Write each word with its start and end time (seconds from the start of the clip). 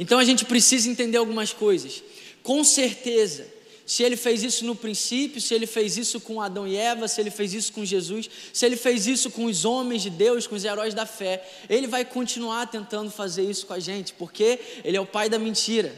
Então 0.00 0.18
a 0.18 0.24
gente 0.24 0.46
precisa 0.46 0.88
entender 0.88 1.18
algumas 1.18 1.52
coisas. 1.52 2.02
Com 2.42 2.64
certeza, 2.64 3.46
se 3.84 4.02
ele 4.02 4.16
fez 4.16 4.42
isso 4.42 4.64
no 4.64 4.74
princípio, 4.74 5.42
se 5.42 5.52
ele 5.52 5.66
fez 5.66 5.98
isso 5.98 6.18
com 6.18 6.40
Adão 6.40 6.66
e 6.66 6.74
Eva, 6.74 7.06
se 7.06 7.20
ele 7.20 7.30
fez 7.30 7.52
isso 7.52 7.70
com 7.74 7.84
Jesus, 7.84 8.30
se 8.50 8.64
ele 8.64 8.76
fez 8.76 9.06
isso 9.06 9.30
com 9.30 9.44
os 9.44 9.66
homens 9.66 10.00
de 10.00 10.08
Deus, 10.08 10.46
com 10.46 10.54
os 10.54 10.64
heróis 10.64 10.94
da 10.94 11.04
fé, 11.04 11.46
ele 11.68 11.86
vai 11.86 12.02
continuar 12.02 12.66
tentando 12.68 13.10
fazer 13.10 13.42
isso 13.42 13.66
com 13.66 13.74
a 13.74 13.78
gente, 13.78 14.14
porque 14.14 14.58
ele 14.82 14.96
é 14.96 15.00
o 15.00 15.04
pai 15.04 15.28
da 15.28 15.38
mentira. 15.38 15.94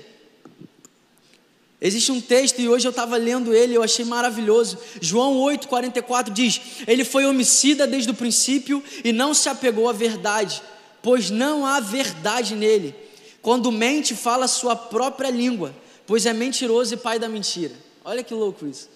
Existe 1.81 2.11
um 2.11 2.21
texto 2.21 2.61
e 2.61 2.69
hoje 2.69 2.89
eu 2.89 2.91
estava 2.91 3.17
lendo 3.17 3.55
ele, 3.55 3.75
eu 3.75 3.85
achei 3.85 4.05
maravilhoso. 4.05 4.79
João 5.01 5.37
8,44 5.37 6.33
diz: 6.33 6.61
Ele 6.89 7.05
foi 7.05 7.25
homicida 7.25 7.87
desde 7.87 8.11
o 8.11 8.15
princípio 8.15 8.83
e 9.05 9.13
não 9.13 9.33
se 9.33 9.49
apegou 9.49 9.89
à 9.89 9.93
verdade, 9.93 10.61
pois 11.01 11.31
não 11.31 11.65
há 11.65 11.79
verdade 11.79 12.57
nele. 12.57 13.02
Quando 13.43 13.71
mente, 13.71 14.15
fala 14.15 14.47
sua 14.47 14.75
própria 14.75 15.29
língua 15.29 15.75
pois 16.07 16.27
é 16.27 16.33
mentiroso 16.33 16.95
e 16.95 16.97
pai 16.97 17.19
da 17.19 17.29
mentira. 17.29 17.75
Olha 18.05 18.23
que 18.23 18.35
louco 18.35 18.67
isso. 18.67 18.89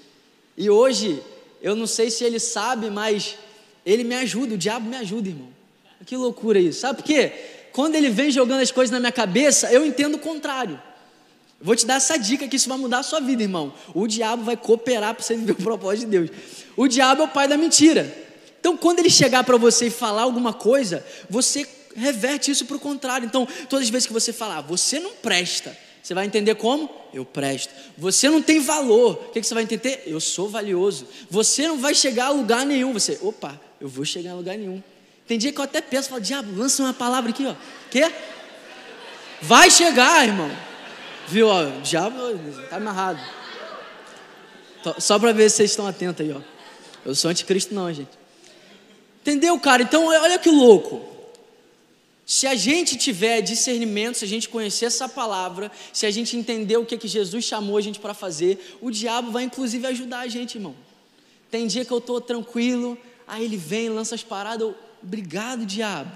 E 0.57 0.69
hoje, 0.69 1.23
eu 1.63 1.75
não 1.77 1.87
sei 1.87 2.11
se 2.11 2.25
ele 2.25 2.39
sabe, 2.39 2.91
mas 2.91 3.37
ele 3.85 4.05
me 4.05 4.15
ajuda, 4.15 4.55
o 4.55 4.59
diabo 4.59 4.89
me 4.89 4.97
ajuda, 4.97 5.29
irmão. 5.29 5.49
Que 6.05 6.17
loucura 6.17 6.59
isso. 6.59 6.81
Sabe 6.81 6.99
por 6.99 7.05
quê? 7.05 7.33
Quando 7.73 7.95
ele 7.95 8.11
vem 8.11 8.31
jogando 8.31 8.61
as 8.61 8.71
coisas 8.71 8.91
na 8.91 9.01
minha 9.01 9.13
cabeça, 9.13 9.73
eu 9.73 9.85
entendo 9.85 10.17
o 10.17 10.19
contrário. 10.19 10.81
Vou 11.61 11.75
te 11.75 11.87
dar 11.87 11.95
essa 11.95 12.19
dica 12.19 12.47
que 12.47 12.57
isso 12.57 12.69
vai 12.69 12.77
mudar 12.77 12.99
a 12.99 13.03
sua 13.03 13.21
vida, 13.21 13.43
irmão. 13.43 13.73
O 13.95 14.07
diabo 14.07 14.45
vai 14.45 14.57
cooperar 14.57 15.15
para 15.15 15.23
você 15.23 15.35
viver 15.35 15.53
o 15.53 15.57
propósito 15.57 16.05
de 16.05 16.19
Deus. 16.19 16.31
O 16.77 16.87
diabo 16.87 17.23
é 17.23 17.25
o 17.25 17.29
pai 17.29 17.49
da 17.49 17.57
mentira. 17.57 18.15
Então, 18.61 18.77
quando 18.77 18.99
ele 18.99 19.11
chegar 19.11 19.45
para 19.45 19.57
você 19.57 19.87
e 19.87 19.91
falar 19.91 20.23
alguma 20.23 20.53
coisa, 20.53 21.05
você 21.31 21.67
reverte 21.97 22.51
isso 22.51 22.67
para 22.67 22.77
o 22.77 22.81
contrário. 22.81 23.27
Então, 23.27 23.47
todas 23.69 23.85
as 23.87 23.91
vezes 23.91 24.07
que 24.07 24.13
você 24.13 24.33
falar, 24.33 24.61
você 24.61 25.01
não 25.01 25.13
presta, 25.13 25.77
você 26.07 26.15
vai 26.15 26.25
entender 26.25 26.55
como? 26.55 26.89
Eu 27.13 27.25
presto. 27.25 27.75
Você 27.99 28.29
não 28.29 28.41
tem 28.41 28.61
valor. 28.61 29.15
O 29.15 29.33
que, 29.33 29.43
você 29.43 29.53
vai 29.53 29.65
entender? 29.65 30.05
Eu 30.07 30.21
sou 30.21 30.49
valioso. 30.49 31.05
Você 31.29 31.67
não 31.67 31.79
vai 31.79 31.97
chegar 31.97 32.27
a 32.27 32.31
lugar 32.31 32.65
nenhum. 32.65 32.93
Você, 32.93 33.19
opa, 33.21 33.61
eu 33.81 33.89
vou 33.89 34.05
chegar 34.05 34.31
a 34.31 34.35
lugar 34.35 34.57
nenhum. 34.57 34.81
Tem 35.27 35.37
dia 35.37 35.51
que 35.51 35.59
eu 35.59 35.65
até 35.65 35.81
penso, 35.81 36.09
falo, 36.09 36.21
diabo, 36.21 36.57
lança 36.57 36.81
uma 36.81 36.95
palavra 36.95 37.31
aqui, 37.31 37.45
ó. 37.45 37.57
Quê? 37.91 38.09
Vai 39.43 39.69
chegar, 39.69 40.25
irmão. 40.25 40.49
Viu, 41.27 41.49
ó, 41.49 41.65
diabo 41.83 42.17
tá 42.71 42.77
amarrado. 42.77 43.21
Só 44.99 45.19
para 45.19 45.33
ver 45.33 45.51
se 45.51 45.57
vocês 45.57 45.71
estão 45.71 45.89
atentos 45.89 46.25
aí, 46.25 46.33
ó. 46.33 46.41
Eu 47.05 47.17
sou 47.17 47.33
anticristo 47.33 47.75
não, 47.75 47.93
gente. 47.93 48.11
Entendeu, 49.23 49.59
cara? 49.59 49.83
Então, 49.83 50.07
olha 50.07 50.39
que 50.39 50.51
louco. 50.51 51.16
Se 52.27 52.49
a 52.49 52.57
gente 52.57 52.97
tiver 52.97 53.41
discernimento, 53.41 54.17
se 54.17 54.25
a 54.25 54.29
gente 54.29 54.49
conhecer 54.49 54.87
essa 54.87 55.09
palavra, 55.09 55.71
se 55.93 56.05
a 56.05 56.11
gente 56.11 56.37
entender 56.37 56.77
o 56.77 56.85
que, 56.85 56.99
que 56.99 57.07
Jesus 57.07 57.45
chamou 57.45 57.77
a 57.77 57.81
gente 57.81 58.01
para 58.01 58.13
fazer, 58.13 58.77
o 58.83 58.91
diabo 58.91 59.31
vai 59.31 59.45
inclusive 59.45 59.87
ajudar 59.87 60.21
a 60.21 60.27
gente, 60.27 60.57
irmão. 60.57 60.75
Tem 61.49 61.69
dia 61.69 61.85
que 61.85 61.93
eu 61.93 61.99
estou 61.99 62.21
tranquilo, 62.21 62.99
aí 63.29 63.45
ele 63.45 63.57
vem, 63.57 63.89
lança 63.89 64.17
as 64.17 64.25
paradas, 64.25 64.63
eu, 64.63 64.75
obrigado, 65.01 65.65
diabo. 65.65 66.11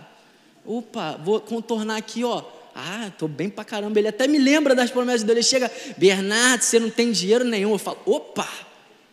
Opa, 0.67 1.17
vou 1.25 1.41
contornar 1.41 1.97
aqui, 1.98 2.24
ó. 2.24 2.42
Ah, 2.74 3.06
estou 3.06 3.28
bem 3.28 3.48
pra 3.48 3.64
caramba. 3.64 3.98
Ele 3.98 4.08
até 4.08 4.27
me 4.27 4.39
lembra 4.39 4.74
das 4.74 4.91
promessas 4.91 5.22
dele. 5.22 5.39
Ele 5.39 5.47
chega, 5.47 5.70
Bernardo, 5.97 6.62
você 6.62 6.80
não 6.80 6.91
tem 6.91 7.12
dinheiro 7.12 7.45
nenhum. 7.45 7.70
Eu 7.70 7.78
falo, 7.78 7.98
opa, 8.05 8.48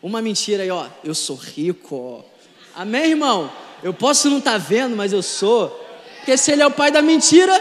uma 0.01 0.21
mentira 0.21 0.63
aí, 0.63 0.71
ó. 0.71 0.87
Eu 1.03 1.13
sou 1.13 1.35
rico, 1.35 1.95
ó. 1.95 2.21
Amém, 2.75 3.11
irmão? 3.11 3.51
Eu 3.83 3.93
posso 3.93 4.29
não 4.29 4.39
estar 4.39 4.53
tá 4.53 4.57
vendo, 4.57 4.95
mas 4.95 5.13
eu 5.13 5.21
sou. 5.21 5.86
Porque 6.27 6.37
se 6.37 6.51
ele 6.51 6.61
é 6.61 6.67
o 6.67 6.71
pai 6.71 6.91
da 6.91 7.01
mentira, 7.01 7.53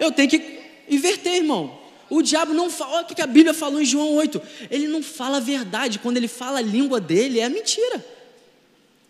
eu 0.00 0.10
tenho 0.10 0.30
que 0.30 0.58
inverter, 0.88 1.34
irmão. 1.34 1.78
O 2.08 2.22
diabo 2.22 2.54
não 2.54 2.70
fala, 2.70 2.92
olha 2.92 3.02
o 3.02 3.14
que 3.14 3.20
a 3.20 3.26
Bíblia 3.26 3.52
falou 3.52 3.82
em 3.82 3.84
João 3.84 4.14
8. 4.14 4.40
Ele 4.70 4.88
não 4.88 5.02
fala 5.02 5.36
a 5.36 5.40
verdade. 5.40 5.98
Quando 5.98 6.16
ele 6.16 6.26
fala 6.26 6.60
a 6.60 6.62
língua 6.62 6.98
dele, 6.98 7.40
é 7.40 7.44
a 7.44 7.50
mentira. 7.50 8.02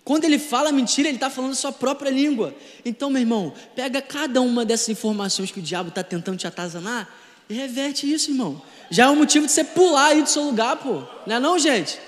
Quando 0.02 0.24
ele 0.24 0.36
fala 0.36 0.72
mentira, 0.72 1.06
ele 1.06 1.16
está 1.16 1.30
falando 1.30 1.52
a 1.52 1.54
sua 1.54 1.70
própria 1.70 2.10
língua. 2.10 2.52
Então, 2.84 3.08
meu 3.08 3.22
irmão, 3.22 3.54
pega 3.76 4.02
cada 4.02 4.40
uma 4.40 4.64
dessas 4.64 4.88
informações 4.88 5.48
que 5.52 5.60
o 5.60 5.62
diabo 5.62 5.90
está 5.90 6.02
tentando 6.02 6.36
te 6.36 6.48
atazanar 6.48 7.08
e 7.48 7.54
reverte 7.54 8.12
isso, 8.12 8.32
irmão. 8.32 8.60
Já 8.90 9.04
é 9.04 9.08
um 9.10 9.14
motivo 9.14 9.46
de 9.46 9.52
você 9.52 9.62
pular 9.62 10.06
aí 10.06 10.22
do 10.22 10.28
seu 10.28 10.42
lugar, 10.42 10.74
pô. 10.78 11.04
Não 11.24 11.36
é 11.36 11.38
não, 11.38 11.56
gente? 11.56 12.00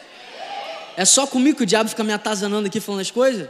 É 0.96 1.04
só 1.04 1.24
comigo 1.24 1.58
que 1.58 1.62
o 1.62 1.66
diabo 1.66 1.88
fica 1.88 2.02
me 2.02 2.12
atazanando 2.12 2.66
aqui 2.66 2.80
falando 2.80 3.02
as 3.02 3.12
coisas? 3.12 3.48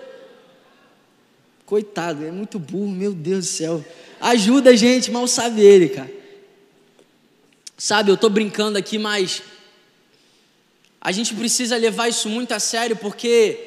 Coitado, 1.67 2.25
é 2.25 2.31
muito 2.31 2.61
burro, 2.61 2.93
meu 2.93 3.13
Deus 3.13 3.45
do 3.45 3.51
céu. 3.51 3.85
Ajuda 4.21 4.71
a 4.71 4.77
gente, 4.77 5.11
mal 5.11 5.27
sabe 5.27 5.61
ele, 5.61 5.89
cara. 5.89 6.11
Sabe, 7.77 8.11
eu 8.11 8.15
estou 8.15 8.31
brincando 8.31 8.79
aqui, 8.79 8.99
mas 8.99 9.43
a 11.01 11.11
gente 11.11 11.35
precisa 11.35 11.77
levar 11.77 12.09
isso 12.09 12.29
muito 12.29 12.53
a 12.53 12.61
sério 12.61 12.97
porque 12.97 13.59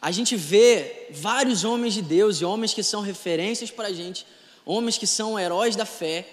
a 0.00 0.10
gente 0.10 0.34
vê 0.34 1.08
vários 1.10 1.62
homens 1.62 1.92
de 1.92 2.00
Deus 2.00 2.40
e 2.40 2.44
homens 2.44 2.72
que 2.72 2.82
são 2.82 3.02
referências 3.02 3.70
para 3.70 3.92
gente, 3.92 4.26
homens 4.64 4.96
que 4.96 5.06
são 5.06 5.38
heróis 5.38 5.76
da 5.76 5.84
fé, 5.84 6.26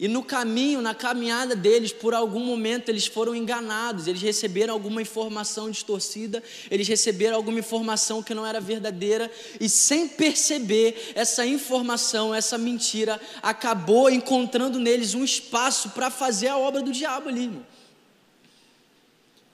e 0.00 0.08
no 0.08 0.22
caminho, 0.22 0.80
na 0.80 0.94
caminhada 0.94 1.54
deles, 1.54 1.92
por 1.92 2.14
algum 2.14 2.40
momento 2.40 2.88
eles 2.88 3.06
foram 3.06 3.36
enganados, 3.36 4.06
eles 4.06 4.22
receberam 4.22 4.72
alguma 4.72 5.02
informação 5.02 5.70
distorcida, 5.70 6.42
eles 6.70 6.88
receberam 6.88 7.36
alguma 7.36 7.58
informação 7.58 8.22
que 8.22 8.32
não 8.32 8.46
era 8.46 8.62
verdadeira, 8.62 9.30
e 9.60 9.68
sem 9.68 10.08
perceber, 10.08 11.12
essa 11.14 11.44
informação, 11.44 12.34
essa 12.34 12.56
mentira, 12.56 13.20
acabou 13.42 14.08
encontrando 14.08 14.78
neles 14.78 15.12
um 15.12 15.22
espaço 15.22 15.90
para 15.90 16.08
fazer 16.08 16.48
a 16.48 16.56
obra 16.56 16.80
do 16.80 16.92
diabo 16.92 17.28
ali, 17.28 17.42
irmão. 17.42 17.66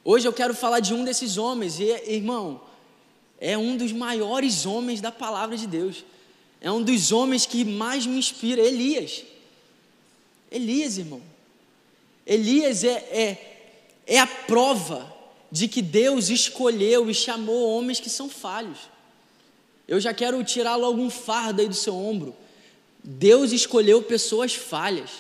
Hoje 0.05 0.29
eu 0.29 0.33
quero 0.33 0.55
falar 0.55 0.79
de 0.79 0.95
um 0.95 1.03
desses 1.03 1.39
homens, 1.39 1.81
e 1.81 1.91
irmão, 2.07 2.61
é 3.41 3.59
um 3.59 3.77
dos 3.77 3.91
maiores 3.91 4.65
homens 4.65 5.01
da 5.01 5.11
palavra 5.11 5.57
de 5.57 5.67
Deus, 5.67 6.05
é 6.61 6.71
um 6.71 6.85
dos 6.85 7.11
homens 7.11 7.47
que 7.47 7.65
mais 7.65 8.07
me 8.07 8.17
inspira, 8.17 8.63
Elias. 8.63 9.25
Elias, 10.57 10.99
irmão. 10.99 11.23
Elias 12.27 12.83
é, 12.83 12.89
é, 12.89 13.57
é 14.07 14.19
a 14.19 14.27
prova 14.27 15.15
de 15.53 15.69
que 15.69 15.83
Deus 15.83 16.29
escolheu 16.29 17.09
e 17.09 17.15
chamou 17.15 17.77
homens 17.77 18.01
que 18.01 18.11
são 18.11 18.29
falhos. 18.29 18.79
Eu 19.87 20.01
já 20.01 20.13
quero 20.13 20.43
tirar 20.43 20.77
logo 20.77 21.01
um 21.01 21.11
fardo 21.11 21.61
aí 21.61 21.69
do 21.69 21.75
seu 21.75 21.95
ombro. 21.95 22.35
Deus 23.05 23.53
escolheu 23.53 24.03
pessoas 24.03 24.55
falhas. 24.55 25.11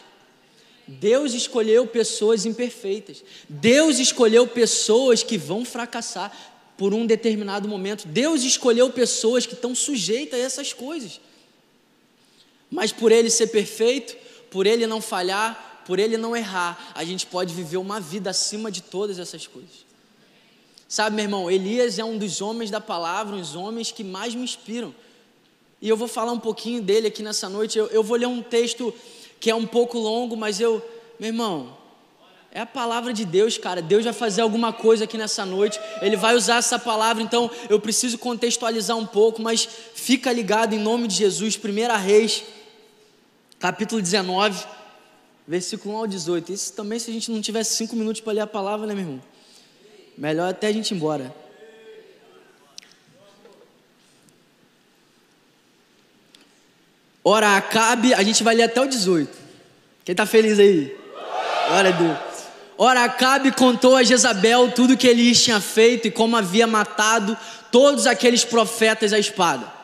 Deus 0.88 1.34
escolheu 1.34 1.86
pessoas 1.86 2.46
imperfeitas. 2.46 3.22
Deus 3.48 3.98
escolheu 3.98 4.46
pessoas 4.46 5.22
que 5.22 5.36
vão 5.36 5.64
fracassar 5.64 6.32
por 6.76 6.94
um 6.94 7.06
determinado 7.06 7.68
momento. 7.68 8.08
Deus 8.08 8.42
escolheu 8.42 8.90
pessoas 8.90 9.46
que 9.46 9.54
estão 9.54 9.74
sujeitas 9.74 10.40
a 10.40 10.42
essas 10.42 10.72
coisas. 10.72 11.20
Mas 12.70 12.90
por 12.90 13.12
ele 13.12 13.30
ser 13.30 13.48
perfeito, 13.48 14.16
por 14.50 14.66
ele 14.66 14.86
não 14.86 15.00
falhar, 15.00 15.82
por 15.86 15.98
ele 15.98 16.16
não 16.16 16.36
errar, 16.36 16.92
a 16.94 17.04
gente 17.04 17.26
pode 17.26 17.54
viver 17.54 17.76
uma 17.76 18.00
vida 18.00 18.30
acima 18.30 18.70
de 18.70 18.82
todas 18.82 19.18
essas 19.18 19.46
coisas. 19.46 19.86
Sabe, 20.88 21.16
meu 21.16 21.24
irmão, 21.24 21.50
Elias 21.50 21.98
é 21.98 22.04
um 22.04 22.16
dos 22.16 22.40
homens 22.40 22.70
da 22.70 22.80
palavra, 22.80 23.36
dos 23.36 23.56
homens 23.56 23.90
que 23.90 24.04
mais 24.04 24.34
me 24.34 24.42
inspiram. 24.42 24.94
E 25.80 25.88
eu 25.88 25.96
vou 25.96 26.08
falar 26.08 26.32
um 26.32 26.40
pouquinho 26.40 26.80
dele 26.80 27.08
aqui 27.08 27.22
nessa 27.22 27.48
noite. 27.48 27.78
Eu, 27.78 27.86
eu 27.86 28.02
vou 28.02 28.16
ler 28.16 28.26
um 28.26 28.42
texto 28.42 28.94
que 29.38 29.50
é 29.50 29.54
um 29.54 29.66
pouco 29.66 29.98
longo, 29.98 30.36
mas 30.36 30.60
eu, 30.60 30.82
meu 31.18 31.28
irmão, 31.28 31.76
é 32.52 32.60
a 32.60 32.66
palavra 32.66 33.12
de 33.12 33.24
Deus, 33.24 33.58
cara. 33.58 33.82
Deus 33.82 34.04
vai 34.04 34.12
fazer 34.12 34.40
alguma 34.40 34.72
coisa 34.72 35.04
aqui 35.04 35.18
nessa 35.18 35.44
noite. 35.44 35.78
Ele 36.00 36.16
vai 36.16 36.34
usar 36.34 36.56
essa 36.56 36.78
palavra, 36.78 37.22
então 37.22 37.50
eu 37.68 37.78
preciso 37.78 38.16
contextualizar 38.16 38.96
um 38.96 39.06
pouco, 39.06 39.42
mas 39.42 39.68
fica 39.94 40.32
ligado 40.32 40.72
em 40.72 40.78
nome 40.78 41.06
de 41.06 41.16
Jesus. 41.16 41.58
1 41.62 41.96
Reis 41.98 42.44
capítulo 43.58 44.00
19, 44.00 44.64
versículo 45.46 45.94
1 45.94 45.98
ao 45.98 46.06
18. 46.06 46.52
Isso 46.52 46.72
também, 46.72 46.98
se 46.98 47.10
a 47.10 47.12
gente 47.12 47.30
não 47.30 47.40
tivesse 47.40 47.76
cinco 47.76 47.96
minutos 47.96 48.20
para 48.20 48.32
ler 48.32 48.40
a 48.40 48.46
palavra, 48.46 48.86
né, 48.86 48.94
meu 48.94 49.04
irmão? 49.04 49.22
Melhor 50.16 50.50
até 50.50 50.68
a 50.68 50.72
gente 50.72 50.90
ir 50.90 50.94
embora. 50.94 51.34
Ora, 57.22 57.56
Acabe, 57.56 58.14
a 58.14 58.22
gente 58.22 58.44
vai 58.44 58.54
ler 58.54 58.62
até 58.64 58.80
o 58.80 58.86
18. 58.86 59.36
Quem 60.04 60.12
está 60.12 60.24
feliz 60.24 60.58
aí? 60.60 60.96
Glória 61.66 61.90
a 61.90 61.92
Deus. 61.92 62.18
Ora, 62.78 63.04
Acabe 63.04 63.50
contou 63.50 63.96
a 63.96 64.04
Jezabel 64.04 64.70
tudo 64.70 64.96
que 64.96 65.08
Elias 65.08 65.42
tinha 65.42 65.60
feito 65.60 66.06
e 66.06 66.10
como 66.10 66.36
havia 66.36 66.66
matado 66.66 67.36
todos 67.72 68.06
aqueles 68.06 68.44
profetas 68.44 69.12
à 69.12 69.18
espada. 69.18 69.75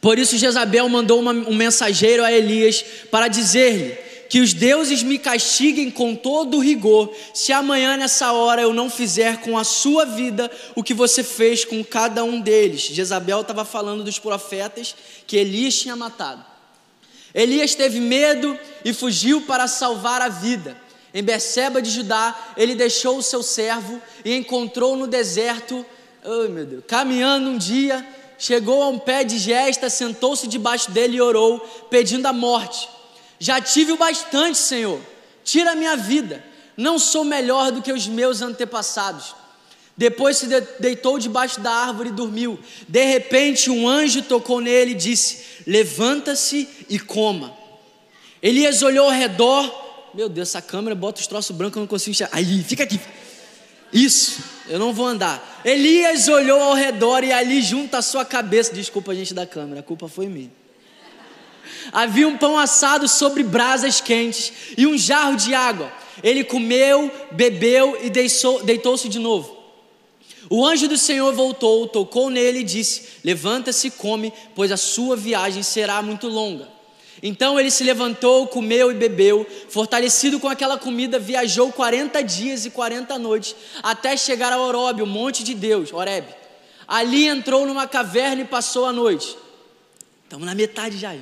Por 0.00 0.18
isso 0.18 0.38
Jezabel 0.38 0.88
mandou 0.88 1.20
uma, 1.20 1.32
um 1.32 1.54
mensageiro 1.54 2.24
a 2.24 2.32
Elias 2.32 2.84
para 3.10 3.28
dizer-lhe 3.28 4.08
que 4.28 4.40
os 4.40 4.52
deuses 4.52 5.02
me 5.02 5.18
castiguem 5.18 5.90
com 5.90 6.14
todo 6.14 6.58
rigor, 6.58 7.10
se 7.32 7.52
amanhã 7.52 7.96
nessa 7.96 8.30
hora 8.32 8.60
eu 8.60 8.74
não 8.74 8.90
fizer 8.90 9.40
com 9.40 9.56
a 9.56 9.64
sua 9.64 10.04
vida 10.04 10.50
o 10.74 10.82
que 10.82 10.92
você 10.92 11.24
fez 11.24 11.64
com 11.64 11.82
cada 11.82 12.22
um 12.22 12.40
deles. 12.40 12.82
Jezabel 12.82 13.40
estava 13.40 13.64
falando 13.64 14.04
dos 14.04 14.18
profetas 14.18 14.94
que 15.26 15.36
Elias 15.36 15.74
tinha 15.74 15.96
matado. 15.96 16.44
Elias 17.34 17.74
teve 17.74 18.00
medo 18.00 18.58
e 18.84 18.92
fugiu 18.92 19.42
para 19.42 19.66
salvar 19.66 20.20
a 20.20 20.28
vida. 20.28 20.76
Em 21.12 21.22
Beceba 21.22 21.80
de 21.80 21.90
Judá, 21.90 22.52
ele 22.56 22.74
deixou 22.74 23.16
o 23.16 23.22
seu 23.22 23.42
servo 23.42 24.00
e 24.24 24.34
encontrou 24.34 24.94
no 24.94 25.06
deserto, 25.06 25.84
oh 26.22 26.48
meu 26.48 26.66
Deus, 26.66 26.84
caminhando 26.86 27.48
um 27.48 27.56
dia, 27.56 28.06
chegou 28.38 28.82
a 28.82 28.88
um 28.88 28.98
pé 28.98 29.24
de 29.24 29.36
gesta, 29.38 29.90
sentou-se 29.90 30.46
debaixo 30.46 30.90
dele 30.90 31.16
e 31.16 31.20
orou, 31.20 31.58
pedindo 31.90 32.26
a 32.26 32.32
morte. 32.32 32.88
Já 33.38 33.60
tive 33.60 33.92
o 33.92 33.96
bastante, 33.96 34.56
Senhor, 34.58 35.00
tira 35.44 35.72
a 35.72 35.76
minha 35.76 35.96
vida, 35.96 36.44
não 36.76 36.98
sou 36.98 37.24
melhor 37.24 37.72
do 37.72 37.82
que 37.82 37.92
os 37.92 38.06
meus 38.06 38.40
antepassados. 38.40 39.34
Depois 39.96 40.36
se 40.36 40.46
deitou 40.78 41.18
debaixo 41.18 41.58
da 41.58 41.72
árvore 41.72 42.10
e 42.10 42.12
dormiu. 42.12 42.56
De 42.86 43.04
repente, 43.04 43.68
um 43.68 43.88
anjo 43.88 44.22
tocou 44.22 44.60
nele 44.60 44.92
e 44.92 44.94
disse: 44.94 45.64
Levanta-se 45.66 46.68
e 46.88 47.00
coma. 47.00 47.52
Elias 48.40 48.80
olhou 48.82 49.06
ao 49.06 49.10
redor. 49.10 49.86
Meu 50.14 50.28
Deus, 50.28 50.50
essa 50.50 50.62
câmera 50.62 50.94
bota 50.94 51.20
os 51.20 51.26
troços 51.26 51.54
brancos, 51.54 51.76
eu 51.76 51.80
não 51.80 51.88
consigo 51.88 52.12
enxergar. 52.12 52.36
Aí, 52.36 52.62
fica 52.62 52.84
aqui. 52.84 53.00
Isso, 53.92 54.40
eu 54.68 54.78
não 54.78 54.92
vou 54.92 55.06
andar. 55.06 55.62
Elias 55.64 56.28
olhou 56.28 56.60
ao 56.60 56.74
redor 56.74 57.24
e 57.24 57.32
ali 57.32 57.62
junto 57.62 57.94
à 57.94 58.02
sua 58.02 58.24
cabeça, 58.24 58.72
desculpa 58.72 59.12
a 59.12 59.14
gente 59.14 59.34
da 59.34 59.46
câmera, 59.46 59.80
a 59.80 59.82
culpa 59.82 60.08
foi 60.08 60.26
minha. 60.26 60.50
Havia 61.92 62.28
um 62.28 62.36
pão 62.36 62.58
assado 62.58 63.08
sobre 63.08 63.42
brasas 63.42 64.00
quentes 64.00 64.52
e 64.76 64.86
um 64.86 64.96
jarro 64.96 65.36
de 65.36 65.54
água. 65.54 65.90
Ele 66.22 66.44
comeu, 66.44 67.10
bebeu 67.30 67.98
e 68.02 68.10
deitou-se 68.10 69.08
de 69.08 69.18
novo. 69.18 69.56
O 70.50 70.64
anjo 70.64 70.88
do 70.88 70.96
Senhor 70.96 71.32
voltou, 71.32 71.86
tocou 71.86 72.30
nele 72.30 72.60
e 72.60 72.64
disse: 72.64 73.08
Levanta-se 73.22 73.88
e 73.88 73.90
come, 73.90 74.32
pois 74.54 74.72
a 74.72 74.76
sua 74.76 75.16
viagem 75.16 75.62
será 75.62 76.00
muito 76.02 76.28
longa. 76.28 76.77
Então 77.22 77.58
ele 77.58 77.70
se 77.70 77.82
levantou, 77.82 78.46
comeu 78.46 78.90
e 78.90 78.94
bebeu, 78.94 79.46
fortalecido 79.68 80.38
com 80.38 80.48
aquela 80.48 80.78
comida, 80.78 81.18
viajou 81.18 81.72
40 81.72 82.22
dias 82.22 82.64
e 82.64 82.70
40 82.70 83.18
noites, 83.18 83.56
até 83.82 84.16
chegar 84.16 84.52
a 84.52 84.60
Oreb, 84.60 85.02
o 85.02 85.06
monte 85.06 85.42
de 85.42 85.54
Deus, 85.54 85.92
Oreb. 85.92 86.26
Ali 86.86 87.26
entrou 87.26 87.66
numa 87.66 87.86
caverna 87.86 88.42
e 88.42 88.44
passou 88.44 88.86
a 88.86 88.92
noite. 88.92 89.36
Estamos 90.24 90.46
na 90.46 90.54
metade 90.54 90.96
já. 90.96 91.14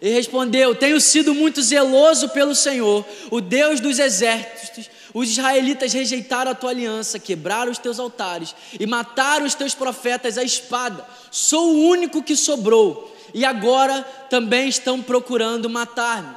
E 0.00 0.10
respondeu: 0.10 0.74
Tenho 0.74 1.00
sido 1.00 1.34
muito 1.34 1.62
zeloso 1.62 2.28
pelo 2.30 2.54
Senhor, 2.54 3.04
o 3.30 3.40
Deus 3.40 3.80
dos 3.80 3.98
exércitos, 3.98 4.90
os 5.12 5.30
israelitas 5.30 5.92
rejeitaram 5.92 6.50
a 6.50 6.54
tua 6.54 6.70
aliança, 6.70 7.18
quebraram 7.18 7.70
os 7.70 7.78
teus 7.78 8.00
altares 8.00 8.54
e 8.78 8.86
mataram 8.86 9.46
os 9.46 9.54
teus 9.54 9.74
profetas 9.74 10.36
à 10.36 10.42
espada. 10.42 11.06
Sou 11.30 11.74
o 11.74 11.88
único 11.88 12.22
que 12.22 12.34
sobrou 12.34 13.13
e 13.34 13.44
agora 13.44 14.02
também 14.30 14.68
estão 14.68 15.02
procurando 15.02 15.68
matar-me. 15.68 16.36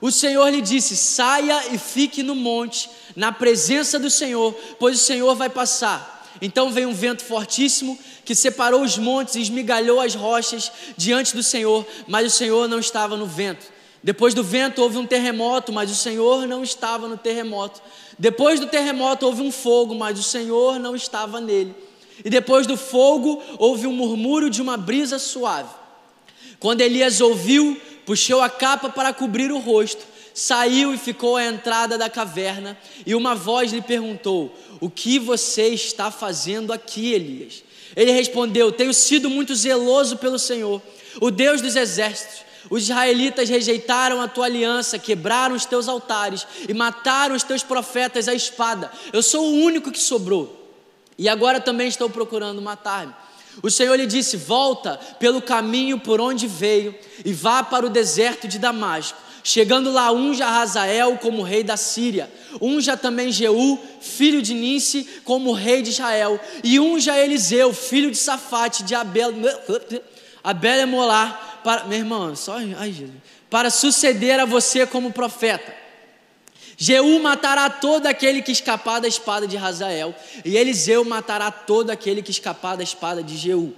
O 0.00 0.12
Senhor 0.12 0.48
lhe 0.48 0.60
disse: 0.60 0.96
Saia 0.96 1.74
e 1.74 1.78
fique 1.78 2.22
no 2.22 2.36
monte, 2.36 2.88
na 3.16 3.32
presença 3.32 3.98
do 3.98 4.08
Senhor, 4.08 4.54
pois 4.78 4.96
o 4.96 5.04
Senhor 5.04 5.34
vai 5.34 5.50
passar. 5.50 6.14
Então 6.40 6.70
veio 6.70 6.88
um 6.88 6.94
vento 6.94 7.24
fortíssimo 7.24 7.98
que 8.24 8.34
separou 8.34 8.82
os 8.82 8.96
montes 8.96 9.34
e 9.34 9.40
esmigalhou 9.40 10.00
as 10.00 10.14
rochas 10.14 10.70
diante 10.96 11.34
do 11.34 11.42
Senhor, 11.42 11.84
mas 12.06 12.26
o 12.26 12.36
Senhor 12.36 12.68
não 12.68 12.78
estava 12.78 13.16
no 13.16 13.26
vento. 13.26 13.66
Depois 14.02 14.34
do 14.34 14.44
vento 14.44 14.82
houve 14.82 14.98
um 14.98 15.06
terremoto, 15.06 15.72
mas 15.72 15.90
o 15.90 15.94
Senhor 15.94 16.46
não 16.46 16.62
estava 16.62 17.08
no 17.08 17.16
terremoto. 17.16 17.80
Depois 18.18 18.60
do 18.60 18.66
terremoto 18.66 19.26
houve 19.26 19.42
um 19.42 19.50
fogo, 19.50 19.94
mas 19.94 20.18
o 20.18 20.22
Senhor 20.22 20.78
não 20.78 20.94
estava 20.94 21.40
nele. 21.40 21.74
E 22.24 22.30
depois 22.30 22.66
do 22.66 22.76
fogo 22.76 23.42
houve 23.58 23.86
um 23.86 23.92
murmúrio 23.92 24.48
de 24.48 24.62
uma 24.62 24.76
brisa 24.76 25.18
suave. 25.18 25.85
Quando 26.58 26.80
Elias 26.80 27.20
ouviu, 27.20 27.80
puxou 28.04 28.40
a 28.40 28.48
capa 28.48 28.88
para 28.88 29.12
cobrir 29.12 29.50
o 29.52 29.58
rosto, 29.58 30.04
saiu 30.34 30.94
e 30.94 30.98
ficou 30.98 31.36
à 31.36 31.44
entrada 31.44 31.96
da 31.98 32.08
caverna. 32.08 32.76
E 33.04 33.14
uma 33.14 33.34
voz 33.34 33.72
lhe 33.72 33.82
perguntou: 33.82 34.54
O 34.80 34.90
que 34.90 35.18
você 35.18 35.68
está 35.68 36.10
fazendo 36.10 36.72
aqui, 36.72 37.12
Elias? 37.12 37.62
Ele 37.94 38.10
respondeu: 38.10 38.72
Tenho 38.72 38.94
sido 38.94 39.30
muito 39.30 39.54
zeloso 39.54 40.16
pelo 40.16 40.38
Senhor, 40.38 40.82
o 41.20 41.30
Deus 41.30 41.60
dos 41.60 41.76
exércitos 41.76 42.46
os 42.68 42.82
israelitas 42.84 43.48
rejeitaram 43.48 44.20
a 44.20 44.28
tua 44.28 44.46
aliança, 44.46 44.98
quebraram 44.98 45.54
os 45.54 45.64
teus 45.64 45.88
altares 45.88 46.46
e 46.68 46.74
mataram 46.74 47.34
os 47.34 47.42
teus 47.42 47.62
profetas 47.62 48.28
à 48.28 48.34
espada. 48.34 48.90
Eu 49.12 49.22
sou 49.22 49.46
o 49.46 49.60
único 49.60 49.92
que 49.92 49.98
sobrou. 49.98 50.64
E 51.18 51.28
agora 51.28 51.60
também 51.60 51.88
estou 51.88 52.10
procurando 52.10 52.60
matar-me. 52.60 53.14
O 53.62 53.70
Senhor 53.70 53.94
lhe 53.96 54.06
disse: 54.06 54.36
Volta 54.36 54.98
pelo 55.18 55.40
caminho 55.40 55.98
por 55.98 56.20
onde 56.20 56.46
veio 56.46 56.94
e 57.24 57.32
vá 57.32 57.62
para 57.62 57.86
o 57.86 57.90
deserto 57.90 58.46
de 58.46 58.58
Damasco. 58.58 59.18
Chegando 59.42 59.92
lá, 59.92 60.10
unja 60.10 60.44
Hazael 60.44 61.18
como 61.18 61.44
rei 61.44 61.62
da 61.62 61.76
Síria, 61.76 62.28
unja 62.60 62.96
também 62.96 63.30
Jeú, 63.30 63.78
filho 64.00 64.42
de 64.42 64.52
Nice, 64.52 65.06
como 65.24 65.52
rei 65.52 65.82
de 65.82 65.90
Israel, 65.90 66.40
e 66.64 66.80
unja 66.80 67.16
Eliseu, 67.16 67.72
filho 67.72 68.10
de 68.10 68.16
Safate, 68.16 68.82
de 68.82 68.92
Abel, 68.92 69.32
Abel 70.42 70.86
Molar, 70.88 71.60
para, 71.62 71.84
meu 71.84 71.98
irmão, 71.98 72.34
só, 72.34 72.56
ai 72.56 72.90
Jesus, 72.90 73.14
para 73.48 73.70
suceder 73.70 74.40
a 74.40 74.44
você 74.44 74.84
como 74.84 75.12
profeta. 75.12 75.85
Jeú 76.76 77.18
matará 77.20 77.70
todo 77.70 78.06
aquele 78.06 78.42
que 78.42 78.52
escapar 78.52 79.00
da 79.00 79.08
espada 79.08 79.46
de 79.46 79.56
Razael, 79.56 80.14
e 80.44 80.56
Eliseu 80.56 81.04
matará 81.04 81.50
todo 81.50 81.90
aquele 81.90 82.22
que 82.22 82.30
escapar 82.30 82.76
da 82.76 82.82
espada 82.82 83.22
de 83.22 83.36
Jeú. 83.36 83.74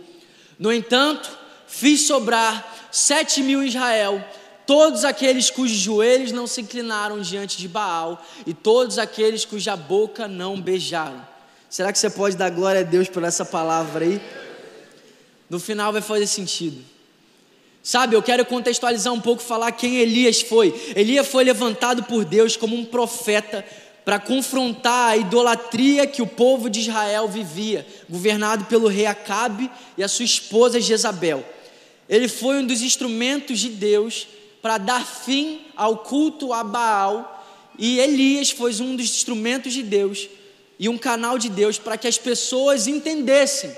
No 0.58 0.72
entanto, 0.72 1.30
fiz 1.68 2.06
sobrar 2.06 2.88
sete 2.90 3.40
mil 3.42 3.62
Israel, 3.62 4.24
todos 4.66 5.04
aqueles 5.04 5.48
cujos 5.48 5.78
joelhos 5.78 6.32
não 6.32 6.46
se 6.46 6.60
inclinaram 6.60 7.20
diante 7.20 7.56
de 7.56 7.68
Baal, 7.68 8.24
e 8.44 8.52
todos 8.52 8.98
aqueles 8.98 9.44
cuja 9.44 9.76
boca 9.76 10.26
não 10.26 10.60
beijaram. 10.60 11.24
Será 11.70 11.92
que 11.92 11.98
você 11.98 12.10
pode 12.10 12.36
dar 12.36 12.50
glória 12.50 12.80
a 12.80 12.84
Deus 12.84 13.08
por 13.08 13.22
essa 13.22 13.44
palavra 13.44 14.04
aí? 14.04 14.20
No 15.48 15.60
final 15.60 15.92
vai 15.92 16.02
fazer 16.02 16.26
sentido. 16.26 16.97
Sabe, 17.88 18.14
eu 18.14 18.22
quero 18.22 18.44
contextualizar 18.44 19.14
um 19.14 19.20
pouco, 19.20 19.40
falar 19.40 19.72
quem 19.72 19.96
Elias 19.96 20.42
foi. 20.42 20.78
Elias 20.94 21.26
foi 21.26 21.42
levantado 21.42 22.02
por 22.02 22.22
Deus 22.22 22.54
como 22.54 22.76
um 22.76 22.84
profeta 22.84 23.64
para 24.04 24.18
confrontar 24.18 25.12
a 25.12 25.16
idolatria 25.16 26.06
que 26.06 26.20
o 26.20 26.26
povo 26.26 26.68
de 26.68 26.80
Israel 26.80 27.26
vivia, 27.28 27.86
governado 28.06 28.66
pelo 28.66 28.88
rei 28.88 29.06
Acabe 29.06 29.70
e 29.96 30.04
a 30.04 30.08
sua 30.08 30.26
esposa 30.26 30.78
Jezabel. 30.78 31.42
Ele 32.10 32.28
foi 32.28 32.58
um 32.58 32.66
dos 32.66 32.82
instrumentos 32.82 33.58
de 33.58 33.70
Deus 33.70 34.28
para 34.60 34.76
dar 34.76 35.06
fim 35.06 35.62
ao 35.74 35.96
culto 35.96 36.52
a 36.52 36.62
Baal, 36.62 37.42
e 37.78 38.00
Elias 38.00 38.50
foi 38.50 38.70
um 38.82 38.96
dos 38.96 39.06
instrumentos 39.06 39.72
de 39.72 39.82
Deus 39.82 40.28
e 40.78 40.90
um 40.90 40.98
canal 40.98 41.38
de 41.38 41.48
Deus 41.48 41.78
para 41.78 41.96
que 41.96 42.06
as 42.06 42.18
pessoas 42.18 42.86
entendessem 42.86 43.74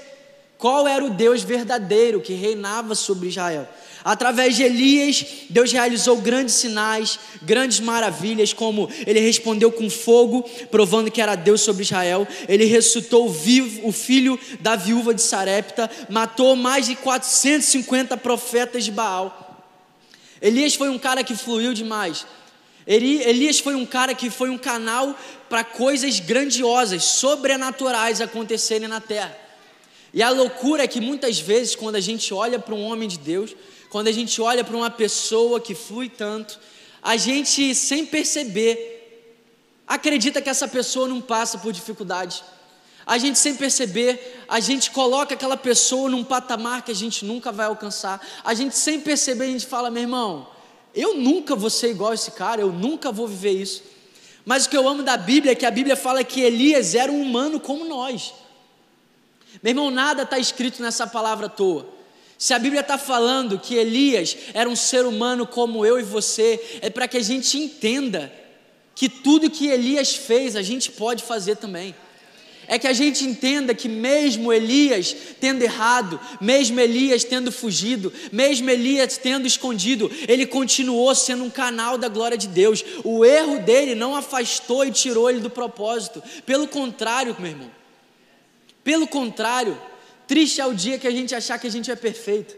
qual 0.58 0.88
era 0.88 1.04
o 1.04 1.11
Deus 1.11 1.42
verdadeiro 1.42 2.20
que 2.20 2.32
reinava 2.32 2.96
sobre 2.96 3.28
Israel. 3.28 3.68
Através 4.04 4.57
de 4.57 4.62
Elias, 4.62 5.25
Deus 5.50 5.73
realizou 5.73 6.16
grandes 6.19 6.54
sinais, 6.54 7.19
grandes 7.42 7.80
maravilhas, 7.80 8.52
como 8.52 8.88
ele 9.07 9.21
respondeu 9.21 9.71
com 9.71 9.90
fogo, 9.90 10.42
provando 10.71 11.11
que 11.11 11.21
era 11.21 11.35
Deus 11.37 11.61
sobre 11.61 11.83
Israel. 11.83 12.26
Ele 12.49 12.64
ressuscitou 12.64 13.28
vivo 13.28 13.87
o 13.87 13.92
filho 13.92 14.38
da 14.61 14.75
viúva 14.75 15.12
de 15.12 15.21
Sarepta, 15.21 15.90
matou 16.09 16.57
mais 16.57 16.87
de 16.87 16.97
450 16.97 18.16
profetas 18.16 18.85
de 18.85 18.90
Baal. 18.90 19.69
Elias 20.40 20.75
foi 20.75 20.88
um 20.88 20.99
cara 20.99 21.23
que 21.23 21.37
fluiu 21.37 21.75
demais. 21.75 22.26
Elias 22.87 23.61
foi 23.61 23.75
um 23.75 23.85
cara 23.85 24.14
que 24.14 24.30
foi 24.30 24.49
um 24.49 24.57
canal 24.57 25.14
para 25.49 25.62
coisas 25.62 26.19
grandiosas, 26.19 27.04
sobrenaturais 27.04 28.21
acontecerem 28.21 28.88
na 28.88 29.00
terra. 29.00 29.37
E 30.12 30.23
a 30.23 30.30
loucura 30.30 30.85
é 30.85 30.88
que 30.88 31.00
muitas 31.00 31.38
vezes, 31.38 31.76
quando 31.76 31.97
a 31.97 32.00
gente 32.00 32.33
olha 32.35 32.59
para 32.59 32.75
um 32.75 32.83
homem 32.83 33.09
de 33.09 33.19
Deus, 33.19 33.54
quando 33.90 34.06
a 34.06 34.12
gente 34.12 34.40
olha 34.40 34.64
para 34.64 34.76
uma 34.76 34.88
pessoa 34.88 35.61
que 35.61 35.75
flui 35.75 36.09
tanto, 36.09 36.59
a 37.02 37.16
gente, 37.16 37.75
sem 37.75 38.06
perceber, 38.06 39.37
acredita 39.87 40.40
que 40.40 40.49
essa 40.49 40.68
pessoa 40.68 41.09
não 41.09 41.20
passa 41.20 41.59
por 41.59 41.73
dificuldade. 41.73 42.42
A 43.04 43.18
gente, 43.18 43.38
sem 43.38 43.56
perceber, 43.56 44.44
a 44.49 44.61
gente 44.61 44.92
coloca 44.92 45.35
aquela 45.35 45.56
pessoa 45.56 46.09
num 46.09 46.23
patamar 46.23 46.82
que 46.82 46.92
a 46.92 46.94
gente 46.94 47.25
nunca 47.25 47.50
vai 47.50 47.66
alcançar. 47.66 48.25
A 48.44 48.54
gente, 48.54 48.76
sem 48.76 49.00
perceber, 49.00 49.44
a 49.44 49.49
gente 49.49 49.66
fala: 49.66 49.90
meu 49.90 50.02
irmão, 50.02 50.49
eu 50.94 51.16
nunca 51.16 51.56
vou 51.56 51.68
ser 51.70 51.90
igual 51.90 52.12
a 52.12 52.14
esse 52.14 52.30
cara, 52.30 52.61
eu 52.61 52.70
nunca 52.70 53.11
vou 53.11 53.26
viver 53.26 53.52
isso. 53.52 53.82
Mas 54.44 54.66
o 54.66 54.70
que 54.70 54.76
eu 54.76 54.88
amo 54.88 55.02
da 55.02 55.16
Bíblia 55.16 55.52
é 55.52 55.56
que 55.56 55.66
a 55.66 55.70
Bíblia 55.70 55.97
fala 55.97 56.23
que 56.23 56.40
Elias 56.40 56.94
era 56.94 57.11
um 57.11 57.20
humano 57.20 57.59
como 57.59 57.85
nós. 57.85 58.32
Meu 59.62 59.73
irmão, 59.73 59.90
nada 59.90 60.23
está 60.23 60.38
escrito 60.38 60.80
nessa 60.80 61.06
palavra 61.06 61.47
à 61.47 61.49
toa. 61.49 62.00
Se 62.40 62.54
a 62.54 62.59
Bíblia 62.59 62.80
está 62.80 62.97
falando 62.97 63.59
que 63.59 63.75
Elias 63.75 64.35
era 64.54 64.66
um 64.66 64.75
ser 64.75 65.04
humano 65.04 65.47
como 65.47 65.85
eu 65.85 66.00
e 66.00 66.02
você, 66.02 66.78
é 66.80 66.88
para 66.88 67.06
que 67.06 67.18
a 67.18 67.23
gente 67.23 67.59
entenda 67.59 68.32
que 68.94 69.11
tudo 69.11 69.50
que 69.50 69.66
Elias 69.66 70.16
fez 70.16 70.56
a 70.56 70.62
gente 70.62 70.90
pode 70.90 71.23
fazer 71.23 71.56
também. 71.56 71.94
é 72.66 72.78
que 72.78 72.87
a 72.87 72.94
gente 72.94 73.26
entenda 73.26 73.75
que, 73.75 73.90
mesmo 73.90 74.50
Elias 74.50 75.14
tendo 75.38 75.62
errado, 75.62 76.18
mesmo 76.40 76.80
Elias 76.80 77.25
tendo 77.25 77.52
fugido, 77.52 78.11
mesmo 78.32 78.70
Elias 78.70 79.18
tendo 79.18 79.47
escondido, 79.47 80.11
ele 80.26 80.47
continuou 80.47 81.14
sendo 81.14 81.44
um 81.44 81.50
canal 81.50 81.99
da 81.99 82.09
glória 82.09 82.38
de 82.38 82.49
Deus. 82.49 82.82
O 83.04 83.23
erro 83.23 83.59
dele 83.59 83.94
não 83.94 84.16
afastou 84.16 84.82
e 84.87 84.90
tirou 84.90 85.28
ele 85.28 85.40
do 85.40 85.50
propósito. 85.50 86.23
Pelo 86.47 86.66
contrário, 86.66 87.37
meu 87.38 87.50
irmão, 87.50 87.70
pelo 88.82 89.06
contrário, 89.06 89.78
triste 90.30 90.60
é 90.60 90.66
o 90.66 90.72
dia 90.72 90.96
que 90.96 91.08
a 91.08 91.10
gente 91.10 91.34
achar 91.34 91.58
que 91.58 91.66
a 91.66 91.70
gente 91.70 91.90
é 91.90 91.96
perfeito. 91.96 92.54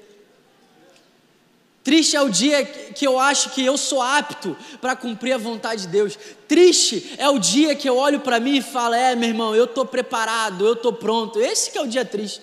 Triste 1.83 2.15
é 2.15 2.21
o 2.21 2.29
dia 2.29 2.63
que 2.67 3.07
eu 3.07 3.19
acho 3.19 3.49
que 3.49 3.65
eu 3.65 3.79
sou 3.79 4.03
apto 4.03 4.55
para 4.79 4.95
cumprir 4.95 5.33
a 5.33 5.39
vontade 5.39 5.83
de 5.83 5.89
Deus. 5.89 6.19
Triste 6.47 7.15
é 7.17 7.31
o 7.31 7.39
dia 7.39 7.75
que 7.75 7.89
eu 7.89 7.97
olho 7.97 8.21
para 8.21 8.39
mim 8.39 8.59
e 8.59 8.63
falo: 8.63 8.93
"É, 8.93 9.17
meu 9.17 9.31
irmão, 9.31 9.57
eu 9.57 9.65
estou 9.65 9.87
preparado, 9.87 10.67
eu 10.67 10.75
estou 10.75 10.93
pronto". 10.93 11.41
Esse 11.41 11.71
que 11.71 11.79
é 11.79 11.81
o 11.81 11.87
dia 11.87 12.05
triste. 12.05 12.43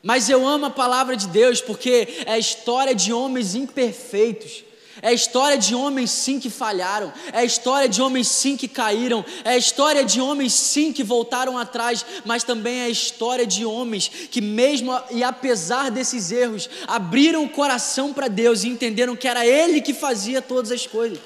Mas 0.00 0.28
eu 0.28 0.46
amo 0.46 0.66
a 0.66 0.70
palavra 0.70 1.16
de 1.16 1.26
Deus 1.26 1.60
porque 1.60 2.22
é 2.24 2.34
a 2.34 2.38
história 2.38 2.94
de 2.94 3.12
homens 3.12 3.56
imperfeitos 3.56 4.62
é 5.00 5.08
a 5.08 5.12
história 5.12 5.56
de 5.56 5.74
homens 5.74 6.10
sim 6.10 6.38
que 6.38 6.50
falharam, 6.50 7.12
é 7.32 7.38
a 7.38 7.44
história 7.44 7.88
de 7.88 8.02
homens 8.02 8.28
sim 8.28 8.56
que 8.56 8.68
caíram, 8.68 9.24
é 9.44 9.50
a 9.50 9.56
história 9.56 10.04
de 10.04 10.20
homens 10.20 10.52
sim 10.52 10.92
que 10.92 11.02
voltaram 11.02 11.56
atrás, 11.56 12.04
mas 12.24 12.44
também 12.44 12.80
é 12.80 12.84
a 12.84 12.90
história 12.90 13.46
de 13.46 13.64
homens 13.64 14.08
que, 14.30 14.40
mesmo 14.40 14.92
e 15.10 15.24
apesar 15.24 15.90
desses 15.90 16.30
erros, 16.30 16.68
abriram 16.86 17.44
o 17.44 17.48
coração 17.48 18.12
para 18.12 18.28
Deus 18.28 18.64
e 18.64 18.68
entenderam 18.68 19.16
que 19.16 19.28
era 19.28 19.46
Ele 19.46 19.80
que 19.80 19.94
fazia 19.94 20.42
todas 20.42 20.70
as 20.70 20.86
coisas. 20.86 21.18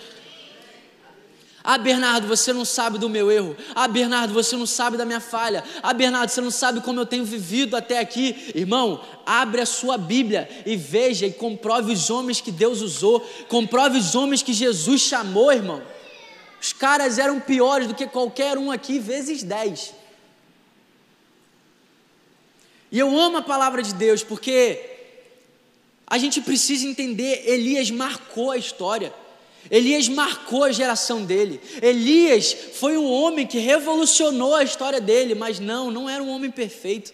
Ah, 1.68 1.78
Bernardo, 1.78 2.28
você 2.28 2.52
não 2.52 2.64
sabe 2.64 2.96
do 2.96 3.10
meu 3.10 3.28
erro. 3.28 3.56
Ah, 3.74 3.88
Bernardo, 3.88 4.32
você 4.32 4.56
não 4.56 4.66
sabe 4.66 4.96
da 4.96 5.04
minha 5.04 5.18
falha. 5.18 5.64
Ah, 5.82 5.92
Bernardo, 5.92 6.30
você 6.30 6.40
não 6.40 6.50
sabe 6.52 6.80
como 6.80 7.00
eu 7.00 7.04
tenho 7.04 7.24
vivido 7.24 7.76
até 7.76 7.98
aqui. 7.98 8.52
Irmão, 8.54 9.04
abre 9.26 9.60
a 9.60 9.66
sua 9.66 9.98
Bíblia 9.98 10.48
e 10.64 10.76
veja 10.76 11.26
e 11.26 11.32
comprove 11.32 11.92
os 11.92 12.08
homens 12.08 12.40
que 12.40 12.52
Deus 12.52 12.82
usou. 12.82 13.18
Comprove 13.48 13.98
os 13.98 14.14
homens 14.14 14.44
que 14.44 14.52
Jesus 14.52 15.00
chamou, 15.00 15.52
irmão. 15.52 15.82
Os 16.62 16.72
caras 16.72 17.18
eram 17.18 17.40
piores 17.40 17.88
do 17.88 17.96
que 17.96 18.06
qualquer 18.06 18.56
um 18.56 18.70
aqui, 18.70 19.00
vezes 19.00 19.42
dez. 19.42 19.92
E 22.92 22.98
eu 23.00 23.18
amo 23.18 23.38
a 23.38 23.42
palavra 23.42 23.82
de 23.82 23.92
Deus 23.92 24.22
porque 24.22 24.78
a 26.06 26.16
gente 26.16 26.40
precisa 26.40 26.86
entender, 26.86 27.42
Elias 27.44 27.90
marcou 27.90 28.52
a 28.52 28.56
história. 28.56 29.12
Elias 29.70 30.08
marcou 30.08 30.64
a 30.64 30.72
geração 30.72 31.24
dele. 31.24 31.60
Elias 31.82 32.56
foi 32.74 32.96
um 32.96 33.10
homem 33.10 33.46
que 33.46 33.58
revolucionou 33.58 34.54
a 34.54 34.64
história 34.64 35.00
dele, 35.00 35.34
mas 35.34 35.58
não, 35.58 35.90
não 35.90 36.08
era 36.08 36.22
um 36.22 36.30
homem 36.30 36.50
perfeito. 36.50 37.12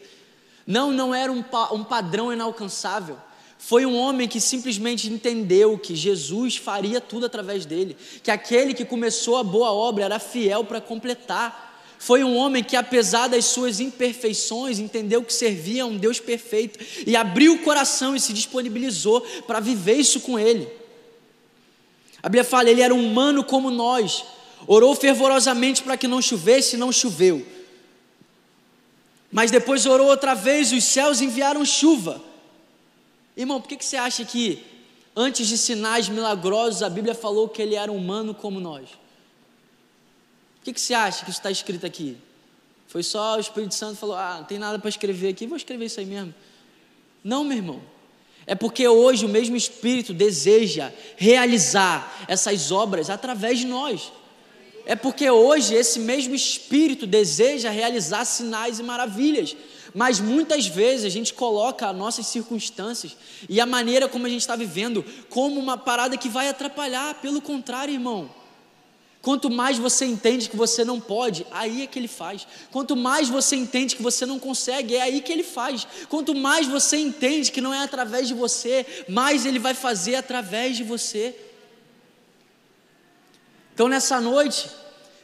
Não, 0.67 0.91
não 0.91 1.15
era 1.15 1.31
um, 1.31 1.45
um 1.73 1.85
padrão 1.85 2.33
inalcançável. 2.33 3.17
Foi 3.59 3.87
um 3.87 3.97
homem 3.97 4.27
que 4.27 4.41
simplesmente 4.41 5.09
entendeu 5.09 5.79
que 5.79 5.95
Jesus 5.95 6.57
faria 6.57 7.01
tudo 7.01 7.27
através 7.27 7.65
dele, 7.65 7.97
que 8.23 8.31
aquele 8.31 8.75
que 8.75 8.85
começou 8.85 9.37
a 9.37 9.45
boa 9.45 9.71
obra 9.71 10.05
era 10.05 10.19
fiel 10.19 10.65
para 10.65 10.81
completar. 10.81 11.71
Foi 11.97 12.25
um 12.25 12.35
homem 12.35 12.65
que, 12.65 12.75
apesar 12.75 13.29
das 13.29 13.45
suas 13.45 13.79
imperfeições, 13.79 14.81
entendeu 14.81 15.23
que 15.23 15.33
servia 15.33 15.85
a 15.85 15.87
um 15.87 15.97
Deus 15.97 16.19
perfeito 16.19 16.81
e 17.07 17.15
abriu 17.15 17.55
o 17.55 17.61
coração 17.61 18.17
e 18.17 18.21
se 18.21 18.33
disponibilizou 18.33 19.21
para 19.47 19.61
viver 19.61 19.95
isso 19.95 20.19
com 20.19 20.37
ele. 20.37 20.69
A 22.23 22.29
Bíblia 22.29 22.45
fala, 22.45 22.71
ele 22.71 22.81
era 22.81 22.95
humano 22.95 23.43
como 23.43 23.71
nós, 23.71 24.25
orou 24.67 24.95
fervorosamente 24.95 25.83
para 25.83 25.97
que 25.97 26.07
não 26.07 26.23
chovesse 26.23 26.77
e 26.77 26.79
não 26.79 26.93
choveu. 26.93 27.45
Mas 29.31 29.51
depois 29.51 29.87
orou 29.87 30.09
outra 30.09 30.35
vez, 30.35 30.71
os 30.73 30.85
céus 30.85 31.21
enviaram 31.21 31.65
chuva. 31.65 32.23
Irmão, 33.37 33.61
por 33.61 33.69
que, 33.69 33.77
que 33.77 33.85
você 33.85 33.97
acha 33.97 34.25
que 34.25 34.63
antes 35.17 35.49
de 35.49 35.57
sinais 35.57 36.09
milagrosos 36.09 36.83
a 36.83 36.91
Bíblia 36.91 37.15
falou 37.15 37.49
que 37.49 37.61
ele 37.61 37.75
era 37.75 37.91
humano 37.91 38.35
como 38.35 38.61
nós? 38.61 38.89
Por 40.57 40.65
que, 40.65 40.73
que 40.75 40.81
você 40.81 40.95
acha 40.95 41.25
que 41.25 41.31
isso 41.31 41.41
está 41.41 41.51
escrito 41.51 41.85
aqui? 41.85 42.17
Foi 42.87 43.03
só 43.03 43.37
o 43.37 43.41
Espírito 43.41 43.75
Santo 43.75 43.97
falou: 43.97 44.15
ah, 44.15 44.37
não 44.39 44.45
tem 44.45 44.59
nada 44.59 44.79
para 44.79 44.89
escrever 44.91 45.29
aqui, 45.29 45.47
vou 45.47 45.57
escrever 45.57 45.87
isso 45.87 45.99
aí 45.99 46.07
mesmo. 46.07 46.35
Não, 47.25 47.43
meu 47.43 47.57
irmão. 47.57 47.83
É 48.47 48.55
porque 48.55 48.87
hoje 48.89 49.25
o 49.25 49.29
mesmo 49.29 49.57
Espírito 49.57 50.13
deseja 50.13 50.93
realizar 51.17 52.25
essas 52.27 52.73
obras 52.73 53.09
através 53.09 53.59
de 53.59 53.67
nós. 53.67 54.13
É 54.85 54.97
porque 54.97 55.31
hoje 55.31 55.75
esse 55.75 56.01
mesmo 56.01 56.35
Espírito 56.35 57.07
deseja 57.07 57.71
realizar 57.71 58.25
sinais 58.25 58.81
e 58.81 58.83
maravilhas. 58.83 59.57
Mas 59.95 60.19
muitas 60.21 60.67
vezes 60.67 61.05
a 61.05 61.09
gente 61.09 61.35
coloca 61.35 61.89
as 61.89 61.97
nossas 61.97 62.27
circunstâncias 62.27 63.17
e 63.49 63.61
a 63.61 63.67
maneira 63.67 64.09
como 64.09 64.27
a 64.27 64.29
gente 64.29 64.41
está 64.41 64.57
vivendo 64.57 65.05
como 65.29 65.61
uma 65.61 65.77
parada 65.77 66.17
que 66.17 66.29
vai 66.29 66.49
atrapalhar. 66.49 67.15
Pelo 67.21 67.41
contrário, 67.41 67.95
irmão. 67.95 68.42
Quanto 69.23 69.49
mais 69.49 69.79
você 69.79 70.05
entende 70.05 70.51
que 70.51 70.57
você 70.57 70.85
não 70.85 71.01
pode, 71.01 71.47
aí 71.53 71.83
é 71.83 71.87
que 71.87 71.97
ele 71.97 72.09
faz. 72.09 72.45
Quanto 72.73 72.97
mais 72.97 73.29
você 73.29 73.55
entende 73.55 73.95
que 73.95 74.03
você 74.03 74.27
não 74.27 74.37
consegue, 74.37 74.97
é 74.97 75.03
aí 75.03 75.21
que 75.21 75.33
ele 75.33 75.45
faz. 75.45 75.87
Quanto 76.09 76.35
mais 76.35 76.67
você 76.67 76.97
entende 76.97 77.53
que 77.53 77.61
não 77.61 77.73
é 77.73 77.85
através 77.85 78.27
de 78.27 78.35
você, 78.35 78.85
mais 79.09 79.47
ele 79.47 79.61
vai 79.61 79.75
fazer 79.75 80.17
através 80.17 80.77
de 80.77 80.83
você. 80.83 81.37
Então 83.73 83.89
nessa 83.89 84.21
noite, 84.21 84.69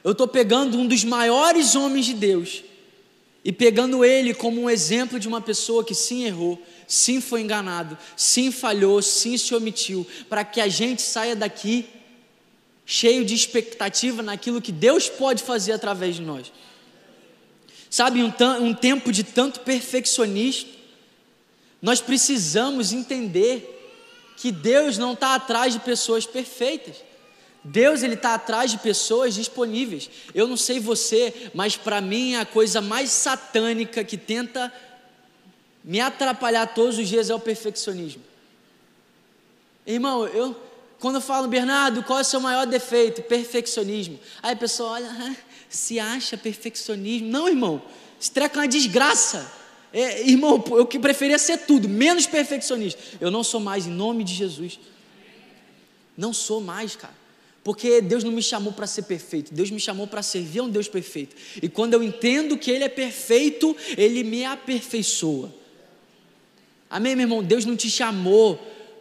eu 0.04 0.12
estou 0.12 0.28
pegando 0.28 0.78
um 0.78 0.86
dos 0.86 1.02
maiores 1.02 1.74
homens 1.74 2.06
de 2.06 2.14
Deus 2.14 2.62
e 3.44 3.52
pegando 3.52 4.04
ele 4.04 4.32
como 4.32 4.60
um 4.60 4.70
exemplo 4.70 5.18
de 5.18 5.26
uma 5.26 5.40
pessoa 5.40 5.84
que 5.84 5.94
sim 5.94 6.24
errou, 6.24 6.62
sim 6.86 7.20
foi 7.20 7.40
enganado, 7.40 7.98
sim 8.16 8.52
falhou, 8.52 9.02
sim 9.02 9.36
se 9.36 9.56
omitiu, 9.56 10.06
para 10.28 10.44
que 10.44 10.60
a 10.60 10.68
gente 10.68 11.02
saia 11.02 11.34
daqui 11.34 11.97
cheio 12.90 13.22
de 13.22 13.34
expectativa 13.34 14.22
naquilo 14.22 14.62
que 14.62 14.72
Deus 14.72 15.10
pode 15.10 15.42
fazer 15.42 15.72
através 15.72 16.16
de 16.16 16.22
nós. 16.22 16.50
Sabe, 17.90 18.22
um, 18.22 18.32
um 18.62 18.72
tempo 18.72 19.12
de 19.12 19.22
tanto 19.22 19.60
perfeccionismo, 19.60 20.70
nós 21.82 22.00
precisamos 22.00 22.90
entender 22.90 23.74
que 24.38 24.50
Deus 24.50 24.96
não 24.96 25.12
está 25.12 25.34
atrás 25.34 25.74
de 25.74 25.80
pessoas 25.80 26.24
perfeitas. 26.24 26.96
Deus 27.62 28.02
ele 28.02 28.14
está 28.14 28.32
atrás 28.32 28.70
de 28.70 28.78
pessoas 28.78 29.34
disponíveis. 29.34 30.08
Eu 30.34 30.48
não 30.48 30.56
sei 30.56 30.80
você, 30.80 31.50
mas 31.52 31.76
para 31.76 32.00
mim 32.00 32.36
a 32.36 32.46
coisa 32.46 32.80
mais 32.80 33.10
satânica 33.10 34.02
que 34.02 34.16
tenta 34.16 34.72
me 35.84 36.00
atrapalhar 36.00 36.66
todos 36.68 36.96
os 36.96 37.06
dias 37.06 37.28
é 37.28 37.34
o 37.34 37.40
perfeccionismo. 37.40 38.22
Irmão, 39.86 40.26
eu 40.26 40.67
quando 41.00 41.16
eu 41.16 41.20
falo, 41.20 41.46
Bernardo, 41.46 42.02
qual 42.02 42.18
é 42.18 42.22
o 42.22 42.24
seu 42.24 42.40
maior 42.40 42.66
defeito? 42.66 43.22
Perfeccionismo. 43.22 44.18
Aí 44.42 44.52
a 44.52 44.56
pessoa 44.56 44.90
olha, 44.90 45.08
ah, 45.08 45.36
se 45.68 46.00
acha 46.00 46.36
perfeccionismo. 46.36 47.28
Não, 47.28 47.48
irmão, 47.48 47.80
esse 48.20 48.30
treco 48.30 48.56
é 48.56 48.62
uma 48.62 48.68
desgraça. 48.68 49.50
É, 49.92 50.28
irmão, 50.28 50.62
eu 50.70 50.86
que 50.86 50.98
preferia 50.98 51.38
ser 51.38 51.58
tudo, 51.58 51.88
menos 51.88 52.26
perfeccionista. 52.26 53.00
Eu 53.20 53.30
não 53.30 53.44
sou 53.44 53.60
mais, 53.60 53.86
em 53.86 53.90
nome 53.90 54.24
de 54.24 54.34
Jesus. 54.34 54.78
Não 56.16 56.32
sou 56.32 56.60
mais, 56.60 56.96
cara. 56.96 57.14
Porque 57.62 58.00
Deus 58.00 58.24
não 58.24 58.32
me 58.32 58.42
chamou 58.42 58.72
para 58.72 58.86
ser 58.86 59.02
perfeito, 59.02 59.52
Deus 59.52 59.70
me 59.70 59.78
chamou 59.78 60.06
para 60.06 60.22
servir 60.22 60.60
a 60.60 60.62
um 60.62 60.70
Deus 60.70 60.88
perfeito. 60.88 61.36
E 61.62 61.68
quando 61.68 61.94
eu 61.94 62.02
entendo 62.02 62.56
que 62.56 62.70
Ele 62.70 62.84
é 62.84 62.88
perfeito, 62.88 63.76
Ele 63.96 64.24
me 64.24 64.44
aperfeiçoa. 64.44 65.54
Amém, 66.88 67.14
meu 67.14 67.24
irmão? 67.24 67.42
Deus 67.42 67.64
não 67.64 67.76
te 67.76 67.90
chamou 67.90 68.58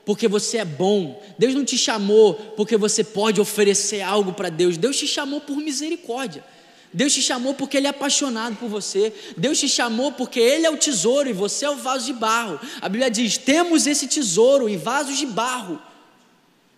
porque 0.08 0.26
você 0.26 0.60
é 0.60 0.64
bom. 0.64 1.22
Deus 1.38 1.54
não 1.54 1.66
te 1.66 1.78
chamou 1.78 2.34
porque 2.56 2.78
você 2.78 3.04
pode 3.04 3.42
oferecer 3.42 4.02
algo 4.02 4.32
para 4.32 4.48
Deus. 4.48 4.78
Deus 4.78 4.96
te 4.96 5.06
chamou 5.06 5.42
por 5.42 5.58
misericórdia. 5.58 6.46
Deus 6.94 7.14
te 7.14 7.22
chamou 7.22 7.54
porque 7.54 7.76
Ele 7.76 7.88
é 7.88 7.90
apaixonado 7.90 8.56
por 8.56 8.70
você. 8.70 9.14
Deus 9.36 9.60
te 9.60 9.68
chamou 9.68 10.14
porque 10.14 10.40
Ele 10.40 10.66
é 10.66 10.70
o 10.70 10.78
tesouro 10.78 11.28
e 11.30 11.34
você 11.34 11.66
é 11.66 11.70
o 11.70 11.76
vaso 11.76 12.06
de 12.06 12.14
barro. 12.14 12.58
A 12.80 12.88
Bíblia 12.88 13.12
diz: 13.12 13.38
temos 13.38 13.86
esse 13.86 14.08
tesouro 14.08 14.70
em 14.70 14.78
vasos 14.78 15.18
de 15.18 15.26
barro. 15.26 15.78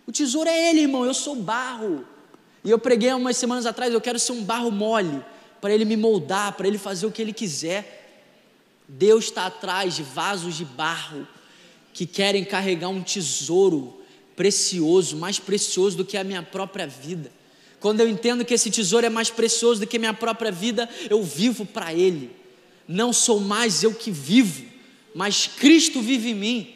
O 0.08 0.10
tesouro 0.10 0.50
é 0.50 0.68
Ele, 0.68 0.80
irmão. 0.80 1.04
Eu 1.04 1.14
sou 1.14 1.36
barro. 1.36 2.04
E 2.64 2.70
eu 2.70 2.80
preguei 2.80 3.12
umas 3.12 3.36
semanas 3.36 3.64
atrás: 3.64 3.94
eu 3.94 4.00
quero 4.00 4.18
ser 4.18 4.32
um 4.32 4.42
barro 4.42 4.72
mole, 4.72 5.24
para 5.60 5.72
Ele 5.72 5.84
me 5.84 5.96
moldar, 5.96 6.54
para 6.54 6.66
Ele 6.66 6.78
fazer 6.78 7.06
o 7.06 7.12
que 7.12 7.22
Ele 7.22 7.32
quiser. 7.32 8.26
Deus 8.88 9.26
está 9.26 9.46
atrás 9.46 9.94
de 9.94 10.02
vasos 10.02 10.56
de 10.56 10.64
barro 10.64 11.28
que 11.92 12.06
querem 12.06 12.44
carregar 12.44 12.88
um 12.88 13.02
tesouro 13.02 14.00
precioso, 14.36 15.16
mais 15.16 15.38
precioso 15.38 15.96
do 15.96 16.04
que 16.04 16.16
a 16.16 16.24
minha 16.24 16.42
própria 16.42 16.86
vida. 16.86 17.30
Quando 17.78 18.00
eu 18.00 18.08
entendo 18.08 18.44
que 18.44 18.54
esse 18.54 18.70
tesouro 18.70 19.06
é 19.06 19.10
mais 19.10 19.30
precioso 19.30 19.80
do 19.80 19.86
que 19.86 19.96
a 19.96 20.00
minha 20.00 20.14
própria 20.14 20.52
vida, 20.52 20.88
eu 21.08 21.22
vivo 21.22 21.64
para 21.64 21.92
Ele. 21.94 22.30
Não 22.86 23.12
sou 23.12 23.40
mais 23.40 23.82
eu 23.82 23.94
que 23.94 24.10
vivo, 24.10 24.64
mas 25.14 25.46
Cristo 25.46 26.00
vive 26.00 26.30
em 26.30 26.34
mim. 26.34 26.74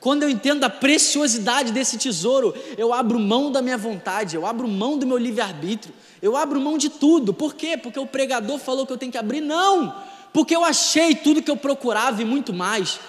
Quando 0.00 0.22
eu 0.22 0.30
entendo 0.30 0.64
a 0.64 0.70
preciosidade 0.70 1.72
desse 1.72 1.98
tesouro, 1.98 2.54
eu 2.76 2.92
abro 2.92 3.18
mão 3.18 3.50
da 3.50 3.60
minha 3.60 3.76
vontade, 3.76 4.36
eu 4.36 4.46
abro 4.46 4.68
mão 4.68 4.96
do 4.96 5.06
meu 5.06 5.18
livre-arbítrio, 5.18 5.92
eu 6.22 6.36
abro 6.36 6.60
mão 6.60 6.78
de 6.78 6.88
tudo. 6.88 7.34
Por 7.34 7.54
quê? 7.54 7.76
Porque 7.76 7.98
o 7.98 8.06
pregador 8.06 8.58
falou 8.58 8.86
que 8.86 8.92
eu 8.92 8.98
tenho 8.98 9.10
que 9.10 9.18
abrir? 9.18 9.40
Não! 9.40 9.94
Porque 10.32 10.54
eu 10.54 10.62
achei 10.62 11.14
tudo 11.14 11.42
que 11.42 11.50
eu 11.50 11.56
procurava 11.56 12.22
e 12.22 12.24
muito 12.24 12.52
mais. 12.52 13.00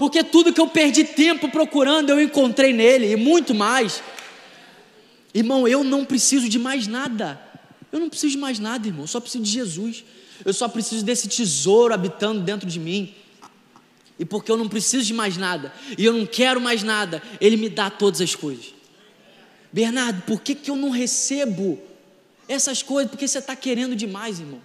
Porque 0.00 0.24
tudo 0.24 0.50
que 0.50 0.58
eu 0.58 0.66
perdi 0.66 1.04
tempo 1.04 1.50
procurando, 1.50 2.08
eu 2.08 2.18
encontrei 2.18 2.72
nele 2.72 3.12
e 3.12 3.16
muito 3.16 3.54
mais. 3.54 4.02
Irmão, 5.34 5.68
eu 5.68 5.84
não 5.84 6.06
preciso 6.06 6.48
de 6.48 6.58
mais 6.58 6.86
nada. 6.86 7.38
Eu 7.92 8.00
não 8.00 8.08
preciso 8.08 8.32
de 8.32 8.38
mais 8.38 8.58
nada, 8.58 8.86
irmão. 8.86 9.02
Eu 9.02 9.06
só 9.06 9.20
preciso 9.20 9.44
de 9.44 9.50
Jesus. 9.50 10.02
Eu 10.42 10.54
só 10.54 10.68
preciso 10.68 11.04
desse 11.04 11.28
tesouro 11.28 11.92
habitando 11.92 12.40
dentro 12.40 12.66
de 12.66 12.80
mim. 12.80 13.14
E 14.18 14.24
porque 14.24 14.50
eu 14.50 14.56
não 14.56 14.70
preciso 14.70 15.04
de 15.04 15.12
mais 15.12 15.36
nada, 15.36 15.70
e 15.98 16.02
eu 16.02 16.14
não 16.14 16.24
quero 16.24 16.62
mais 16.62 16.82
nada, 16.82 17.22
Ele 17.38 17.58
me 17.58 17.68
dá 17.68 17.90
todas 17.90 18.22
as 18.22 18.34
coisas. 18.34 18.72
Bernardo, 19.70 20.22
por 20.22 20.40
que, 20.40 20.54
que 20.54 20.70
eu 20.70 20.76
não 20.76 20.88
recebo 20.88 21.78
essas 22.48 22.82
coisas? 22.82 23.10
Porque 23.10 23.28
você 23.28 23.36
está 23.36 23.54
querendo 23.54 23.94
demais, 23.94 24.40
irmão. 24.40 24.62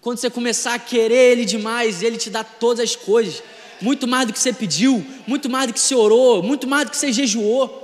Quando 0.00 0.16
você 0.16 0.30
começar 0.30 0.72
a 0.72 0.78
querer 0.78 1.32
Ele 1.32 1.44
demais, 1.44 2.02
Ele 2.02 2.16
te 2.16 2.30
dá 2.30 2.42
todas 2.42 2.82
as 2.82 2.96
coisas, 2.96 3.42
muito 3.80 4.06
mais 4.06 4.26
do 4.26 4.32
que 4.32 4.38
você 4.38 4.52
pediu, 4.52 5.04
muito 5.26 5.48
mais 5.48 5.66
do 5.66 5.72
que 5.72 5.80
você 5.80 5.94
orou, 5.94 6.42
muito 6.42 6.66
mais 6.66 6.84
do 6.86 6.90
que 6.90 6.96
você 6.96 7.12
jejuou. 7.12 7.82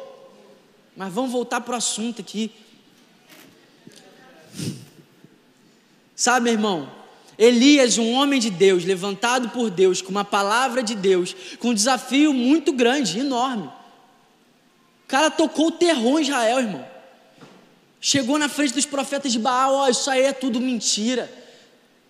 Mas 0.97 1.13
vamos 1.13 1.31
voltar 1.31 1.61
para 1.61 1.75
o 1.75 1.77
assunto 1.77 2.21
aqui. 2.21 2.51
Sabe, 6.15 6.45
meu 6.45 6.53
irmão, 6.53 6.89
Elias, 7.39 7.99
um 7.99 8.13
homem 8.13 8.39
de 8.39 8.51
Deus, 8.51 8.85
levantado 8.85 9.49
por 9.49 9.71
Deus, 9.71 10.03
com 10.03 10.11
uma 10.11 10.25
palavra 10.25 10.83
de 10.83 10.95
Deus, 10.95 11.35
com 11.59 11.71
um 11.71 11.75
desafio 11.75 12.33
muito 12.33 12.73
grande, 12.73 13.19
enorme. 13.19 13.67
O 13.67 15.09
cara 15.09 15.31
tocou 15.31 15.69
o 15.69 15.73
terror 15.73 16.19
em 16.19 16.23
Israel, 16.23 16.59
irmão. 16.61 16.87
Chegou 18.01 18.39
na 18.39 18.49
frente 18.49 18.75
dos 18.75 18.87
profetas 18.87 19.33
de 19.33 19.39
Baal, 19.39 19.75
ó, 19.75 19.85
oh, 19.85 19.89
isso 19.89 20.11
aí 20.11 20.23
é 20.23 20.33
tudo 20.33 20.61
mentira. 20.61 21.33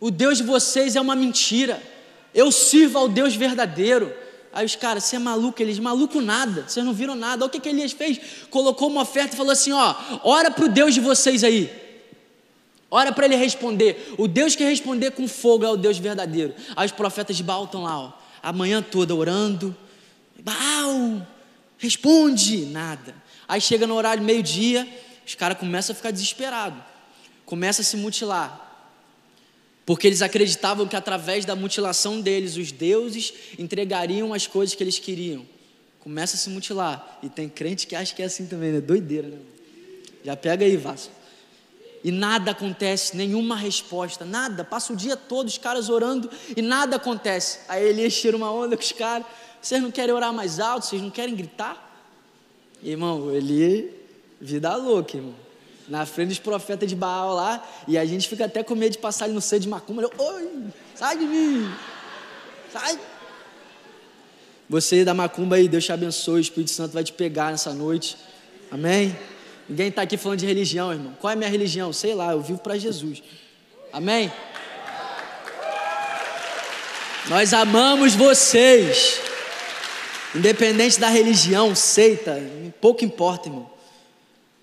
O 0.00 0.10
Deus 0.10 0.38
de 0.38 0.44
vocês 0.44 0.96
é 0.96 1.00
uma 1.00 1.14
mentira. 1.14 1.82
Eu 2.34 2.50
sirvo 2.50 2.98
ao 2.98 3.08
Deus 3.08 3.34
verdadeiro. 3.34 4.12
Aí 4.52 4.66
os 4.66 4.76
caras, 4.76 5.04
você 5.04 5.16
é 5.16 5.18
maluco? 5.18 5.62
Eles, 5.62 5.78
maluco 5.78 6.20
nada, 6.20 6.64
vocês 6.68 6.84
não 6.84 6.92
viram 6.92 7.14
nada. 7.14 7.44
Olha 7.44 7.48
o 7.48 7.50
que, 7.50 7.58
que 7.58 7.68
Elias 7.68 7.92
fez? 7.92 8.20
Colocou 8.50 8.88
uma 8.88 9.02
oferta 9.02 9.34
e 9.34 9.36
falou 9.36 9.52
assim: 9.52 9.72
ó, 9.72 9.94
ora 10.22 10.50
para 10.50 10.66
o 10.66 10.68
Deus 10.68 10.92
de 10.92 11.00
vocês 11.00 11.42
aí. 11.42 11.70
Ora 12.90 13.10
para 13.10 13.24
ele 13.24 13.36
responder. 13.36 14.14
O 14.18 14.28
Deus 14.28 14.54
que 14.54 14.62
responder 14.62 15.12
com 15.12 15.26
fogo 15.26 15.64
é 15.64 15.70
o 15.70 15.76
Deus 15.78 15.96
verdadeiro. 15.96 16.54
Aí 16.76 16.84
os 16.84 16.92
profetas 16.92 17.34
de 17.34 17.42
Baal 17.42 17.64
estão 17.64 17.82
lá, 17.84 17.98
ó, 17.98 18.12
a 18.42 18.52
manhã 18.52 18.82
toda 18.82 19.14
orando. 19.14 19.74
Baal, 20.40 21.26
responde, 21.78 22.66
nada. 22.66 23.14
Aí 23.48 23.60
chega 23.60 23.86
no 23.86 23.94
horário 23.94 24.22
meio-dia, 24.22 24.86
os 25.26 25.34
caras 25.34 25.56
começam 25.56 25.94
a 25.94 25.96
ficar 25.96 26.10
desesperados. 26.10 26.78
Começam 27.46 27.82
a 27.82 27.86
se 27.86 27.96
mutilar. 27.96 28.61
Porque 29.84 30.06
eles 30.06 30.22
acreditavam 30.22 30.86
que 30.86 30.94
através 30.94 31.44
da 31.44 31.56
mutilação 31.56 32.20
deles, 32.20 32.56
os 32.56 32.70
deuses 32.70 33.32
entregariam 33.58 34.32
as 34.32 34.46
coisas 34.46 34.74
que 34.74 34.82
eles 34.82 34.98
queriam. 34.98 35.44
Começa 36.00 36.36
a 36.36 36.38
se 36.38 36.50
mutilar. 36.50 37.18
E 37.22 37.28
tem 37.28 37.48
crente 37.48 37.86
que 37.86 37.96
acha 37.96 38.14
que 38.14 38.22
é 38.22 38.26
assim 38.26 38.46
também, 38.46 38.72
né? 38.72 38.80
Doideira, 38.80 39.28
né? 39.28 39.38
Já 40.24 40.36
pega 40.36 40.64
aí, 40.64 40.76
Vasco 40.76 41.22
e 42.04 42.10
nada 42.10 42.50
acontece, 42.50 43.16
nenhuma 43.16 43.56
resposta, 43.56 44.24
nada. 44.24 44.64
Passa 44.64 44.92
o 44.92 44.96
dia 44.96 45.16
todo 45.16 45.46
os 45.46 45.58
caras 45.58 45.88
orando 45.88 46.28
e 46.56 46.60
nada 46.60 46.96
acontece. 46.96 47.60
Aí 47.68 47.88
Elias 47.88 48.14
tira 48.20 48.36
uma 48.36 48.50
onda 48.50 48.76
com 48.76 48.82
os 48.82 48.92
caras. 48.92 49.26
Vocês 49.60 49.80
não 49.80 49.90
querem 49.90 50.12
orar 50.12 50.32
mais 50.32 50.58
alto? 50.58 50.86
Vocês 50.86 51.00
não 51.00 51.10
querem 51.10 51.34
gritar? 51.34 51.90
Irmão, 52.82 53.30
Elias, 53.30 53.90
vida 54.40 54.74
louca, 54.74 55.16
irmão. 55.16 55.34
Na 55.88 56.06
frente 56.06 56.28
dos 56.28 56.38
profetas 56.38 56.88
de 56.88 56.94
Baal 56.94 57.34
lá, 57.34 57.66
e 57.88 57.98
a 57.98 58.04
gente 58.04 58.28
fica 58.28 58.44
até 58.44 58.62
com 58.62 58.74
medo 58.74 58.92
de 58.92 58.98
passar 58.98 59.24
ali 59.24 59.34
no 59.34 59.40
seio 59.40 59.60
de 59.60 59.68
macumba. 59.68 60.08
Oi, 60.16 60.48
sai 60.94 61.18
de 61.18 61.24
mim, 61.24 61.70
sai. 62.72 62.98
Você 64.70 65.04
da 65.04 65.12
macumba 65.12 65.56
aí, 65.56 65.68
Deus 65.68 65.84
te 65.84 65.92
abençoe, 65.92 66.36
o 66.36 66.40
Espírito 66.40 66.70
Santo 66.70 66.92
vai 66.92 67.04
te 67.04 67.12
pegar 67.12 67.50
nessa 67.50 67.74
noite. 67.74 68.16
Amém? 68.70 69.16
Ninguém 69.68 69.88
está 69.88 70.02
aqui 70.02 70.16
falando 70.16 70.38
de 70.38 70.46
religião, 70.46 70.92
irmão. 70.92 71.16
Qual 71.20 71.30
é 71.30 71.34
a 71.34 71.36
minha 71.36 71.50
religião? 71.50 71.92
Sei 71.92 72.14
lá, 72.14 72.32
eu 72.32 72.40
vivo 72.40 72.58
para 72.58 72.78
Jesus. 72.78 73.22
Amém? 73.92 74.32
Nós 77.28 77.52
amamos 77.52 78.14
vocês. 78.14 79.20
Independente 80.34 80.98
da 80.98 81.08
religião, 81.08 81.74
seita, 81.74 82.40
pouco 82.80 83.04
importa, 83.04 83.48
irmão. 83.48 83.71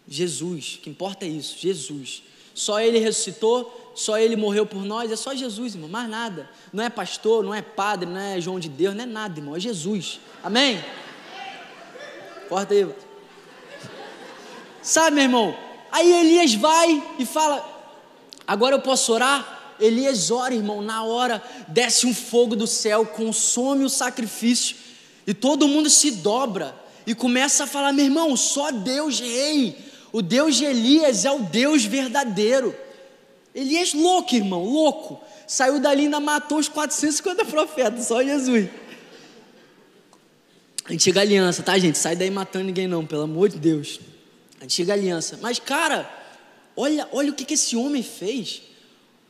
Jesus, 0.10 0.76
o 0.76 0.80
que 0.80 0.90
importa 0.90 1.26
é 1.26 1.28
isso, 1.28 1.56
Jesus. 1.58 2.24
Só 2.54 2.82
Ele 2.82 2.98
ressuscitou, 3.00 3.94
só 3.96 4.18
Ele 4.18 4.36
morreu 4.36 4.66
por 4.66 4.84
nós, 4.84 5.12
é 5.12 5.16
só 5.16 5.36
Jesus, 5.36 5.76
irmão, 5.76 5.90
mais 5.90 6.10
nada. 6.10 6.50
Não 6.74 6.84
é 6.84 6.90
pastor, 6.90 7.44
não 7.44 7.54
é 7.54 7.62
padre, 7.62 8.10
não 8.10 8.20
é 8.20 8.42
João 8.42 8.60
de 8.60 8.68
Deus, 8.68 8.96
não 8.96 9.04
é 9.04 9.06
nada, 9.06 9.40
irmão, 9.40 9.56
é 9.56 9.60
Jesus. 9.60 10.20
Amém? 10.44 10.84
Corta 12.50 12.74
aí. 12.74 12.88
Sabe, 14.82 15.16
meu 15.16 15.24
irmão? 15.26 15.56
Aí 15.92 16.12
Elias 16.12 16.56
vai 16.56 17.04
e 17.20 17.26
fala: 17.26 17.64
Agora 18.48 18.76
eu 18.76 18.82
posso 18.82 19.14
orar? 19.14 19.76
Elias 19.80 20.30
ora, 20.30 20.54
irmão, 20.54 20.82
na 20.82 21.04
hora 21.04 21.42
desce 21.68 22.06
um 22.06 22.14
fogo 22.14 22.56
do 22.56 22.68
céu, 22.68 23.06
consome 23.06 23.86
o 23.86 23.90
sacrifício, 23.90 24.76
e 25.26 25.34
todo 25.34 25.68
mundo 25.68 25.90
se 25.90 26.12
dobra 26.12 26.76
e 27.06 27.16
começa 27.16 27.64
a 27.64 27.68
falar: 27.68 27.94
meu 27.94 28.06
irmão, 28.06 28.36
só 28.36 28.72
Deus 28.72 29.20
rei, 29.20 29.78
o 30.12 30.22
Deus 30.22 30.56
de 30.56 30.66
Elias 30.66 31.26
é 31.26 31.32
o 31.32 31.40
Deus 31.40 31.86
verdadeiro. 31.86 32.76
Elias 33.54 33.94
louco, 33.94 34.36
irmão, 34.36 34.64
louco. 34.64 35.22
Saiu 35.48 35.80
dali 35.80 36.04
e 36.04 36.06
ainda 36.06 36.20
matou 36.20 36.60
os 36.60 36.68
450 36.70 37.46
profetas, 37.46 38.06
só 38.06 38.24
Jesus. 38.24 38.70
Antiga 40.90 41.22
aliança, 41.22 41.64
tá, 41.64 41.78
gente? 41.78 41.98
Sai 41.98 42.16
daí 42.16 42.30
matando 42.30 42.66
ninguém, 42.66 42.88
não, 42.88 43.06
pelo 43.06 43.24
amor 43.24 43.50
de 43.50 43.58
Deus 43.58 44.00
antiga 44.62 44.94
aliança. 44.94 45.40
Mas, 45.42 45.60
cara, 45.60 46.10
olha, 46.76 47.08
olha 47.12 47.32
o 47.32 47.36
que, 47.36 47.46
que 47.46 47.54
esse 47.54 47.76
homem 47.76 48.04
fez. 48.04 48.62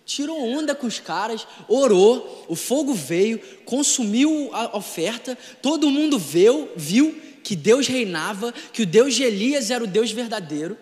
Tirou 0.06 0.42
onda 0.42 0.74
com 0.74 0.88
os 0.88 1.00
caras, 1.00 1.46
orou, 1.68 2.46
o 2.50 2.56
fogo 2.56 2.96
veio, 2.96 3.40
consumiu 3.64 4.50
a 4.54 4.76
oferta, 4.76 5.38
todo 5.62 5.90
mundo 5.90 6.18
viu, 6.18 6.68
viu 6.76 7.16
que 7.50 7.56
Deus 7.56 7.88
reinava, 7.88 8.52
que 8.72 8.84
o 8.84 8.86
Deus 8.86 9.16
de 9.16 9.24
Elias 9.24 9.72
era 9.72 9.84
o 9.84 9.88
Deus 9.88 10.12
verdadeiro. 10.12 10.78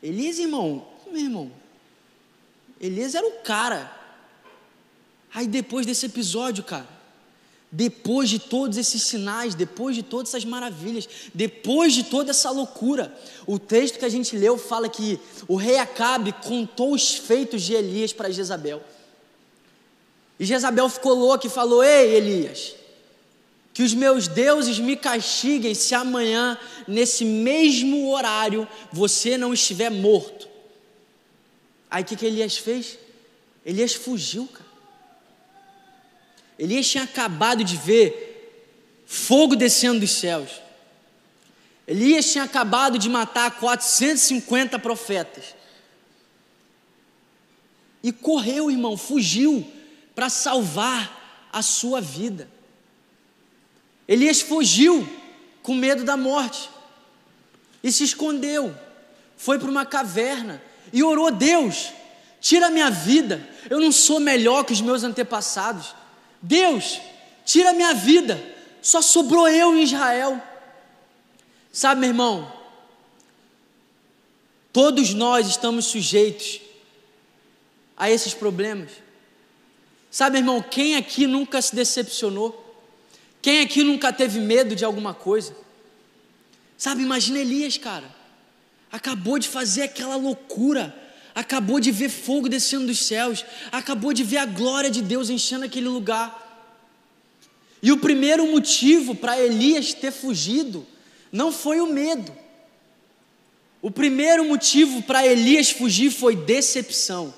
Elias, 0.00 0.38
irmão, 0.38 0.86
meu 1.10 1.20
irmão, 1.20 1.50
Elias 2.80 3.16
era 3.16 3.26
o 3.26 3.40
cara. 3.42 3.92
Aí 5.34 5.48
depois 5.48 5.84
desse 5.84 6.06
episódio, 6.06 6.62
cara, 6.62 6.88
depois 7.72 8.30
de 8.30 8.38
todos 8.38 8.78
esses 8.78 9.02
sinais, 9.02 9.56
depois 9.56 9.96
de 9.96 10.04
todas 10.04 10.28
essas 10.28 10.44
maravilhas, 10.44 11.08
depois 11.34 11.92
de 11.92 12.04
toda 12.04 12.30
essa 12.30 12.52
loucura, 12.52 13.12
o 13.44 13.58
texto 13.58 13.98
que 13.98 14.04
a 14.04 14.08
gente 14.08 14.38
leu 14.38 14.56
fala 14.56 14.88
que 14.88 15.18
o 15.48 15.56
rei 15.56 15.78
Acabe 15.78 16.32
contou 16.34 16.92
os 16.92 17.14
feitos 17.14 17.62
de 17.62 17.74
Elias 17.74 18.12
para 18.12 18.30
Jezabel. 18.30 18.80
E 20.38 20.44
Jezabel 20.44 20.88
ficou 20.88 21.14
louca 21.14 21.48
e 21.48 21.50
falou: 21.50 21.82
Ei, 21.82 22.14
Elias, 22.14 22.77
que 23.78 23.82
os 23.84 23.94
meus 23.94 24.26
deuses 24.26 24.80
me 24.80 24.96
castiguem 24.96 25.72
se 25.72 25.94
amanhã, 25.94 26.58
nesse 26.88 27.24
mesmo 27.24 28.10
horário, 28.10 28.66
você 28.90 29.38
não 29.38 29.54
estiver 29.54 29.88
morto. 29.88 30.48
Aí 31.88 32.02
o 32.02 32.04
que, 32.04 32.16
que 32.16 32.26
Elias 32.26 32.56
fez? 32.56 32.98
Elias 33.64 33.94
fugiu, 33.94 34.48
cara. 34.48 34.68
Elias 36.58 36.88
tinha 36.88 37.04
acabado 37.04 37.62
de 37.62 37.76
ver 37.76 39.04
fogo 39.06 39.54
descendo 39.54 40.00
dos 40.00 40.10
céus. 40.10 40.50
Elias 41.86 42.32
tinha 42.32 42.42
acabado 42.42 42.98
de 42.98 43.08
matar 43.08 43.60
450 43.60 44.76
profetas. 44.80 45.54
E 48.02 48.10
correu, 48.10 48.72
irmão, 48.72 48.96
fugiu 48.96 49.64
para 50.16 50.28
salvar 50.28 51.48
a 51.52 51.62
sua 51.62 52.00
vida. 52.00 52.57
Elias 54.08 54.40
fugiu 54.40 55.06
com 55.62 55.74
medo 55.74 56.02
da 56.02 56.16
morte 56.16 56.70
e 57.84 57.92
se 57.92 58.04
escondeu. 58.04 58.74
Foi 59.36 59.58
para 59.58 59.70
uma 59.70 59.84
caverna 59.84 60.62
e 60.92 61.02
orou: 61.02 61.30
Deus, 61.30 61.90
tira 62.40 62.70
minha 62.70 62.90
vida. 62.90 63.46
Eu 63.68 63.78
não 63.78 63.92
sou 63.92 64.18
melhor 64.18 64.64
que 64.64 64.72
os 64.72 64.80
meus 64.80 65.04
antepassados. 65.04 65.94
Deus, 66.40 66.98
tira 67.44 67.74
minha 67.74 67.92
vida, 67.92 68.42
só 68.80 69.02
sobrou 69.02 69.46
eu 69.46 69.76
em 69.76 69.82
Israel. 69.82 70.42
Sabe, 71.70 72.00
meu 72.00 72.10
irmão, 72.10 72.50
todos 74.72 75.12
nós 75.12 75.46
estamos 75.46 75.84
sujeitos 75.86 76.60
a 77.96 78.10
esses 78.10 78.32
problemas. 78.32 78.90
Sabe, 80.10 80.40
meu 80.40 80.54
irmão, 80.54 80.62
quem 80.62 80.96
aqui 80.96 81.26
nunca 81.26 81.60
se 81.60 81.76
decepcionou? 81.76 82.67
Quem 83.48 83.62
aqui 83.62 83.82
nunca 83.82 84.12
teve 84.12 84.40
medo 84.40 84.76
de 84.76 84.84
alguma 84.84 85.14
coisa? 85.14 85.56
Sabe, 86.76 87.02
imagina 87.02 87.38
Elias, 87.38 87.78
cara. 87.78 88.04
Acabou 88.92 89.38
de 89.38 89.48
fazer 89.48 89.84
aquela 89.84 90.16
loucura. 90.16 90.94
Acabou 91.34 91.80
de 91.80 91.90
ver 91.90 92.10
fogo 92.10 92.46
descendo 92.46 92.88
dos 92.88 93.06
céus. 93.06 93.46
Acabou 93.72 94.12
de 94.12 94.22
ver 94.22 94.36
a 94.36 94.44
glória 94.44 94.90
de 94.90 95.00
Deus 95.00 95.30
enchendo 95.30 95.64
aquele 95.64 95.88
lugar. 95.88 96.68
E 97.82 97.90
o 97.90 97.96
primeiro 97.96 98.46
motivo 98.48 99.14
para 99.14 99.40
Elias 99.40 99.94
ter 99.94 100.12
fugido 100.12 100.86
não 101.32 101.50
foi 101.50 101.80
o 101.80 101.90
medo. 101.90 102.30
O 103.80 103.90
primeiro 103.90 104.44
motivo 104.44 105.00
para 105.00 105.26
Elias 105.26 105.70
fugir 105.70 106.10
foi 106.10 106.36
decepção. 106.36 107.32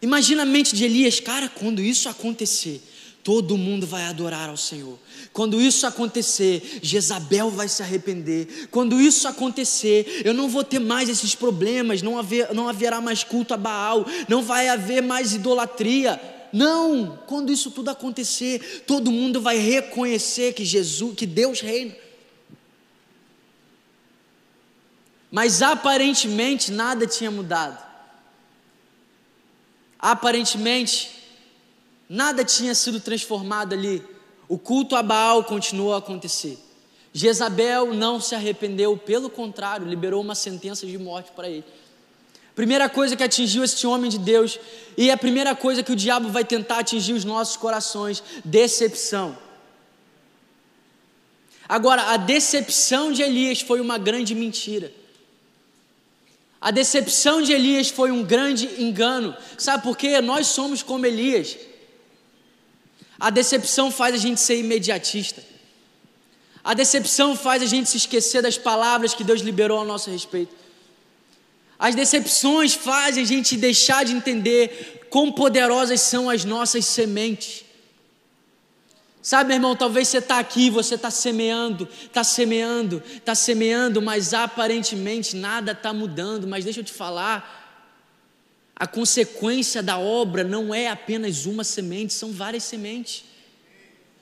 Imagina 0.00 0.42
a 0.42 0.46
mente 0.46 0.74
de 0.74 0.84
Elias, 0.84 1.20
cara, 1.20 1.48
quando 1.48 1.80
isso 1.80 2.08
acontecer, 2.08 2.82
todo 3.22 3.56
mundo 3.56 3.86
vai 3.86 4.04
adorar 4.04 4.48
ao 4.48 4.56
Senhor. 4.56 4.98
Quando 5.32 5.60
isso 5.60 5.86
acontecer, 5.86 6.78
Jezabel 6.82 7.50
vai 7.50 7.68
se 7.68 7.82
arrepender. 7.82 8.68
Quando 8.70 9.00
isso 9.00 9.26
acontecer, 9.26 10.22
eu 10.24 10.32
não 10.32 10.48
vou 10.48 10.62
ter 10.62 10.78
mais 10.78 11.08
esses 11.08 11.34
problemas, 11.34 12.02
não, 12.02 12.18
haver, 12.18 12.54
não 12.54 12.68
haverá 12.68 13.00
mais 13.00 13.24
culto 13.24 13.52
a 13.52 13.56
Baal, 13.56 14.06
não 14.28 14.42
vai 14.42 14.68
haver 14.68 15.02
mais 15.02 15.34
idolatria. 15.34 16.20
Não, 16.52 17.18
quando 17.26 17.52
isso 17.52 17.70
tudo 17.70 17.88
acontecer, 17.88 18.84
todo 18.86 19.10
mundo 19.10 19.40
vai 19.40 19.58
reconhecer 19.58 20.52
que 20.52 20.64
Jesus, 20.64 21.14
que 21.16 21.26
Deus 21.26 21.60
reina. 21.60 21.96
Mas 25.30 25.62
aparentemente 25.62 26.70
nada 26.70 27.06
tinha 27.06 27.30
mudado. 27.30 27.85
Aparentemente 30.06 31.10
nada 32.08 32.44
tinha 32.44 32.76
sido 32.76 33.00
transformado 33.00 33.72
ali. 33.72 34.00
O 34.48 34.56
culto 34.56 34.94
a 34.94 35.02
Baal 35.02 35.42
continuou 35.42 35.94
a 35.94 35.98
acontecer. 35.98 36.56
Jezabel 37.12 37.92
não 37.92 38.20
se 38.20 38.32
arrependeu, 38.32 38.96
pelo 38.96 39.28
contrário, 39.28 39.84
liberou 39.84 40.22
uma 40.22 40.36
sentença 40.36 40.86
de 40.86 40.96
morte 40.96 41.32
para 41.32 41.48
ele. 41.48 41.64
Primeira 42.54 42.88
coisa 42.88 43.16
que 43.16 43.24
atingiu 43.24 43.64
este 43.64 43.84
homem 43.84 44.08
de 44.08 44.18
Deus, 44.18 44.60
e 44.96 45.10
a 45.10 45.16
primeira 45.16 45.56
coisa 45.56 45.82
que 45.82 45.90
o 45.90 45.96
diabo 45.96 46.28
vai 46.28 46.44
tentar 46.44 46.78
atingir 46.78 47.12
os 47.12 47.24
nossos 47.24 47.56
corações: 47.56 48.22
decepção. 48.44 49.36
Agora, 51.68 52.12
a 52.12 52.16
decepção 52.16 53.10
de 53.10 53.22
Elias 53.22 53.60
foi 53.60 53.80
uma 53.80 53.98
grande 53.98 54.36
mentira. 54.36 54.92
A 56.60 56.70
decepção 56.70 57.42
de 57.42 57.52
Elias 57.52 57.88
foi 57.90 58.10
um 58.10 58.24
grande 58.24 58.82
engano. 58.82 59.36
Sabe 59.58 59.82
por 59.82 59.96
quê? 59.96 60.20
Nós 60.20 60.46
somos 60.46 60.82
como 60.82 61.04
Elias. 61.04 61.56
A 63.18 63.30
decepção 63.30 63.90
faz 63.90 64.14
a 64.14 64.18
gente 64.18 64.40
ser 64.40 64.58
imediatista. 64.58 65.42
A 66.64 66.74
decepção 66.74 67.36
faz 67.36 67.62
a 67.62 67.66
gente 67.66 67.88
se 67.88 67.96
esquecer 67.96 68.42
das 68.42 68.58
palavras 68.58 69.14
que 69.14 69.22
Deus 69.22 69.40
liberou 69.40 69.80
a 69.80 69.84
nosso 69.84 70.10
respeito. 70.10 70.54
As 71.78 71.94
decepções 71.94 72.74
fazem 72.74 73.22
a 73.22 73.26
gente 73.26 73.56
deixar 73.56 74.04
de 74.04 74.12
entender 74.12 75.06
quão 75.10 75.30
poderosas 75.30 76.00
são 76.00 76.28
as 76.28 76.44
nossas 76.44 76.86
sementes. 76.86 77.65
Sabe, 79.26 79.48
meu 79.48 79.56
irmão, 79.56 79.74
talvez 79.74 80.06
você 80.06 80.18
está 80.18 80.38
aqui, 80.38 80.70
você 80.70 80.94
está 80.94 81.10
semeando, 81.10 81.88
está 82.00 82.22
semeando, 82.22 83.02
está 83.12 83.34
semeando, 83.34 84.00
mas 84.00 84.32
aparentemente 84.32 85.34
nada 85.34 85.72
está 85.72 85.92
mudando. 85.92 86.46
Mas 86.46 86.62
deixa 86.62 86.78
eu 86.78 86.84
te 86.84 86.92
falar, 86.92 87.90
a 88.76 88.86
consequência 88.86 89.82
da 89.82 89.98
obra 89.98 90.44
não 90.44 90.72
é 90.72 90.86
apenas 90.86 91.44
uma 91.44 91.64
semente, 91.64 92.12
são 92.12 92.30
várias 92.30 92.62
sementes. 92.62 93.24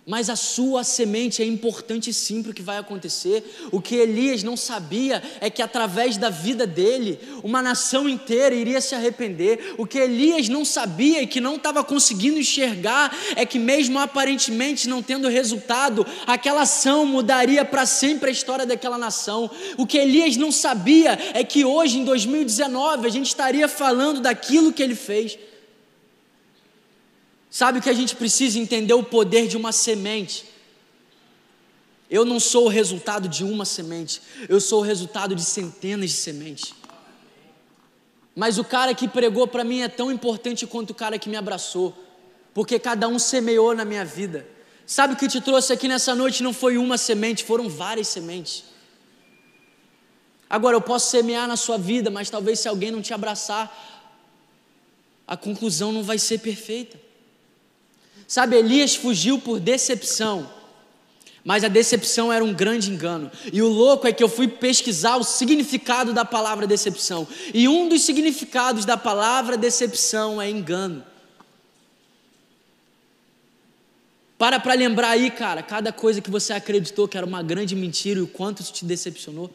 Mas 0.07 0.29
a 0.29 0.37
sua 0.37 0.85
semente 0.85 1.41
é 1.41 1.47
importante 1.47 2.13
sim 2.13 2.43
para 2.43 2.53
o 2.53 2.55
que 2.55 2.61
vai 2.61 2.77
acontecer. 2.77 3.43
O 3.73 3.81
que 3.81 3.95
Elias 3.95 4.43
não 4.43 4.55
sabia 4.55 5.23
é 5.41 5.49
que 5.49 5.63
através 5.63 6.19
da 6.19 6.29
vida 6.29 6.67
dele, 6.67 7.19
uma 7.43 7.63
nação 7.63 8.07
inteira 8.07 8.55
iria 8.55 8.83
se 8.83 8.95
arrepender. 8.95 9.75
O 9.79 9.87
que 9.87 9.99
Elias 9.99 10.47
não 10.47 10.63
sabia 10.63 11.23
e 11.23 11.27
que 11.27 11.41
não 11.41 11.57
estava 11.57 11.83
conseguindo 11.83 12.39
enxergar 12.39 13.17
é 13.35 13.47
que, 13.47 13.59
mesmo 13.59 13.99
aparentemente 13.99 14.91
não 14.91 15.03
tendo 15.03 15.27
resultado, 15.27 16.07
aquela 16.27 16.63
ação 16.63 17.07
mudaria 17.07 17.65
para 17.65 17.87
sempre 17.87 18.29
a 18.29 18.33
história 18.33 18.67
daquela 18.67 18.99
nação. 18.99 19.51
O 19.79 19.87
que 19.87 19.97
Elias 19.97 20.37
não 20.37 20.53
sabia 20.53 21.19
é 21.33 21.43
que 21.43 21.65
hoje, 21.65 21.99
em 21.99 22.05
2019, 22.05 23.07
a 23.07 23.11
gente 23.11 23.29
estaria 23.29 23.69
falando 23.69 24.21
daquilo 24.21 24.71
que 24.71 24.83
ele 24.83 24.95
fez. 24.95 25.39
Sabe 27.55 27.79
o 27.79 27.83
que 27.83 27.89
a 27.89 27.95
gente 27.95 28.17
precisa 28.17 28.59
entender 28.59 28.95
o 28.95 29.05
poder 29.05 29.47
de 29.47 29.57
uma 29.57 29.71
semente? 29.71 30.45
Eu 32.11 32.25
não 32.25 32.41
sou 32.41 32.65
o 32.65 32.69
resultado 32.69 33.29
de 33.29 33.45
uma 33.45 33.65
semente, 33.65 34.21
eu 34.49 34.61
sou 34.61 34.81
o 34.81 34.83
resultado 34.83 35.37
de 35.37 35.45
centenas 35.45 36.11
de 36.11 36.17
sementes. 36.17 36.75
Mas 38.35 38.59
o 38.59 38.65
cara 38.65 38.93
que 38.93 39.07
pregou 39.07 39.47
para 39.47 39.63
mim 39.63 39.83
é 39.83 39.89
tão 39.89 40.11
importante 40.11 40.67
quanto 40.67 40.91
o 40.91 40.95
cara 40.95 41.17
que 41.17 41.29
me 41.29 41.37
abraçou, 41.37 41.97
porque 42.53 42.77
cada 42.77 43.07
um 43.07 43.21
semeou 43.21 43.73
na 43.73 43.85
minha 43.85 44.05
vida. 44.05 44.45
Sabe 44.85 45.15
o 45.15 45.17
que 45.17 45.29
te 45.29 45.41
trouxe 45.41 45.73
aqui 45.73 45.87
nessa 45.87 46.13
noite 46.13 46.43
não 46.43 46.53
foi 46.53 46.77
uma 46.77 46.99
semente, 46.99 47.45
foram 47.45 47.69
várias 47.69 48.09
sementes. 48.09 48.65
Agora 50.51 50.75
eu 50.75 50.81
posso 50.81 51.09
semear 51.09 51.47
na 51.47 51.57
sua 51.57 51.79
vida, 51.79 52.11
mas 52.11 52.29
talvez 52.29 52.59
se 52.59 52.67
alguém 52.67 52.91
não 52.91 53.01
te 53.01 53.15
abraçar, 53.15 53.73
a 55.25 55.37
conclusão 55.37 55.93
não 55.93 56.03
vai 56.03 56.19
ser 56.19 56.39
perfeita. 56.41 57.04
Sabe, 58.35 58.57
Elias 58.57 58.97
fugiu 58.97 59.39
por 59.39 59.61
decepção, 59.61 60.51
mas 61.45 61.63
a 61.63 61.69
decepção 61.69 62.33
era 62.33 62.45
um 62.45 62.53
grande 62.53 62.91
engano. 62.91 63.31
E 63.53 63.63
o 63.63 63.69
louco 63.69 64.09
é 64.09 64.13
que 64.13 64.25
eu 64.25 64.29
fui 64.29 64.49
pesquisar 64.49 65.15
o 65.19 65.23
significado 65.23 66.13
da 66.13 66.25
palavra 66.25 66.67
decepção. 66.67 67.29
E 67.55 67.69
um 67.69 67.89
dos 67.89 68.03
significados 68.03 68.85
da 68.85 68.97
palavra 68.97 69.57
decepção 69.57 70.43
é 70.43 70.51
engano. 70.51 71.05
Para 74.37 74.59
para 74.59 74.75
lembrar 74.75 75.11
aí, 75.11 75.31
cara, 75.31 75.63
cada 75.63 75.93
coisa 75.93 76.21
que 76.21 76.29
você 76.29 76.53
acreditou 76.53 77.07
que 77.07 77.17
era 77.17 77.25
uma 77.25 77.41
grande 77.41 77.77
mentira 77.77 78.19
e 78.19 78.23
o 78.25 78.27
quanto 78.27 78.63
isso 78.63 78.73
te 78.73 78.85
decepcionou. 78.85 79.49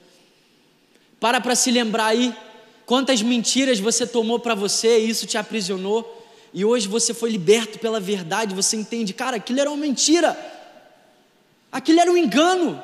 Para 1.19 1.41
para 1.41 1.53
se 1.53 1.69
lembrar 1.69 2.05
aí 2.05 2.33
quantas 2.85 3.21
mentiras 3.21 3.77
você 3.77 4.07
tomou 4.07 4.39
para 4.39 4.55
você 4.55 5.01
e 5.01 5.09
isso 5.09 5.27
te 5.27 5.37
aprisionou 5.37 6.18
e 6.53 6.65
hoje 6.65 6.87
você 6.87 7.13
foi 7.13 7.29
liberto 7.29 7.79
pela 7.79 7.99
verdade, 7.99 8.55
você 8.55 8.75
entende, 8.75 9.13
cara, 9.13 9.37
aquilo 9.37 9.59
era 9.59 9.69
uma 9.69 9.77
mentira, 9.77 10.37
aquilo 11.71 11.99
era 11.99 12.11
um 12.11 12.17
engano. 12.17 12.81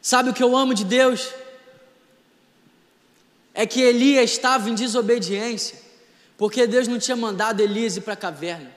Sabe 0.00 0.30
o 0.30 0.34
que 0.34 0.42
eu 0.42 0.56
amo 0.56 0.74
de 0.74 0.84
Deus? 0.84 1.28
É 3.54 3.66
que 3.66 3.80
Elias 3.80 4.30
estava 4.30 4.70
em 4.70 4.74
desobediência, 4.74 5.78
porque 6.38 6.66
Deus 6.66 6.88
não 6.88 6.98
tinha 6.98 7.16
mandado 7.16 7.60
Elias 7.60 7.96
ir 7.96 8.00
para 8.00 8.14
a 8.14 8.16
caverna. 8.16 8.72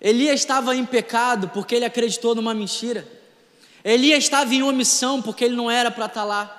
Elias 0.00 0.40
estava 0.40 0.76
em 0.76 0.84
pecado 0.84 1.48
porque 1.48 1.74
ele 1.74 1.84
acreditou 1.84 2.34
numa 2.34 2.54
mentira. 2.54 3.06
Elias 3.84 4.24
estava 4.24 4.54
em 4.54 4.62
omissão 4.62 5.20
porque 5.20 5.44
ele 5.44 5.56
não 5.56 5.70
era 5.70 5.90
para 5.90 6.06
estar 6.06 6.24
lá. 6.24 6.54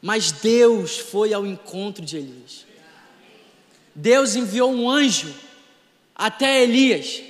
Mas 0.00 0.30
Deus 0.30 0.98
foi 0.98 1.32
ao 1.32 1.44
encontro 1.44 2.04
de 2.04 2.16
Elias. 2.16 2.67
Deus 3.98 4.36
enviou 4.36 4.72
um 4.72 4.88
anjo 4.88 5.34
até 6.14 6.62
Elias. 6.62 7.20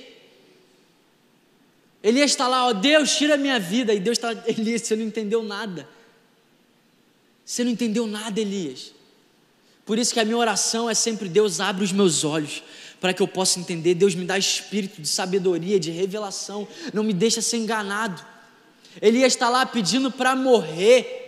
Elias 2.03 2.29
está 2.29 2.47
lá, 2.47 2.67
ó, 2.67 2.73
Deus, 2.73 3.17
tira 3.17 3.33
a 3.33 3.37
minha 3.37 3.59
vida. 3.59 3.91
E 3.91 3.99
Deus 3.99 4.19
está, 4.19 4.31
Elias, 4.47 4.83
você 4.83 4.95
não 4.95 5.03
entendeu 5.03 5.41
nada. 5.41 5.89
Você 7.43 7.63
não 7.63 7.71
entendeu 7.71 8.05
nada, 8.05 8.39
Elias. 8.39 8.93
Por 9.83 9.97
isso 9.97 10.13
que 10.13 10.19
a 10.19 10.25
minha 10.25 10.37
oração 10.37 10.87
é 10.87 10.93
sempre: 10.93 11.27
Deus, 11.27 11.59
abre 11.59 11.83
os 11.83 11.91
meus 11.91 12.23
olhos 12.23 12.61
para 13.01 13.13
que 13.13 13.21
eu 13.23 13.27
possa 13.27 13.59
entender. 13.59 13.95
Deus 13.95 14.13
me 14.13 14.23
dá 14.23 14.37
espírito 14.37 15.01
de 15.01 15.07
sabedoria, 15.07 15.79
de 15.79 15.89
revelação. 15.89 16.67
Não 16.93 17.03
me 17.03 17.13
deixa 17.13 17.41
ser 17.41 17.57
enganado. 17.57 18.23
Elias 19.01 19.33
está 19.33 19.49
lá 19.49 19.65
pedindo 19.65 20.11
para 20.11 20.35
morrer 20.35 21.18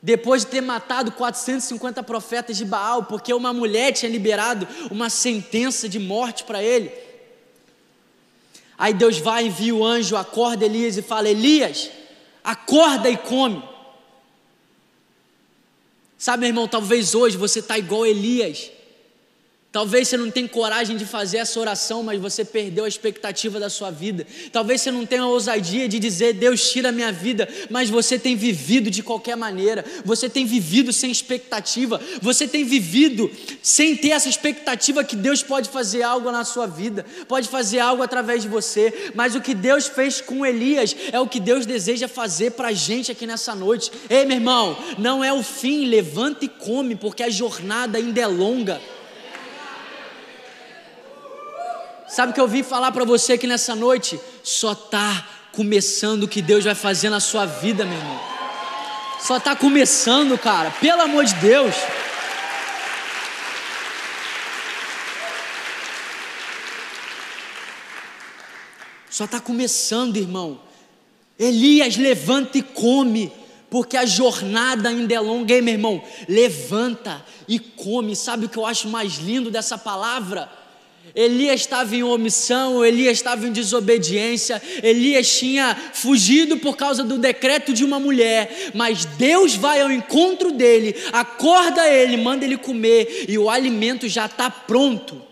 depois 0.00 0.44
de 0.44 0.50
ter 0.50 0.60
matado 0.60 1.12
450 1.12 2.02
profetas 2.02 2.56
de 2.56 2.64
Baal, 2.64 3.04
porque 3.04 3.32
uma 3.34 3.52
mulher 3.52 3.92
tinha 3.92 4.10
liberado 4.10 4.66
uma 4.90 5.10
sentença 5.10 5.88
de 5.88 5.98
morte 5.98 6.44
para 6.44 6.62
ele. 6.62 6.92
Aí 8.76 8.94
Deus 8.94 9.18
vai, 9.18 9.46
envia 9.46 9.74
o 9.74 9.84
anjo, 9.84 10.16
acorda 10.16 10.64
Elias 10.64 10.96
e 10.96 11.02
fala: 11.02 11.28
Elias, 11.28 11.90
acorda 12.44 13.10
e 13.10 13.16
come. 13.16 13.62
Sabe, 16.16 16.40
meu 16.40 16.48
irmão, 16.48 16.68
talvez 16.68 17.14
hoje 17.14 17.36
você 17.36 17.58
está 17.58 17.76
igual 17.76 18.06
Elias. 18.06 18.70
Talvez 19.78 20.08
você 20.08 20.16
não 20.16 20.28
tenha 20.28 20.48
coragem 20.48 20.96
de 20.96 21.06
fazer 21.06 21.36
essa 21.36 21.60
oração, 21.60 22.02
mas 22.02 22.20
você 22.20 22.44
perdeu 22.44 22.84
a 22.84 22.88
expectativa 22.88 23.60
da 23.60 23.70
sua 23.70 23.92
vida. 23.92 24.26
Talvez 24.50 24.80
você 24.80 24.90
não 24.90 25.06
tenha 25.06 25.22
a 25.22 25.28
ousadia 25.28 25.88
de 25.88 26.00
dizer, 26.00 26.32
Deus 26.32 26.72
tira 26.72 26.88
a 26.88 26.92
minha 26.92 27.12
vida, 27.12 27.48
mas 27.70 27.88
você 27.88 28.18
tem 28.18 28.34
vivido 28.34 28.90
de 28.90 29.04
qualquer 29.04 29.36
maneira. 29.36 29.84
Você 30.04 30.28
tem 30.28 30.44
vivido 30.44 30.92
sem 30.92 31.12
expectativa. 31.12 32.00
Você 32.20 32.48
tem 32.48 32.64
vivido 32.64 33.30
sem 33.62 33.94
ter 33.94 34.08
essa 34.08 34.28
expectativa 34.28 35.04
que 35.04 35.14
Deus 35.14 35.44
pode 35.44 35.68
fazer 35.68 36.02
algo 36.02 36.32
na 36.32 36.42
sua 36.42 36.66
vida, 36.66 37.06
pode 37.28 37.48
fazer 37.48 37.78
algo 37.78 38.02
através 38.02 38.42
de 38.42 38.48
você. 38.48 39.12
Mas 39.14 39.36
o 39.36 39.40
que 39.40 39.54
Deus 39.54 39.86
fez 39.86 40.20
com 40.20 40.44
Elias 40.44 40.96
é 41.12 41.20
o 41.20 41.28
que 41.28 41.38
Deus 41.38 41.64
deseja 41.64 42.08
fazer 42.08 42.50
para 42.50 42.70
a 42.70 42.72
gente 42.72 43.12
aqui 43.12 43.28
nessa 43.28 43.54
noite. 43.54 43.92
Ei, 44.10 44.24
meu 44.24 44.38
irmão, 44.38 44.76
não 44.98 45.22
é 45.22 45.32
o 45.32 45.40
fim, 45.40 45.86
levanta 45.86 46.44
e 46.44 46.48
come, 46.48 46.96
porque 46.96 47.22
a 47.22 47.30
jornada 47.30 47.96
ainda 47.96 48.20
é 48.20 48.26
longa. 48.26 48.97
Sabe 52.08 52.32
o 52.32 52.34
que 52.34 52.40
eu 52.40 52.48
vim 52.48 52.62
falar 52.62 52.90
para 52.90 53.04
você 53.04 53.34
aqui 53.34 53.46
nessa 53.46 53.74
noite? 53.74 54.18
Só 54.42 54.72
está 54.72 55.26
começando 55.52 56.22
o 56.22 56.28
que 56.28 56.40
Deus 56.40 56.64
vai 56.64 56.74
fazer 56.74 57.10
na 57.10 57.20
sua 57.20 57.44
vida, 57.44 57.84
meu 57.84 57.98
irmão. 57.98 58.20
Só 59.20 59.36
está 59.36 59.54
começando, 59.54 60.38
cara. 60.38 60.70
Pelo 60.70 61.02
amor 61.02 61.24
de 61.24 61.34
Deus. 61.34 61.74
Só 69.10 69.24
está 69.24 69.38
começando, 69.38 70.16
irmão. 70.16 70.60
Elias, 71.38 71.96
levanta 71.96 72.56
e 72.56 72.62
come, 72.62 73.32
porque 73.68 73.96
a 73.96 74.06
jornada 74.06 74.88
ainda 74.88 75.12
é 75.12 75.20
longa, 75.20 75.54
hein, 75.54 75.62
meu 75.62 75.74
irmão? 75.74 76.02
Levanta 76.28 77.22
e 77.46 77.58
come. 77.58 78.16
Sabe 78.16 78.46
o 78.46 78.48
que 78.48 78.56
eu 78.56 78.64
acho 78.64 78.88
mais 78.88 79.14
lindo 79.14 79.50
dessa 79.50 79.76
palavra? 79.76 80.57
Elias 81.14 81.60
estava 81.60 81.94
em 81.94 82.02
omissão, 82.02 82.84
Elias 82.84 83.18
estava 83.18 83.46
em 83.46 83.52
desobediência, 83.52 84.62
Elias 84.82 85.38
tinha 85.38 85.74
fugido 85.92 86.58
por 86.58 86.76
causa 86.76 87.02
do 87.02 87.18
decreto 87.18 87.72
de 87.72 87.84
uma 87.84 87.98
mulher, 87.98 88.70
mas 88.74 89.04
Deus 89.04 89.54
vai 89.54 89.80
ao 89.80 89.90
encontro 89.90 90.52
dele, 90.52 90.94
acorda 91.12 91.88
ele, 91.88 92.16
manda 92.16 92.44
ele 92.44 92.56
comer 92.56 93.26
e 93.28 93.38
o 93.38 93.48
alimento 93.48 94.08
já 94.08 94.26
está 94.26 94.50
pronto. 94.50 95.22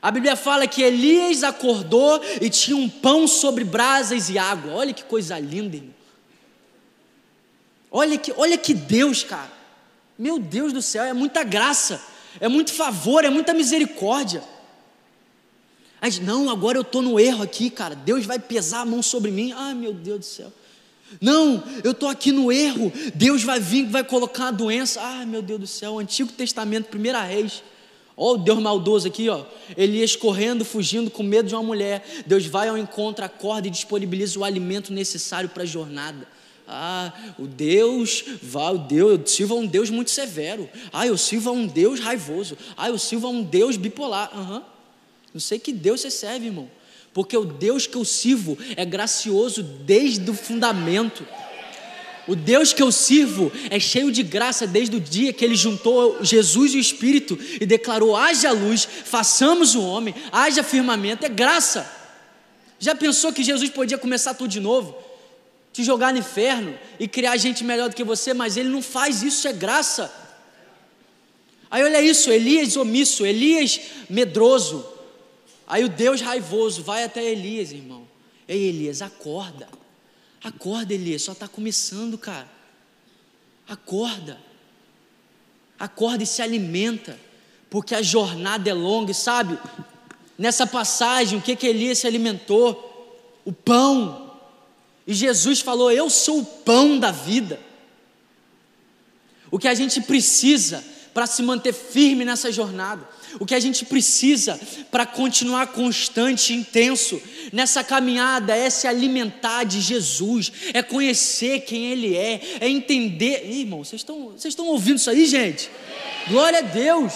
A 0.00 0.10
Bíblia 0.10 0.36
fala 0.36 0.66
que 0.66 0.82
Elias 0.82 1.42
acordou 1.42 2.20
e 2.40 2.48
tinha 2.48 2.76
um 2.76 2.88
pão 2.88 3.26
sobre 3.26 3.64
brasas 3.64 4.30
e 4.30 4.38
água. 4.38 4.74
Olha 4.74 4.94
que 4.94 5.02
coisa 5.02 5.38
linda, 5.40 5.76
irmão. 5.76 5.94
Olha 7.90 8.16
que, 8.16 8.32
olha 8.36 8.56
que 8.56 8.72
Deus, 8.74 9.24
cara. 9.24 9.50
Meu 10.16 10.38
Deus 10.38 10.72
do 10.72 10.80
céu, 10.80 11.04
é 11.04 11.12
muita 11.12 11.42
graça 11.42 12.00
é 12.40 12.48
muito 12.48 12.72
favor, 12.72 13.24
é 13.24 13.30
muita 13.30 13.54
misericórdia. 13.54 14.42
Aí, 16.00 16.20
não, 16.20 16.48
agora 16.48 16.78
eu 16.78 16.82
estou 16.82 17.02
no 17.02 17.18
erro 17.18 17.42
aqui, 17.42 17.70
cara. 17.70 17.94
Deus 17.94 18.24
vai 18.24 18.38
pesar 18.38 18.80
a 18.80 18.84
mão 18.84 19.02
sobre 19.02 19.30
mim. 19.30 19.52
Ai, 19.52 19.74
meu 19.74 19.92
Deus 19.92 20.18
do 20.20 20.24
céu. 20.24 20.52
Não, 21.20 21.62
eu 21.82 21.92
estou 21.92 22.08
aqui 22.08 22.30
no 22.30 22.52
erro. 22.52 22.92
Deus 23.14 23.42
vai 23.42 23.58
vir, 23.58 23.86
vai 23.86 24.04
colocar 24.04 24.48
a 24.48 24.50
doença. 24.52 25.00
Ai, 25.00 25.26
meu 25.26 25.42
Deus 25.42 25.60
do 25.60 25.66
céu. 25.66 25.98
Antigo 25.98 26.30
Testamento, 26.30 26.86
primeira 26.86 27.22
reis. 27.22 27.62
Ó, 28.16 28.34
o 28.34 28.36
Deus 28.36 28.58
maldoso 28.60 29.08
aqui, 29.08 29.28
ó. 29.28 29.44
Elias 29.76 30.14
correndo, 30.14 30.64
fugindo, 30.64 31.10
com 31.10 31.22
medo 31.22 31.48
de 31.48 31.54
uma 31.54 31.62
mulher. 31.62 32.04
Deus 32.26 32.46
vai 32.46 32.68
ao 32.68 32.76
encontro, 32.76 33.24
acorda 33.24 33.66
e 33.68 33.70
disponibiliza 33.70 34.38
o 34.38 34.44
alimento 34.44 34.92
necessário 34.92 35.48
para 35.48 35.62
a 35.62 35.66
jornada. 35.66 36.26
Ah, 36.70 37.14
o 37.38 37.46
Deus, 37.46 38.22
vá, 38.42 38.70
o 38.70 38.76
Deus, 38.76 39.18
eu 39.18 39.26
sirvo 39.26 39.54
a 39.54 39.56
um 39.56 39.66
Deus 39.66 39.88
muito 39.88 40.10
severo. 40.10 40.68
Ah, 40.92 41.06
eu 41.06 41.16
sirvo 41.16 41.48
a 41.48 41.52
um 41.52 41.66
Deus 41.66 41.98
raivoso. 41.98 42.58
Ah, 42.76 42.90
eu 42.90 42.98
sirvo 42.98 43.26
a 43.26 43.30
um 43.30 43.42
Deus 43.42 43.78
bipolar. 43.78 44.30
Uhum. 44.38 44.62
Não 45.32 45.40
sei 45.40 45.58
que 45.58 45.72
Deus 45.72 46.02
você 46.02 46.10
serve, 46.10 46.46
irmão. 46.46 46.70
Porque 47.14 47.34
o 47.34 47.46
Deus 47.46 47.86
que 47.86 47.96
eu 47.96 48.04
sirvo 48.04 48.58
é 48.76 48.84
gracioso 48.84 49.62
desde 49.62 50.30
o 50.30 50.34
fundamento. 50.34 51.26
O 52.26 52.36
Deus 52.36 52.74
que 52.74 52.82
eu 52.82 52.92
sirvo 52.92 53.50
é 53.70 53.80
cheio 53.80 54.12
de 54.12 54.22
graça 54.22 54.66
desde 54.66 54.94
o 54.94 55.00
dia 55.00 55.32
que 55.32 55.42
ele 55.42 55.56
juntou 55.56 56.22
Jesus 56.22 56.74
e 56.74 56.76
o 56.76 56.80
Espírito 56.80 57.38
e 57.58 57.64
declarou: 57.64 58.14
haja 58.14 58.52
luz, 58.52 58.86
façamos 59.06 59.74
o 59.74 59.80
homem, 59.80 60.14
haja 60.30 60.62
firmamento, 60.62 61.24
é 61.24 61.30
graça. 61.30 61.90
Já 62.78 62.94
pensou 62.94 63.32
que 63.32 63.42
Jesus 63.42 63.70
podia 63.70 63.96
começar 63.96 64.34
tudo 64.34 64.50
de 64.50 64.60
novo? 64.60 65.07
Te 65.78 65.84
jogar 65.84 66.12
no 66.12 66.18
inferno 66.18 66.76
e 66.98 67.06
criar 67.06 67.36
gente 67.36 67.62
melhor 67.62 67.88
do 67.88 67.94
que 67.94 68.02
você, 68.02 68.34
mas 68.34 68.56
ele 68.56 68.68
não 68.68 68.82
faz 68.82 69.22
isso, 69.22 69.46
é 69.46 69.52
graça. 69.52 70.12
Aí 71.70 71.84
olha 71.84 72.02
isso, 72.02 72.32
Elias 72.32 72.76
omisso, 72.76 73.24
Elias 73.24 73.80
medroso. 74.10 74.84
Aí 75.68 75.84
o 75.84 75.88
Deus 75.88 76.20
raivoso 76.20 76.82
vai 76.82 77.04
até 77.04 77.22
Elias, 77.22 77.70
irmão. 77.70 78.08
Ei, 78.48 78.64
Elias, 78.64 79.02
acorda. 79.02 79.68
Acorda, 80.42 80.92
Elias, 80.92 81.22
só 81.22 81.30
está 81.30 81.46
começando, 81.46 82.18
cara. 82.18 82.48
Acorda. 83.68 84.40
Acorda 85.78 86.24
e 86.24 86.26
se 86.26 86.42
alimenta, 86.42 87.16
porque 87.70 87.94
a 87.94 88.02
jornada 88.02 88.68
é 88.68 88.74
longa, 88.74 89.12
e 89.12 89.14
sabe? 89.14 89.56
Nessa 90.36 90.66
passagem, 90.66 91.38
o 91.38 91.42
que 91.42 91.54
que 91.54 91.68
Elias 91.68 91.98
se 91.98 92.06
alimentou? 92.08 93.32
O 93.44 93.52
pão. 93.52 94.27
E 95.08 95.14
Jesus 95.14 95.60
falou: 95.60 95.90
Eu 95.90 96.10
sou 96.10 96.40
o 96.40 96.44
pão 96.44 96.98
da 96.98 97.10
vida. 97.10 97.58
O 99.50 99.58
que 99.58 99.66
a 99.66 99.72
gente 99.72 100.02
precisa 100.02 100.84
para 101.14 101.26
se 101.26 101.42
manter 101.42 101.72
firme 101.72 102.24
nessa 102.24 102.52
jornada, 102.52 103.08
o 103.40 103.46
que 103.46 103.54
a 103.54 103.58
gente 103.58 103.84
precisa 103.86 104.60
para 104.90 105.06
continuar 105.06 105.68
constante, 105.68 106.52
intenso 106.52 107.20
nessa 107.52 107.82
caminhada 107.82 108.54
é 108.54 108.68
se 108.68 108.86
alimentar 108.86 109.64
de 109.64 109.80
Jesus, 109.80 110.52
é 110.72 110.82
conhecer 110.82 111.62
quem 111.62 111.86
Ele 111.86 112.14
é, 112.14 112.40
é 112.60 112.68
entender. 112.68 113.50
Ih, 113.50 113.62
irmão, 113.62 113.82
vocês 113.82 114.02
estão, 114.02 114.32
vocês 114.32 114.52
estão 114.52 114.66
ouvindo 114.66 114.98
isso 114.98 115.10
aí, 115.10 115.26
gente? 115.26 115.70
Glória 116.28 116.58
a 116.58 116.62
Deus. 116.62 117.14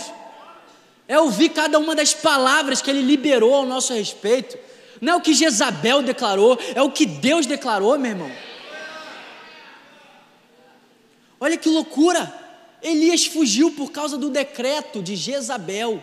É 1.06 1.20
ouvir 1.20 1.50
cada 1.50 1.78
uma 1.78 1.94
das 1.94 2.14
palavras 2.14 2.80
que 2.80 2.90
Ele 2.90 3.02
liberou 3.02 3.54
ao 3.54 3.66
nosso 3.66 3.92
respeito. 3.92 4.56
Não 5.02 5.14
é 5.14 5.16
o 5.16 5.20
que 5.20 5.34
Jezabel 5.34 6.00
declarou, 6.00 6.56
é 6.76 6.80
o 6.80 6.92
que 6.92 7.04
Deus 7.04 7.44
declarou, 7.44 7.98
meu 7.98 8.12
irmão. 8.12 8.32
Olha 11.40 11.56
que 11.56 11.68
loucura! 11.68 12.32
Elias 12.80 13.26
fugiu 13.26 13.72
por 13.72 13.90
causa 13.90 14.16
do 14.16 14.30
decreto 14.30 15.02
de 15.02 15.16
Jezabel. 15.16 16.02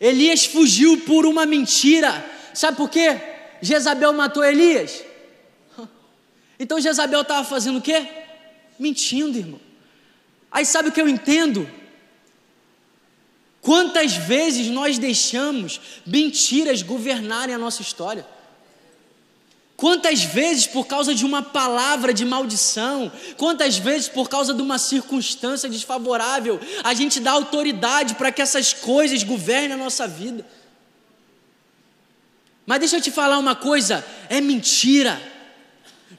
Elias 0.00 0.46
fugiu 0.46 1.00
por 1.00 1.26
uma 1.26 1.44
mentira. 1.44 2.24
Sabe 2.54 2.76
por 2.76 2.88
quê? 2.88 3.20
Jezabel 3.60 4.12
matou 4.12 4.44
Elias. 4.44 5.04
Então 6.58 6.80
Jezabel 6.80 7.20
estava 7.20 7.46
fazendo 7.46 7.80
o 7.80 7.82
quê? 7.82 8.08
Mentindo, 8.78 9.36
irmão. 9.36 9.60
Aí 10.50 10.64
sabe 10.64 10.88
o 10.88 10.92
que 10.92 11.00
eu 11.00 11.08
entendo? 11.08 11.68
Quantas 13.66 14.14
vezes 14.14 14.68
nós 14.68 14.96
deixamos 14.96 15.80
mentiras 16.06 16.82
governarem 16.82 17.52
a 17.52 17.58
nossa 17.58 17.82
história? 17.82 18.24
Quantas 19.76 20.22
vezes 20.22 20.68
por 20.68 20.86
causa 20.86 21.12
de 21.12 21.24
uma 21.24 21.42
palavra 21.42 22.14
de 22.14 22.24
maldição, 22.24 23.10
quantas 23.36 23.76
vezes 23.76 24.08
por 24.08 24.28
causa 24.28 24.54
de 24.54 24.62
uma 24.62 24.78
circunstância 24.78 25.68
desfavorável, 25.68 26.60
a 26.84 26.94
gente 26.94 27.18
dá 27.18 27.32
autoridade 27.32 28.14
para 28.14 28.30
que 28.30 28.40
essas 28.40 28.72
coisas 28.72 29.24
governem 29.24 29.72
a 29.72 29.76
nossa 29.76 30.06
vida? 30.06 30.46
Mas 32.64 32.78
deixa 32.78 32.98
eu 32.98 33.00
te 33.00 33.10
falar 33.10 33.36
uma 33.36 33.56
coisa: 33.56 34.06
é 34.28 34.40
mentira. 34.40 35.20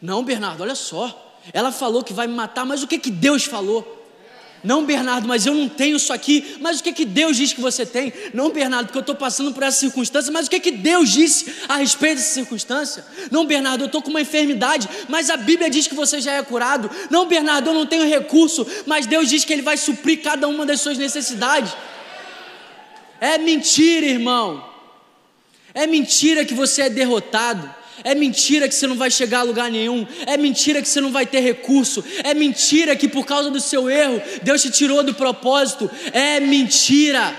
Não, 0.01 0.21
Bernardo, 0.21 0.63
olha 0.63 0.75
só. 0.75 1.39
Ela 1.53 1.71
falou 1.71 2.03
que 2.03 2.11
vai 2.11 2.27
me 2.27 2.35
matar, 2.35 2.65
mas 2.65 2.83
o 2.83 2.87
que, 2.87 2.99
que 2.99 3.09
Deus 3.09 3.45
falou? 3.45 3.96
Não, 4.63 4.83
Bernardo, 4.85 5.27
mas 5.27 5.45
eu 5.45 5.53
não 5.53 5.69
tenho 5.69 5.97
isso 5.97 6.11
aqui. 6.11 6.57
Mas 6.59 6.79
o 6.79 6.83
que, 6.83 6.91
que 6.91 7.05
Deus 7.05 7.37
diz 7.37 7.53
que 7.53 7.61
você 7.61 7.85
tem? 7.85 8.11
Não, 8.33 8.49
Bernardo, 8.49 8.87
porque 8.87 8.97
eu 8.97 9.01
estou 9.01 9.15
passando 9.15 9.53
por 9.53 9.63
essa 9.63 9.79
circunstância. 9.79 10.31
Mas 10.31 10.47
o 10.47 10.49
que, 10.49 10.59
que 10.59 10.71
Deus 10.71 11.09
disse 11.09 11.53
a 11.69 11.77
respeito 11.77 12.17
dessa 12.17 12.33
circunstância? 12.33 13.05
Não, 13.31 13.45
Bernardo, 13.45 13.83
eu 13.83 13.85
estou 13.85 14.01
com 14.01 14.09
uma 14.09 14.21
enfermidade. 14.21 14.89
Mas 15.07 15.29
a 15.29 15.37
Bíblia 15.37 15.69
diz 15.69 15.87
que 15.87 15.95
você 15.95 16.19
já 16.19 16.33
é 16.33 16.43
curado. 16.43 16.89
Não, 17.09 17.27
Bernardo, 17.27 17.69
eu 17.69 17.73
não 17.73 17.85
tenho 17.85 18.07
recurso. 18.07 18.65
Mas 18.85 19.05
Deus 19.05 19.29
diz 19.29 19.45
que 19.45 19.53
Ele 19.53 19.61
vai 19.61 19.77
suprir 19.77 20.21
cada 20.21 20.47
uma 20.47 20.65
das 20.65 20.81
suas 20.81 20.97
necessidades. 20.97 21.73
É 23.21 23.37
mentira, 23.37 24.05
irmão. 24.05 24.67
É 25.73 25.85
mentira 25.85 26.43
que 26.43 26.53
você 26.53 26.83
é 26.83 26.89
derrotado. 26.89 27.73
É 28.03 28.13
mentira 28.13 28.67
que 28.67 28.75
você 28.75 28.87
não 28.87 28.95
vai 28.95 29.09
chegar 29.09 29.39
a 29.39 29.43
lugar 29.43 29.71
nenhum. 29.71 30.05
É 30.25 30.37
mentira 30.37 30.81
que 30.81 30.87
você 30.87 31.01
não 31.01 31.11
vai 31.11 31.25
ter 31.25 31.39
recurso. 31.39 32.03
É 32.23 32.33
mentira 32.33 32.95
que 32.95 33.07
por 33.07 33.25
causa 33.25 33.49
do 33.49 33.59
seu 33.59 33.89
erro 33.89 34.21
Deus 34.43 34.61
te 34.61 34.69
tirou 34.69 35.03
do 35.03 35.13
propósito. 35.13 35.89
É 36.13 36.39
mentira. 36.39 37.37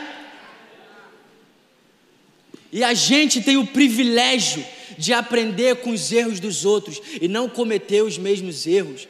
E 2.73 2.85
a 2.85 2.93
gente 2.93 3.41
tem 3.41 3.57
o 3.57 3.67
privilégio 3.67 4.65
de 4.99 5.13
aprender 5.13 5.77
com 5.77 5.91
os 5.91 6.11
erros 6.11 6.41
dos 6.41 6.65
outros 6.65 7.01
e 7.21 7.29
não 7.29 7.49
cometer 7.49 8.03
os 8.03 8.19
mesmos 8.19 8.67
erros. 8.67 9.07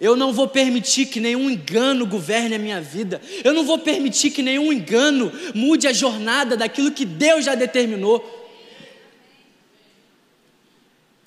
Eu 0.00 0.16
não 0.16 0.32
vou 0.32 0.48
permitir 0.48 1.06
que 1.06 1.20
nenhum 1.20 1.48
engano 1.50 2.06
governe 2.06 2.54
a 2.54 2.58
minha 2.58 2.80
vida. 2.80 3.20
Eu 3.44 3.52
não 3.52 3.64
vou 3.64 3.78
permitir 3.78 4.30
que 4.30 4.42
nenhum 4.42 4.72
engano 4.72 5.30
mude 5.54 5.86
a 5.86 5.92
jornada 5.92 6.56
daquilo 6.56 6.90
que 6.90 7.04
Deus 7.04 7.44
já 7.44 7.54
determinou. 7.54 8.41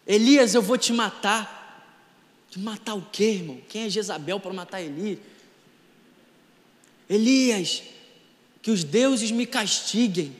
Elias, 0.07 0.53
eu 0.53 0.61
vou 0.61 0.77
te 0.77 0.93
matar. 0.93 1.63
Te 2.49 2.59
matar 2.59 2.95
o 2.95 3.01
quê, 3.11 3.31
irmão? 3.31 3.59
Quem 3.67 3.83
é 3.83 3.89
Jezabel 3.89 4.39
para 4.39 4.53
matar 4.53 4.81
Elias? 4.81 5.19
Elias, 7.09 7.83
que 8.61 8.71
os 8.71 8.83
deuses 8.83 9.31
me 9.31 9.45
castiguem. 9.45 10.35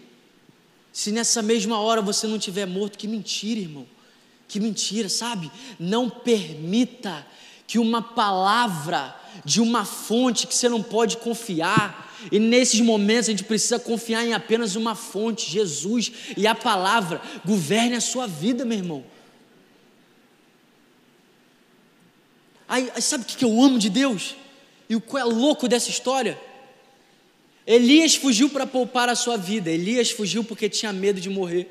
Se 0.91 1.12
nessa 1.12 1.41
mesma 1.41 1.80
hora 1.80 2.01
você 2.01 2.25
não 2.28 2.39
tiver 2.39 2.65
morto, 2.65 2.97
que 2.97 3.08
mentira, 3.08 3.60
irmão. 3.60 3.86
Que 4.47 4.60
mentira, 4.60 5.10
sabe? 5.10 5.51
Não 5.80 6.10
permita 6.10 7.25
que 7.67 7.80
uma 7.80 8.01
palavra 8.01 9.15
de 9.43 9.60
uma 9.60 9.84
fonte 9.84 10.47
que 10.47 10.56
você 10.56 10.69
não 10.69 10.82
pode 10.82 11.17
confiar, 11.17 12.15
e 12.32 12.39
nesses 12.39 12.80
momentos 12.80 13.28
a 13.28 13.32
gente 13.32 13.43
precisa 13.43 13.78
confiar 13.78 14.25
em 14.25 14.34
apenas 14.34 14.75
uma 14.75 14.95
fonte, 14.95 15.51
Jesus, 15.51 16.12
e 16.38 16.47
a 16.47 16.56
palavra 16.56 17.21
governe 17.43 17.95
a 17.95 18.01
sua 18.01 18.28
vida, 18.28 18.63
meu 18.63 18.78
irmão. 18.78 19.14
Aí, 22.67 22.91
aí 22.93 23.01
sabe 23.01 23.23
o 23.23 23.28
que 23.28 23.45
eu 23.45 23.62
amo 23.62 23.78
de 23.78 23.89
Deus? 23.89 24.36
E 24.89 24.95
o 24.95 25.01
qual 25.01 25.21
é 25.21 25.25
louco 25.25 25.67
dessa 25.67 25.89
história? 25.89 26.39
Elias 27.65 28.15
fugiu 28.15 28.49
para 28.49 28.67
poupar 28.67 29.10
a 29.10 29.15
sua 29.15 29.38
vida. 29.38 29.71
Elias 29.71 30.12
fugiu 30.12 30.43
porque 30.43 30.69
tinha 30.69 30.93
medo 30.93 31.19
de 31.19 31.30
morrer. 31.30 31.69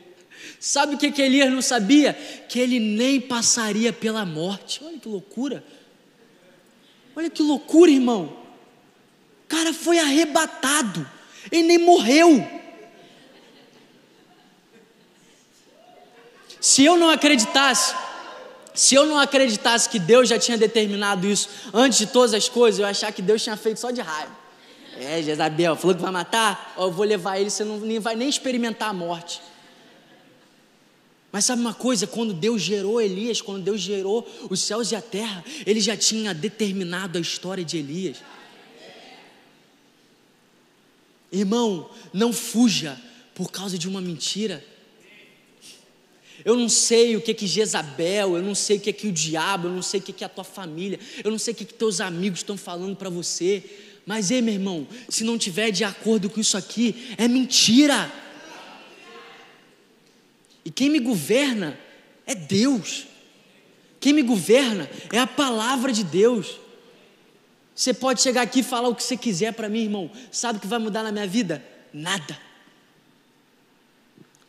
Sabe 0.59 0.95
o 0.95 0.99
que, 0.99 1.11
que 1.11 1.23
Elias 1.23 1.53
não 1.53 1.63
sabia? 1.63 2.13
Que 2.49 2.59
ele 2.59 2.81
nem 2.81 3.21
passaria 3.21 3.93
pela 3.93 4.27
morte. 4.27 4.81
Olha 4.85 4.99
que 4.99 5.09
loucura. 5.09 5.65
Olha 7.15 7.31
que 7.31 7.43
loucura, 7.43 7.91
irmão. 7.91 8.37
O 9.45 9.49
cara 9.49 9.73
foi 9.73 9.99
arrebatado. 9.99 11.09
Ele 11.51 11.63
nem 11.63 11.79
morreu. 11.79 12.45
Se 16.61 16.85
eu 16.85 16.97
não 16.97 17.11
acreditasse 17.11 17.95
se 18.75 18.97
eu 18.97 19.07
não 19.07 19.19
acreditasse 19.19 19.89
que 19.89 20.01
Deus 20.01 20.29
já 20.29 20.39
tinha 20.39 20.59
determinado 20.59 21.27
isso 21.27 21.49
antes 21.73 21.99
de 21.99 22.07
todas 22.07 22.35
as 22.35 22.49
coisas, 22.49 22.81
eu 22.81 22.87
achar 22.87 23.13
que 23.13 23.23
Deus 23.23 23.43
tinha 23.43 23.57
feito 23.57 23.79
só 23.79 23.93
de 23.93 24.01
raiva. 24.01 24.33
É, 24.99 25.23
Jezabel, 25.23 25.77
falou 25.77 25.95
que 25.95 26.03
vai 26.03 26.11
matar? 26.11 26.75
eu 26.77 26.91
vou 26.91 27.05
levar 27.05 27.39
ele, 27.39 27.51
você 27.51 27.65
não 27.65 27.79
nem 27.79 28.01
vai 28.01 28.17
nem 28.17 28.29
experimentar 28.29 28.91
a 28.91 28.93
morte. 28.93 29.41
Mas 31.31 31.45
sabe 31.45 31.61
uma 31.61 31.75
coisa? 31.75 32.07
Quando 32.07 32.33
Deus 32.33 32.63
gerou 32.63 33.01
Elias, 33.01 33.41
quando 33.41 33.63
Deus 33.63 33.81
gerou 33.81 34.25
os 34.49 34.61
céus 34.61 34.93
e 34.93 34.97
a 34.97 35.01
terra, 35.03 35.45
Ele 35.67 35.81
já 35.81 35.97
tinha 35.97 36.33
determinado 36.33 37.19
a 37.19 37.21
história 37.21 37.65
de 37.65 37.79
Elias. 37.79 38.19
Irmão, 41.33 41.91
não 42.13 42.33
fuja 42.33 42.97
por 43.35 43.51
causa 43.51 43.77
de 43.77 43.89
uma 43.89 44.01
mentira. 44.01 44.65
Eu 46.45 46.57
não 46.57 46.69
sei 46.69 47.17
o 47.17 47.21
que 47.21 47.33
que 47.33 47.47
Jezabel, 47.47 48.37
eu 48.37 48.43
não 48.43 48.55
sei 48.55 48.77
o 48.77 48.81
que 48.81 48.93
que 48.93 49.07
o 49.07 49.13
diabo, 49.13 49.69
eu 49.69 49.73
não 49.73 49.83
sei 49.83 49.99
o 49.99 50.03
que 50.03 50.13
que 50.13 50.25
a 50.25 50.29
tua 50.29 50.45
família, 50.45 51.01
eu 51.23 51.31
não 51.31 51.39
sei 51.39 51.55
o 51.55 51.57
que 51.57 51.65
que 51.65 51.73
teus 51.73 52.01
amigos 52.01 52.41
estão 52.41 52.57
falando 52.57 52.95
para 52.95 53.09
você. 53.09 53.65
Mas 54.05 54.31
ei, 54.31 54.43
meu 54.43 54.53
irmão, 54.53 54.87
se 55.09 55.25
não 55.25 55.39
tiver 55.39 55.71
de 55.71 55.85
acordo 55.85 56.29
com 56.29 56.39
isso 56.39 56.57
aqui, 56.57 57.15
é 57.17 57.27
mentira. 57.27 58.13
E 60.65 60.71
quem 60.71 60.91
me 60.91 60.99
governa 60.99 61.79
é 62.27 62.35
Deus. 62.35 63.07
Quem 63.99 64.13
me 64.13 64.23
governa 64.23 64.91
é 65.11 65.19
a 65.19 65.27
palavra 65.27 65.91
de 65.91 66.05
Deus. 66.05 66.61
Você 67.75 67.95
pode 67.95 68.21
chegar 68.21 68.43
aqui 68.43 68.61
e 68.61 68.63
falar 68.63 68.89
o 68.89 68.95
que 68.95 69.03
você 69.03 69.17
quiser 69.17 69.55
para 69.55 69.69
mim, 69.69 69.85
irmão. 69.85 70.11
Sabe 70.31 70.59
o 70.59 70.61
que 70.61 70.67
vai 70.67 70.79
mudar 70.79 71.03
na 71.03 71.11
minha 71.11 71.27
vida? 71.27 71.65
Nada. 71.93 72.39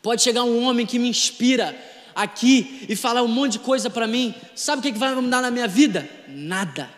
Pode 0.06 0.22
chegar 0.22 0.44
um 0.44 0.62
homem 0.62 0.86
que 0.86 1.00
me 1.00 1.08
inspira 1.08 1.76
aqui 2.14 2.86
e 2.88 2.94
falar 2.94 3.24
um 3.24 3.26
monte 3.26 3.54
de 3.54 3.58
coisa 3.58 3.90
para 3.90 4.06
mim. 4.06 4.32
Sabe 4.54 4.78
o 4.78 4.92
que 4.92 4.96
vai 4.96 5.12
mudar 5.16 5.42
na 5.42 5.50
minha 5.50 5.66
vida? 5.66 6.08
Nada. 6.28 6.88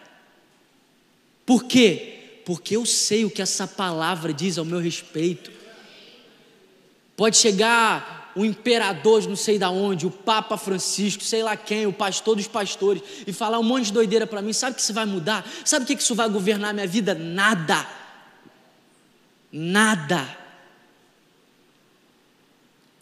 Por 1.46 1.64
quê? 1.64 2.42
Porque 2.44 2.76
eu 2.76 2.84
sei 2.84 3.24
o 3.24 3.30
que 3.30 3.40
essa 3.40 3.66
palavra 3.66 4.30
diz 4.30 4.58
ao 4.58 4.64
meu 4.66 4.78
respeito. 4.78 5.50
Pode 7.16 7.38
chegar 7.38 8.30
o 8.36 8.44
imperador 8.44 9.26
não 9.26 9.36
sei 9.36 9.58
da 9.58 9.70
onde, 9.70 10.06
o 10.06 10.10
Papa 10.10 10.58
Francisco, 10.58 11.24
sei 11.24 11.42
lá 11.42 11.56
quem, 11.56 11.86
o 11.86 11.92
pastor 11.94 12.36
dos 12.36 12.46
pastores, 12.46 13.02
e 13.26 13.32
falar 13.32 13.58
um 13.58 13.62
monte 13.62 13.86
de 13.86 13.92
doideira 13.94 14.26
para 14.26 14.42
mim. 14.42 14.52
Sabe 14.52 14.72
o 14.72 14.74
que 14.74 14.82
isso 14.82 14.92
vai 14.92 15.06
mudar? 15.06 15.50
Sabe 15.64 15.84
o 15.84 15.86
que 15.86 15.94
isso 15.94 16.14
vai 16.14 16.28
governar 16.28 16.68
a 16.68 16.74
minha 16.74 16.86
vida? 16.86 17.14
Nada. 17.14 17.88
Nada. 19.50 20.47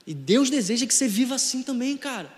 E 0.07 0.15
Deus 0.15 0.49
deseja 0.49 0.87
que 0.87 0.95
você 0.95 1.09
viva 1.09 1.35
assim 1.35 1.63
também, 1.63 1.97
cara. 1.97 2.33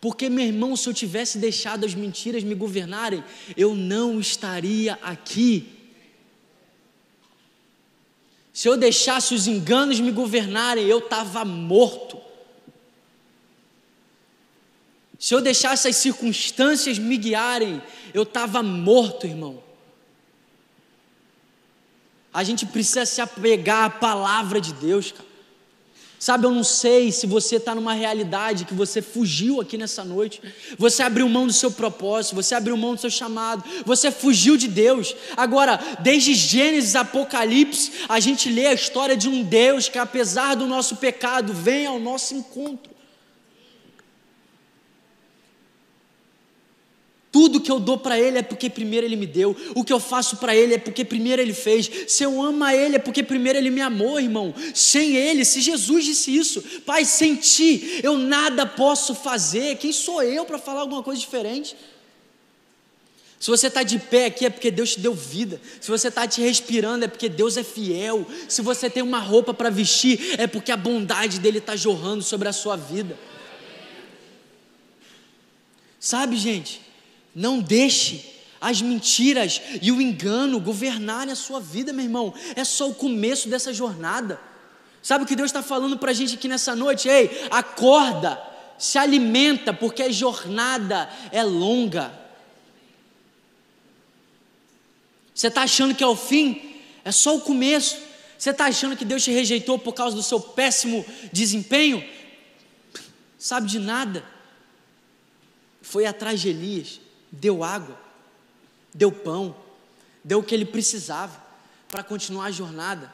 Porque, 0.00 0.28
meu 0.28 0.44
irmão, 0.44 0.76
se 0.76 0.88
eu 0.88 0.94
tivesse 0.94 1.38
deixado 1.38 1.84
as 1.84 1.94
mentiras 1.94 2.44
me 2.44 2.54
governarem, 2.54 3.22
eu 3.56 3.74
não 3.74 4.20
estaria 4.20 4.98
aqui. 5.02 5.68
Se 8.52 8.68
eu 8.68 8.76
deixasse 8.76 9.34
os 9.34 9.46
enganos 9.46 9.98
me 9.98 10.10
governarem, 10.10 10.86
eu 10.86 10.98
estava 10.98 11.44
morto. 11.44 12.20
Se 15.18 15.34
eu 15.34 15.40
deixasse 15.40 15.88
as 15.88 15.96
circunstâncias 15.96 16.98
me 16.98 17.16
guiarem, 17.16 17.80
eu 18.12 18.24
estava 18.24 18.62
morto, 18.62 19.26
irmão. 19.26 19.62
A 22.34 22.42
gente 22.42 22.66
precisa 22.66 23.06
se 23.06 23.20
apegar 23.20 23.84
à 23.84 23.90
palavra 23.90 24.60
de 24.60 24.72
Deus, 24.72 25.12
cara. 25.12 25.31
Sabe, 26.22 26.46
eu 26.46 26.52
não 26.52 26.62
sei 26.62 27.10
se 27.10 27.26
você 27.26 27.56
está 27.56 27.74
numa 27.74 27.94
realidade 27.94 28.64
que 28.64 28.72
você 28.72 29.02
fugiu 29.02 29.60
aqui 29.60 29.76
nessa 29.76 30.04
noite, 30.04 30.40
você 30.78 31.02
abriu 31.02 31.28
mão 31.28 31.48
do 31.48 31.52
seu 31.52 31.68
propósito, 31.68 32.36
você 32.36 32.54
abriu 32.54 32.76
mão 32.76 32.94
do 32.94 33.00
seu 33.00 33.10
chamado, 33.10 33.64
você 33.84 34.08
fugiu 34.08 34.56
de 34.56 34.68
Deus. 34.68 35.16
Agora, 35.36 35.80
desde 35.98 36.32
Gênesis 36.32 36.94
Apocalipse, 36.94 37.90
a 38.08 38.20
gente 38.20 38.48
lê 38.48 38.68
a 38.68 38.72
história 38.72 39.16
de 39.16 39.28
um 39.28 39.42
Deus 39.42 39.88
que, 39.88 39.98
apesar 39.98 40.54
do 40.54 40.64
nosso 40.64 40.94
pecado, 40.94 41.52
vem 41.52 41.86
ao 41.86 41.98
nosso 41.98 42.36
encontro. 42.36 42.91
Tudo 47.32 47.62
que 47.62 47.70
eu 47.72 47.80
dou 47.80 47.96
para 47.96 48.20
Ele 48.20 48.36
é 48.36 48.42
porque 48.42 48.68
primeiro 48.68 49.06
Ele 49.06 49.16
me 49.16 49.24
deu. 49.24 49.56
O 49.74 49.82
que 49.82 49.92
eu 49.92 49.98
faço 49.98 50.36
para 50.36 50.54
Ele 50.54 50.74
é 50.74 50.78
porque 50.78 51.02
primeiro 51.02 51.40
Ele 51.40 51.54
fez. 51.54 51.90
Se 52.06 52.22
eu 52.22 52.42
amo 52.42 52.62
a 52.62 52.76
Ele 52.76 52.96
é 52.96 52.98
porque 52.98 53.22
primeiro 53.22 53.58
Ele 53.58 53.70
me 53.70 53.80
amou, 53.80 54.20
irmão. 54.20 54.54
Sem 54.74 55.16
Ele, 55.16 55.42
se 55.42 55.62
Jesus 55.62 56.04
disse 56.04 56.36
isso, 56.36 56.62
Pai, 56.84 57.06
sem 57.06 57.34
Ti 57.36 58.00
eu 58.02 58.18
nada 58.18 58.66
posso 58.66 59.14
fazer. 59.14 59.76
Quem 59.78 59.92
sou 59.92 60.22
eu 60.22 60.44
para 60.44 60.58
falar 60.58 60.82
alguma 60.82 61.02
coisa 61.02 61.18
diferente? 61.18 61.74
Se 63.40 63.50
você 63.50 63.68
está 63.68 63.82
de 63.82 63.98
pé 63.98 64.26
aqui 64.26 64.44
é 64.44 64.50
porque 64.50 64.70
Deus 64.70 64.90
te 64.92 65.00
deu 65.00 65.14
vida. 65.14 65.58
Se 65.80 65.90
você 65.90 66.08
está 66.08 66.28
te 66.28 66.42
respirando 66.42 67.06
é 67.06 67.08
porque 67.08 67.30
Deus 67.30 67.56
é 67.56 67.64
fiel. 67.64 68.26
Se 68.46 68.60
você 68.60 68.90
tem 68.90 69.02
uma 69.02 69.18
roupa 69.18 69.54
para 69.54 69.70
vestir 69.70 70.38
é 70.38 70.46
porque 70.46 70.70
a 70.70 70.76
bondade 70.76 71.40
dele 71.40 71.58
está 71.58 71.74
jorrando 71.74 72.22
sobre 72.22 72.46
a 72.46 72.52
sua 72.52 72.76
vida. 72.76 73.18
Sabe, 75.98 76.36
gente? 76.36 76.91
Não 77.34 77.60
deixe 77.60 78.32
as 78.62 78.80
mentiras 78.80 79.60
e 79.82 79.90
o 79.90 80.00
engano 80.00 80.60
governarem 80.60 81.32
a 81.32 81.36
sua 81.36 81.58
vida, 81.58 81.92
meu 81.92 82.04
irmão. 82.04 82.32
É 82.54 82.62
só 82.62 82.88
o 82.88 82.94
começo 82.94 83.48
dessa 83.48 83.74
jornada. 83.74 84.40
Sabe 85.02 85.24
o 85.24 85.26
que 85.26 85.34
Deus 85.34 85.48
está 85.48 85.64
falando 85.64 85.98
para 85.98 86.12
a 86.12 86.14
gente 86.14 86.36
aqui 86.36 86.46
nessa 86.46 86.76
noite? 86.76 87.08
Ei, 87.08 87.48
acorda, 87.50 88.40
se 88.78 88.98
alimenta, 88.98 89.74
porque 89.74 90.02
a 90.02 90.12
jornada 90.12 91.10
é 91.32 91.42
longa. 91.42 92.16
Você 95.34 95.48
está 95.48 95.62
achando 95.62 95.92
que 95.92 96.04
é 96.04 96.06
o 96.06 96.14
fim? 96.14 96.76
É 97.04 97.10
só 97.10 97.36
o 97.36 97.40
começo. 97.40 97.98
Você 98.38 98.50
está 98.50 98.66
achando 98.66 98.96
que 98.96 99.04
Deus 99.04 99.24
te 99.24 99.32
rejeitou 99.32 99.76
por 99.76 99.92
causa 99.92 100.14
do 100.14 100.22
seu 100.22 100.38
péssimo 100.38 101.04
desempenho? 101.32 102.04
Sabe 103.36 103.66
de 103.66 103.80
nada. 103.80 104.24
Foi 105.80 106.06
atrás 106.06 106.40
de 106.40 106.50
Elias 106.50 107.01
deu 107.32 107.64
água, 107.64 107.98
deu 108.94 109.10
pão, 109.10 109.56
deu 110.22 110.40
o 110.40 110.42
que 110.42 110.54
ele 110.54 110.66
precisava 110.66 111.42
para 111.88 112.02
continuar 112.02 112.44
a 112.44 112.50
jornada. 112.50 113.12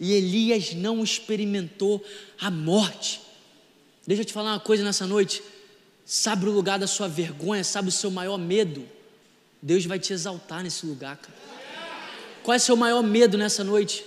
E 0.00 0.12
Elias 0.12 0.74
não 0.74 1.04
experimentou 1.04 2.04
a 2.40 2.50
morte. 2.50 3.20
Deixa 4.06 4.22
eu 4.22 4.26
te 4.26 4.32
falar 4.32 4.52
uma 4.52 4.60
coisa 4.60 4.82
nessa 4.82 5.06
noite. 5.06 5.42
Sabe 6.04 6.46
o 6.46 6.52
lugar 6.52 6.78
da 6.78 6.86
sua 6.86 7.08
vergonha, 7.08 7.62
sabe 7.62 7.88
o 7.88 7.92
seu 7.92 8.10
maior 8.10 8.38
medo? 8.38 8.86
Deus 9.60 9.84
vai 9.84 9.98
te 9.98 10.12
exaltar 10.12 10.62
nesse 10.62 10.86
lugar, 10.86 11.16
cara. 11.16 11.36
Qual 12.42 12.54
é 12.54 12.58
o 12.58 12.60
seu 12.60 12.76
maior 12.76 13.02
medo 13.02 13.36
nessa 13.36 13.64
noite? 13.64 14.04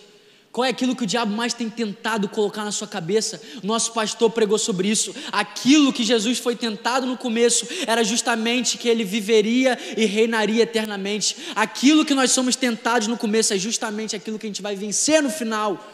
Qual 0.52 0.66
é 0.66 0.70
aquilo 0.70 0.96
que 0.96 1.04
o 1.04 1.08
diabo 1.08 1.32
mais 1.32 1.54
tem 1.54 1.70
tentado 1.70 2.28
colocar 2.28 2.64
na 2.64 2.72
sua 2.72 2.88
cabeça? 2.88 3.40
Nosso 3.62 3.94
pastor 3.94 4.32
pregou 4.32 4.58
sobre 4.58 4.88
isso. 4.88 5.14
Aquilo 5.32 5.94
que 5.94 6.04
Jesus 6.04 6.40
foi 6.40 6.56
tentado 6.56 7.06
no 7.06 7.16
começo 7.16 7.68
era 7.86 8.04
justamente 8.04 8.78
que 8.78 8.90
ele 8.90 9.04
viveria 9.04 9.78
e 9.96 10.06
reinaria 10.06 10.64
eternamente. 10.64 11.38
Aquilo 11.56 12.04
que 12.04 12.16
nós 12.16 12.32
somos 12.32 12.56
tentados 12.56 13.08
no 13.08 13.16
começo 13.16 13.54
é 13.54 13.60
justamente 13.60 14.16
aquilo 14.16 14.40
que 14.40 14.48
a 14.48 14.50
gente 14.50 14.62
vai 14.62 14.76
vencer 14.76 15.22
no 15.22 15.30
final. 15.30 15.88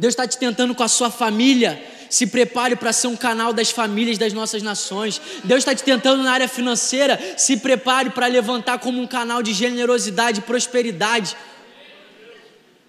Deus 0.00 0.14
está 0.14 0.26
te 0.26 0.36
tentando 0.36 0.74
com 0.74 0.82
a 0.82 0.88
sua 0.88 1.08
família. 1.08 1.80
Se 2.10 2.26
prepare 2.26 2.74
para 2.74 2.92
ser 2.92 3.06
um 3.06 3.16
canal 3.16 3.52
das 3.52 3.70
famílias 3.70 4.18
das 4.18 4.32
nossas 4.32 4.62
nações. 4.62 5.20
Deus 5.44 5.60
está 5.60 5.74
te 5.76 5.84
tentando 5.84 6.24
na 6.24 6.32
área 6.32 6.48
financeira. 6.48 7.18
Se 7.36 7.56
prepare 7.56 8.10
para 8.10 8.26
levantar 8.26 8.80
como 8.80 9.00
um 9.00 9.06
canal 9.06 9.44
de 9.44 9.52
generosidade 9.52 10.40
e 10.40 10.42
prosperidade. 10.42 11.36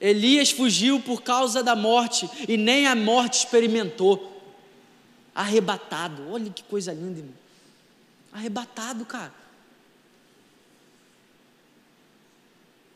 Elias 0.04 0.52
fugiu 0.52 1.00
por 1.00 1.22
causa 1.22 1.64
da 1.64 1.78
morte 1.78 2.30
e 2.46 2.58
nem 2.58 2.88
a 2.88 2.94
morte 2.94 3.38
experimentou. 3.38 4.30
Arrebatado, 5.34 6.30
olha 6.30 6.52
que 6.52 6.62
coisa 6.62 6.92
linda, 6.92 7.20
irmão. 7.20 7.34
Arrebatado, 8.34 9.06
cara. 9.06 9.34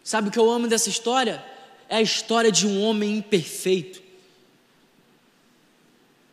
Sabe 0.03 0.27
o 0.27 0.31
que 0.31 0.37
eu 0.37 0.49
amo 0.51 0.67
dessa 0.67 0.89
história? 0.89 1.41
É 1.87 1.95
a 1.95 2.01
história 2.01 2.51
de 2.51 2.67
um 2.67 2.81
homem 2.83 3.19
imperfeito, 3.19 4.01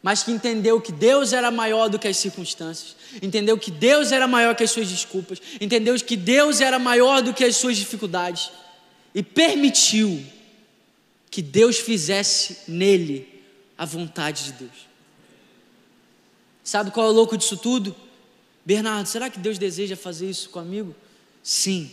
mas 0.02 0.24
que 0.24 0.32
entendeu 0.32 0.80
que 0.80 0.90
Deus 0.90 1.32
era 1.32 1.52
maior 1.52 1.88
do 1.88 2.00
que 2.00 2.08
as 2.08 2.16
circunstâncias, 2.16 2.96
entendeu 3.22 3.56
que 3.56 3.70
Deus 3.70 4.10
era 4.10 4.26
maior 4.26 4.56
que 4.56 4.64
as 4.64 4.72
suas 4.72 4.88
desculpas, 4.88 5.40
entendeu 5.60 5.94
que 6.00 6.16
Deus 6.16 6.60
era 6.60 6.80
maior 6.80 7.22
do 7.22 7.32
que 7.32 7.44
as 7.44 7.54
suas 7.54 7.76
dificuldades 7.76 8.50
e 9.14 9.22
permitiu 9.22 10.33
que 11.34 11.42
Deus 11.42 11.80
fizesse 11.80 12.70
nele 12.70 13.42
a 13.76 13.84
vontade 13.84 14.44
de 14.44 14.52
Deus. 14.52 14.88
Sabe 16.62 16.92
qual 16.92 17.08
é 17.08 17.10
o 17.10 17.12
louco 17.12 17.36
disso 17.36 17.56
tudo? 17.56 17.92
Bernardo, 18.64 19.08
será 19.08 19.28
que 19.28 19.40
Deus 19.40 19.58
deseja 19.58 19.96
fazer 19.96 20.30
isso 20.30 20.48
comigo? 20.50 20.94
Sim, 21.42 21.90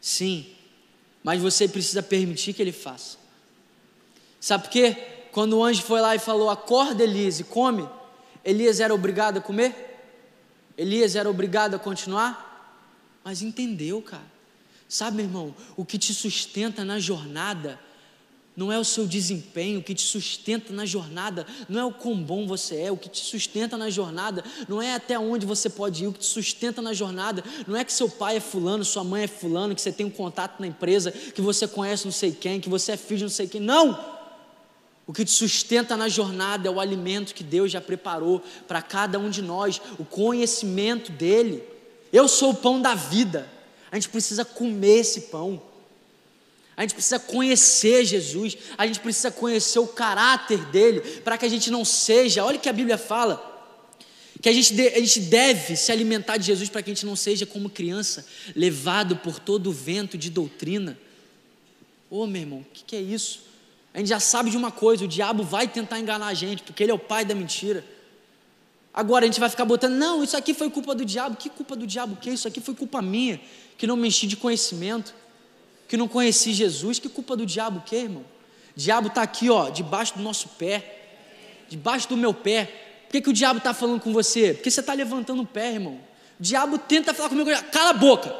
sim, 0.00 0.56
mas 1.22 1.40
você 1.40 1.68
precisa 1.68 2.02
permitir 2.02 2.52
que 2.52 2.60
Ele 2.60 2.72
faça. 2.72 3.16
Sabe 4.40 4.64
por 4.64 4.70
quê? 4.70 4.96
Quando 5.30 5.56
o 5.56 5.62
anjo 5.62 5.82
foi 5.82 6.00
lá 6.00 6.16
e 6.16 6.18
falou: 6.18 6.50
Acorda, 6.50 7.04
Elias, 7.04 7.38
e 7.38 7.44
come, 7.44 7.88
Elias 8.44 8.80
era 8.80 8.92
obrigado 8.92 9.36
a 9.36 9.40
comer? 9.40 10.04
Elias 10.76 11.14
era 11.14 11.30
obrigado 11.30 11.76
a 11.76 11.78
continuar? 11.78 12.90
Mas 13.22 13.40
entendeu, 13.40 14.02
cara. 14.02 14.32
Sabe, 14.88 15.18
meu 15.18 15.26
irmão, 15.26 15.54
o 15.76 15.84
que 15.84 15.96
te 15.96 16.12
sustenta 16.12 16.84
na 16.84 16.98
jornada 16.98 17.78
não 18.56 18.70
é 18.70 18.78
o 18.78 18.84
seu 18.84 19.06
desempenho 19.06 19.82
que 19.82 19.94
te 19.94 20.02
sustenta 20.02 20.72
na 20.72 20.84
jornada, 20.84 21.46
não 21.68 21.80
é 21.80 21.84
o 21.84 21.92
quão 21.92 22.22
bom 22.22 22.46
você 22.46 22.76
é, 22.82 22.92
o 22.92 22.96
que 22.96 23.08
te 23.08 23.24
sustenta 23.24 23.78
na 23.78 23.88
jornada, 23.88 24.44
não 24.68 24.80
é 24.80 24.94
até 24.94 25.18
onde 25.18 25.46
você 25.46 25.70
pode 25.70 26.04
ir, 26.04 26.08
o 26.08 26.12
que 26.12 26.20
te 26.20 26.26
sustenta 26.26 26.82
na 26.82 26.92
jornada, 26.92 27.42
não 27.66 27.76
é 27.76 27.84
que 27.84 27.92
seu 27.92 28.08
pai 28.08 28.36
é 28.36 28.40
fulano, 28.40 28.84
sua 28.84 29.02
mãe 29.02 29.24
é 29.24 29.26
fulano, 29.26 29.74
que 29.74 29.80
você 29.80 29.92
tem 29.92 30.04
um 30.04 30.10
contato 30.10 30.60
na 30.60 30.66
empresa, 30.66 31.10
que 31.10 31.40
você 31.40 31.66
conhece 31.66 32.04
não 32.04 32.12
sei 32.12 32.32
quem, 32.32 32.60
que 32.60 32.68
você 32.68 32.92
é 32.92 32.96
filho 32.96 33.18
de 33.18 33.24
não 33.24 33.30
sei 33.30 33.46
quem, 33.46 33.60
não! 33.60 34.12
O 35.06 35.12
que 35.12 35.24
te 35.24 35.32
sustenta 35.32 35.96
na 35.96 36.08
jornada 36.08 36.68
é 36.68 36.70
o 36.70 36.78
alimento 36.78 37.34
que 37.34 37.42
Deus 37.42 37.72
já 37.72 37.80
preparou 37.80 38.42
para 38.68 38.80
cada 38.80 39.18
um 39.18 39.30
de 39.30 39.42
nós, 39.42 39.80
o 39.98 40.04
conhecimento 40.04 41.10
dEle. 41.10 41.62
Eu 42.12 42.28
sou 42.28 42.50
o 42.50 42.54
pão 42.54 42.80
da 42.80 42.94
vida, 42.94 43.48
a 43.90 43.96
gente 43.96 44.10
precisa 44.10 44.44
comer 44.44 45.00
esse 45.00 45.22
pão. 45.22 45.60
A 46.76 46.82
gente 46.82 46.94
precisa 46.94 47.18
conhecer 47.18 48.04
Jesus, 48.04 48.56
a 48.78 48.86
gente 48.86 49.00
precisa 49.00 49.30
conhecer 49.30 49.78
o 49.78 49.86
caráter 49.86 50.58
dele, 50.66 51.00
para 51.22 51.36
que 51.36 51.44
a 51.44 51.48
gente 51.48 51.70
não 51.70 51.84
seja, 51.84 52.44
olha 52.44 52.56
o 52.56 52.60
que 52.60 52.68
a 52.68 52.72
Bíblia 52.72 52.96
fala, 52.96 53.50
que 54.40 54.48
a 54.48 54.52
gente, 54.52 54.74
de, 54.74 54.88
a 54.88 54.98
gente 54.98 55.20
deve 55.20 55.76
se 55.76 55.92
alimentar 55.92 56.38
de 56.38 56.46
Jesus 56.46 56.68
para 56.68 56.82
que 56.82 56.90
a 56.90 56.94
gente 56.94 57.06
não 57.06 57.14
seja 57.14 57.44
como 57.44 57.68
criança, 57.68 58.26
levado 58.56 59.16
por 59.16 59.38
todo 59.38 59.68
o 59.68 59.72
vento 59.72 60.16
de 60.16 60.30
doutrina. 60.30 60.98
Ô 62.10 62.22
oh, 62.22 62.26
meu 62.26 62.40
irmão, 62.40 62.60
o 62.60 62.66
que, 62.72 62.82
que 62.84 62.96
é 62.96 63.00
isso? 63.00 63.40
A 63.94 63.98
gente 63.98 64.08
já 64.08 64.18
sabe 64.18 64.50
de 64.50 64.56
uma 64.56 64.72
coisa: 64.72 65.04
o 65.04 65.08
diabo 65.08 65.44
vai 65.44 65.68
tentar 65.68 66.00
enganar 66.00 66.26
a 66.26 66.34
gente, 66.34 66.62
porque 66.62 66.82
ele 66.82 66.90
é 66.90 66.94
o 66.94 66.98
pai 66.98 67.24
da 67.24 67.34
mentira. 67.34 67.84
Agora 68.92 69.24
a 69.24 69.26
gente 69.26 69.38
vai 69.38 69.48
ficar 69.48 69.64
botando, 69.64 69.94
não, 69.94 70.24
isso 70.24 70.36
aqui 70.36 70.52
foi 70.52 70.68
culpa 70.68 70.94
do 70.94 71.04
diabo. 71.04 71.36
Que 71.36 71.48
culpa 71.48 71.76
do 71.76 71.86
diabo? 71.86 72.16
Que? 72.16 72.30
Isso 72.30 72.48
aqui 72.48 72.60
foi 72.60 72.74
culpa 72.74 73.00
minha, 73.00 73.40
que 73.78 73.86
não 73.86 73.96
me 73.96 74.08
enchi 74.08 74.26
de 74.26 74.36
conhecimento 74.36 75.14
que 75.92 75.96
não 75.98 76.08
conheci 76.08 76.54
Jesus, 76.54 76.98
que 76.98 77.06
culpa 77.06 77.36
do 77.36 77.44
diabo 77.44 77.80
o 77.80 77.82
quê, 77.82 77.96
irmão? 77.96 78.24
O 78.74 78.80
diabo 78.80 79.08
está 79.08 79.20
aqui, 79.20 79.50
ó, 79.50 79.68
debaixo 79.68 80.16
do 80.16 80.22
nosso 80.22 80.48
pé, 80.48 81.02
debaixo 81.68 82.08
do 82.08 82.16
meu 82.16 82.32
pé. 82.32 82.64
Por 83.04 83.12
que, 83.12 83.20
que 83.20 83.28
o 83.28 83.32
diabo 83.34 83.58
está 83.58 83.74
falando 83.74 84.00
com 84.00 84.10
você? 84.10 84.54
Porque 84.54 84.70
você 84.70 84.80
está 84.80 84.94
levantando 84.94 85.42
o 85.42 85.46
pé, 85.46 85.72
irmão. 85.72 86.00
O 86.40 86.42
diabo 86.42 86.78
tenta 86.78 87.12
falar 87.12 87.28
comigo, 87.28 87.50
cala 87.70 87.90
a 87.90 87.92
boca. 87.92 88.34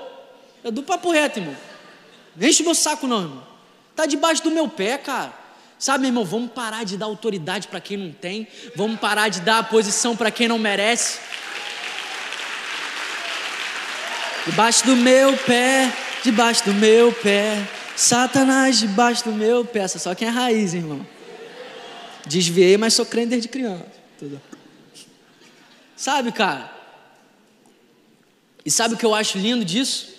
Eu 0.65 0.73
dou 0.73 0.83
papo 0.83 1.11
reto, 1.11 1.41
irmão. 1.41 1.55
Não 2.35 2.49
enche 2.49 2.63
meu 2.63 2.75
saco, 2.75 3.07
não, 3.07 3.21
irmão. 3.21 3.47
Está 3.91 4.07
debaixo 4.07 4.43
do 4.43 4.51
meu 4.51 4.67
pé, 4.67 4.97
cara. 4.97 5.35
Sabe, 5.79 6.07
irmão, 6.07 6.25
vamos 6.25 6.53
parar 6.53 6.87
de 6.87 6.97
dar 6.97 7.05
autoridade 7.05 7.69
para 7.69 7.83
quem 7.83 7.99
não 7.99 8.13
tem, 8.13 8.49
vamos 8.75 8.99
parar 8.99 9.29
de 9.29 9.43
dar 9.43 9.59
a 9.59 9.63
posição 9.63 10.17
para 10.17 10.31
quem 10.31 10.49
não 10.49 10.59
merece. 10.59 11.21
Debaixo 14.47 14.87
do 14.87 14.97
meu 14.97 15.37
pé 15.37 15.93
debaixo 16.23 16.65
do 16.65 16.75
meu 16.75 17.13
pé. 17.13 17.67
Satanás 17.97 18.79
debaixo 18.79 19.25
do 19.25 19.33
meu 19.33 19.65
pé. 19.65 19.87
Só 19.89 20.15
quem 20.15 20.29
é 20.29 20.31
raiz, 20.31 20.75
irmão. 20.75 21.07
Desviei, 22.27 22.77
mas 22.77 22.95
sou 22.95 23.05
crente 23.05 23.29
desde 23.29 23.49
criança. 23.49 23.87
Tudo. 24.19 24.41
Sabe, 25.97 26.33
cara? 26.33 26.73
E 28.65 28.71
sabe 28.71 28.95
o 28.95 28.97
que 28.97 29.05
eu 29.05 29.15
acho 29.15 29.39
lindo 29.39 29.65
disso? 29.65 30.12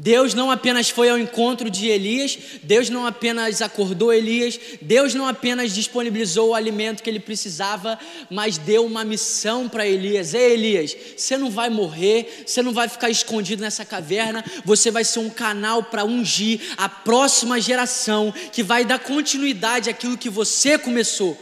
Deus 0.00 0.32
não 0.32 0.48
apenas 0.48 0.88
foi 0.88 1.10
ao 1.10 1.18
encontro 1.18 1.68
de 1.68 1.88
Elias, 1.88 2.38
Deus 2.62 2.88
não 2.88 3.04
apenas 3.04 3.60
acordou 3.60 4.12
Elias, 4.12 4.56
Deus 4.80 5.12
não 5.12 5.26
apenas 5.26 5.74
disponibilizou 5.74 6.50
o 6.50 6.54
alimento 6.54 7.02
que 7.02 7.10
ele 7.10 7.18
precisava, 7.18 7.98
mas 8.30 8.56
deu 8.56 8.86
uma 8.86 9.04
missão 9.04 9.68
para 9.68 9.84
Elias. 9.84 10.34
Ei, 10.34 10.52
Elias, 10.52 10.96
você 11.16 11.36
não 11.36 11.50
vai 11.50 11.68
morrer, 11.68 12.44
você 12.46 12.62
não 12.62 12.72
vai 12.72 12.88
ficar 12.88 13.10
escondido 13.10 13.60
nessa 13.60 13.84
caverna, 13.84 14.44
você 14.64 14.88
vai 14.88 15.02
ser 15.02 15.18
um 15.18 15.28
canal 15.28 15.82
para 15.82 16.04
ungir 16.04 16.60
a 16.76 16.88
próxima 16.88 17.60
geração 17.60 18.32
que 18.52 18.62
vai 18.62 18.84
dar 18.84 19.00
continuidade 19.00 19.90
àquilo 19.90 20.16
que 20.16 20.30
você 20.30 20.78
começou. 20.78 21.36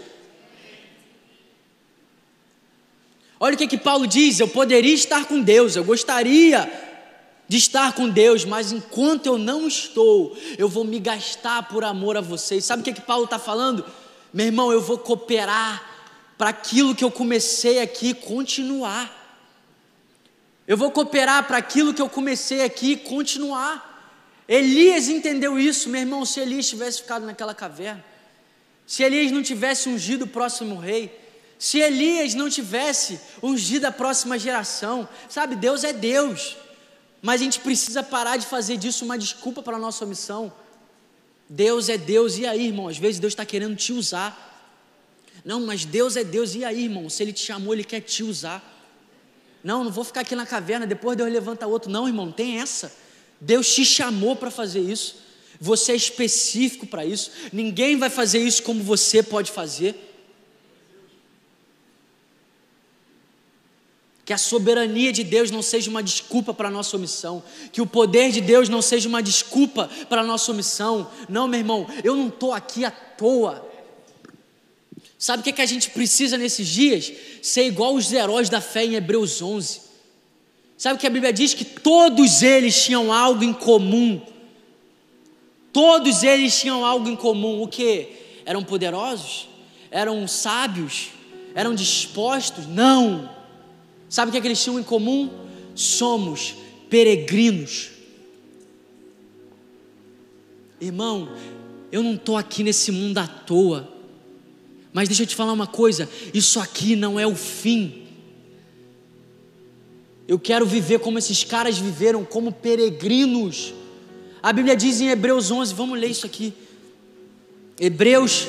Olha 3.38 3.54
o 3.54 3.58
que, 3.58 3.66
que 3.66 3.76
Paulo 3.76 4.06
diz: 4.06 4.40
eu 4.40 4.48
poderia 4.48 4.94
estar 4.94 5.26
com 5.26 5.42
Deus, 5.42 5.76
eu 5.76 5.84
gostaria 5.84 6.85
de 7.48 7.56
estar 7.56 7.92
com 7.92 8.08
Deus, 8.08 8.44
mas 8.44 8.72
enquanto 8.72 9.26
eu 9.26 9.38
não 9.38 9.68
estou, 9.68 10.36
eu 10.58 10.68
vou 10.68 10.84
me 10.84 10.98
gastar 10.98 11.68
por 11.68 11.84
amor 11.84 12.16
a 12.16 12.20
vocês. 12.20 12.64
Sabe 12.64 12.82
o 12.82 12.84
que, 12.84 12.92
que 12.92 13.00
Paulo 13.00 13.24
está 13.24 13.38
falando? 13.38 13.84
Meu 14.32 14.46
irmão, 14.46 14.72
eu 14.72 14.80
vou 14.80 14.98
cooperar 14.98 15.82
para 16.36 16.50
aquilo 16.50 16.94
que 16.94 17.04
eu 17.04 17.10
comecei 17.10 17.80
aqui 17.80 18.12
continuar. 18.12 19.24
Eu 20.66 20.76
vou 20.76 20.90
cooperar 20.90 21.46
para 21.46 21.56
aquilo 21.58 21.94
que 21.94 22.02
eu 22.02 22.08
comecei 22.08 22.62
aqui 22.64 22.96
continuar. 22.96 23.94
Elias 24.48 25.08
entendeu 25.08 25.58
isso, 25.58 25.88
meu 25.88 26.00
irmão. 26.00 26.24
Se 26.24 26.40
Elias 26.40 26.68
tivesse 26.68 27.02
ficado 27.02 27.24
naquela 27.24 27.54
caverna, 27.54 28.04
se 28.86 29.02
Elias 29.02 29.30
não 29.30 29.42
tivesse 29.42 29.88
ungido 29.88 30.24
o 30.24 30.28
próximo 30.28 30.76
rei, 30.76 31.16
se 31.58 31.78
Elias 31.78 32.34
não 32.34 32.50
tivesse 32.50 33.20
ungido 33.42 33.86
a 33.86 33.92
próxima 33.92 34.38
geração, 34.38 35.08
sabe, 35.28 35.54
Deus 35.54 35.84
é 35.84 35.92
Deus. 35.92 36.56
Mas 37.22 37.40
a 37.40 37.44
gente 37.44 37.60
precisa 37.60 38.02
parar 38.02 38.36
de 38.36 38.46
fazer 38.46 38.76
disso 38.76 39.04
uma 39.04 39.18
desculpa 39.18 39.62
para 39.62 39.76
a 39.76 39.80
nossa 39.80 40.04
missão. 40.06 40.52
Deus 41.48 41.88
é 41.88 41.96
Deus, 41.96 42.38
e 42.38 42.46
aí, 42.46 42.66
irmão? 42.66 42.88
Às 42.88 42.98
vezes 42.98 43.20
Deus 43.20 43.32
está 43.32 43.44
querendo 43.44 43.76
te 43.76 43.92
usar. 43.92 44.44
Não, 45.44 45.60
mas 45.60 45.84
Deus 45.84 46.16
é 46.16 46.24
Deus, 46.24 46.54
e 46.54 46.64
aí, 46.64 46.84
irmão? 46.84 47.08
Se 47.08 47.22
Ele 47.22 47.32
te 47.32 47.44
chamou, 47.44 47.72
Ele 47.72 47.84
quer 47.84 48.00
te 48.00 48.22
usar. 48.22 48.74
Não, 49.62 49.82
não 49.84 49.90
vou 49.90 50.04
ficar 50.04 50.20
aqui 50.20 50.34
na 50.34 50.46
caverna, 50.46 50.86
depois 50.86 51.16
Deus 51.16 51.32
levanta 51.32 51.66
outro. 51.66 51.90
Não, 51.90 52.06
irmão, 52.06 52.30
tem 52.30 52.60
essa. 52.60 52.92
Deus 53.40 53.74
te 53.74 53.84
chamou 53.84 54.36
para 54.36 54.50
fazer 54.50 54.80
isso. 54.80 55.16
Você 55.60 55.92
é 55.92 55.96
específico 55.96 56.86
para 56.86 57.04
isso. 57.04 57.30
Ninguém 57.52 57.96
vai 57.96 58.10
fazer 58.10 58.38
isso 58.38 58.62
como 58.62 58.82
você 58.82 59.22
pode 59.22 59.50
fazer. 59.50 59.94
Que 64.26 64.32
a 64.32 64.38
soberania 64.38 65.12
de 65.12 65.22
Deus 65.22 65.52
não 65.52 65.62
seja 65.62 65.88
uma 65.88 66.02
desculpa 66.02 66.52
para 66.52 66.66
a 66.66 66.70
nossa 66.70 66.96
omissão. 66.96 67.40
Que 67.72 67.80
o 67.80 67.86
poder 67.86 68.32
de 68.32 68.40
Deus 68.40 68.68
não 68.68 68.82
seja 68.82 69.08
uma 69.08 69.22
desculpa 69.22 69.88
para 70.08 70.22
a 70.22 70.24
nossa 70.24 70.50
omissão. 70.50 71.08
Não, 71.28 71.46
meu 71.46 71.60
irmão, 71.60 71.86
eu 72.02 72.16
não 72.16 72.26
estou 72.26 72.52
aqui 72.52 72.84
à 72.84 72.90
toa. 72.90 73.64
Sabe 75.16 75.40
o 75.40 75.44
que, 75.44 75.50
é 75.50 75.52
que 75.52 75.62
a 75.62 75.66
gente 75.66 75.90
precisa 75.90 76.36
nesses 76.36 76.66
dias? 76.66 77.12
Ser 77.40 77.68
igual 77.68 77.94
os 77.94 78.12
heróis 78.12 78.48
da 78.48 78.60
fé 78.60 78.84
em 78.84 78.96
Hebreus 78.96 79.40
11. 79.40 79.82
Sabe 80.76 80.96
o 80.96 80.98
que 80.98 81.06
a 81.06 81.10
Bíblia 81.10 81.32
diz? 81.32 81.54
Que 81.54 81.64
todos 81.64 82.42
eles 82.42 82.84
tinham 82.84 83.12
algo 83.12 83.44
em 83.44 83.52
comum. 83.52 84.20
Todos 85.72 86.24
eles 86.24 86.58
tinham 86.58 86.84
algo 86.84 87.08
em 87.08 87.14
comum. 87.14 87.62
O 87.62 87.68
que? 87.68 88.08
Eram 88.44 88.64
poderosos? 88.64 89.48
Eram 89.88 90.26
sábios? 90.26 91.10
Eram 91.54 91.76
dispostos? 91.76 92.66
Não. 92.66 93.35
Sabe 94.08 94.28
o 94.28 94.32
que, 94.32 94.38
é 94.38 94.40
que 94.40 94.46
eles 94.46 94.62
tinham 94.62 94.78
em 94.78 94.82
comum? 94.82 95.30
Somos 95.74 96.54
peregrinos. 96.88 97.90
Irmão, 100.80 101.28
eu 101.90 102.02
não 102.02 102.14
estou 102.14 102.36
aqui 102.36 102.62
nesse 102.62 102.92
mundo 102.92 103.18
à 103.18 103.26
toa. 103.26 103.88
Mas 104.92 105.08
deixa 105.08 105.22
eu 105.22 105.26
te 105.26 105.34
falar 105.34 105.52
uma 105.52 105.66
coisa: 105.66 106.08
isso 106.32 106.60
aqui 106.60 106.96
não 106.96 107.18
é 107.18 107.26
o 107.26 107.36
fim. 107.36 108.06
Eu 110.28 110.38
quero 110.38 110.66
viver 110.66 110.98
como 110.98 111.18
esses 111.18 111.44
caras 111.44 111.78
viveram, 111.78 112.24
como 112.24 112.50
peregrinos. 112.50 113.72
A 114.42 114.52
Bíblia 114.52 114.76
diz 114.76 115.00
em 115.00 115.08
Hebreus 115.08 115.50
11, 115.50 115.74
vamos 115.74 115.98
ler 115.98 116.10
isso 116.10 116.26
aqui. 116.26 116.52
Hebreus, 117.78 118.46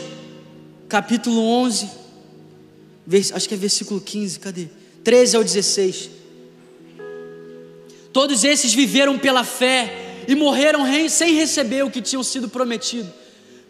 capítulo 0.88 1.40
11, 1.40 1.90
acho 3.34 3.48
que 3.48 3.54
é 3.54 3.58
versículo 3.58 4.00
15, 4.02 4.40
cadê? 4.40 4.68
13 5.08 5.38
ao 5.38 5.44
16. 5.46 6.10
Todos 8.12 8.44
esses 8.44 8.74
viveram 8.74 9.18
pela 9.18 9.46
fé 9.46 10.26
e 10.28 10.36
morreram 10.36 10.86
sem 11.08 11.34
receber 11.34 11.86
o 11.86 11.90
que 11.90 12.02
tinham 12.02 12.22
sido 12.22 12.50
prometido. 12.50 13.10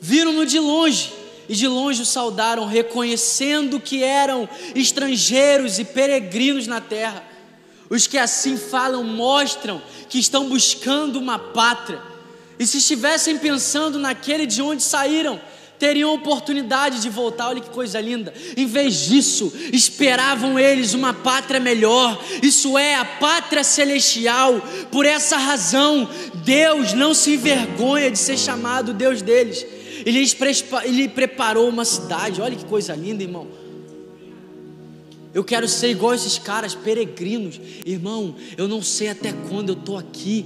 Viram-no 0.01 0.47
de 0.47 0.57
longe 0.57 1.13
e 1.47 1.53
de 1.53 1.67
longe 1.67 2.01
o 2.01 2.05
saudaram, 2.07 2.65
reconhecendo 2.65 3.79
que 3.79 4.03
eram 4.03 4.49
estrangeiros 4.73 5.77
e 5.77 5.85
peregrinos 5.85 6.65
na 6.65 6.81
terra. 6.81 7.23
Os 7.87 8.07
que 8.07 8.17
assim 8.17 8.57
falam 8.57 9.03
mostram 9.03 9.79
que 10.09 10.17
estão 10.17 10.49
buscando 10.49 11.19
uma 11.19 11.37
pátria. 11.37 12.01
E 12.57 12.65
se 12.65 12.79
estivessem 12.79 13.37
pensando 13.37 13.99
naquele 13.99 14.47
de 14.47 14.59
onde 14.59 14.81
saíram, 14.81 15.39
teriam 15.79 16.13
oportunidade 16.13 17.01
de 17.01 17.09
voltar. 17.09 17.49
Olha 17.49 17.61
que 17.61 17.69
coisa 17.69 17.99
linda. 17.99 18.33
Em 18.55 18.65
vez 18.65 19.07
disso, 19.07 19.51
esperavam 19.71 20.59
eles 20.59 20.93
uma 20.93 21.13
pátria 21.13 21.59
melhor, 21.59 22.21
isso 22.41 22.77
é, 22.77 22.95
a 22.95 23.05
pátria 23.05 23.63
celestial. 23.63 24.61
Por 24.91 25.05
essa 25.05 25.37
razão, 25.37 26.09
Deus 26.43 26.93
não 26.93 27.13
se 27.13 27.33
envergonha 27.33 28.11
de 28.11 28.17
ser 28.17 28.37
chamado 28.37 28.93
Deus 28.93 29.21
deles. 29.21 29.65
Ele, 30.05 30.23
ele 30.83 31.09
preparou 31.09 31.67
uma 31.67 31.85
cidade. 31.85 32.41
Olha 32.41 32.55
que 32.55 32.65
coisa 32.65 32.95
linda, 32.95 33.23
irmão. 33.23 33.47
Eu 35.33 35.43
quero 35.43 35.67
ser 35.67 35.89
igual 35.89 36.13
esses 36.13 36.39
caras, 36.39 36.73
peregrinos. 36.73 37.59
Irmão, 37.85 38.35
eu 38.57 38.67
não 38.67 38.81
sei 38.81 39.09
até 39.09 39.31
quando 39.31 39.69
eu 39.69 39.75
estou 39.75 39.97
aqui. 39.97 40.45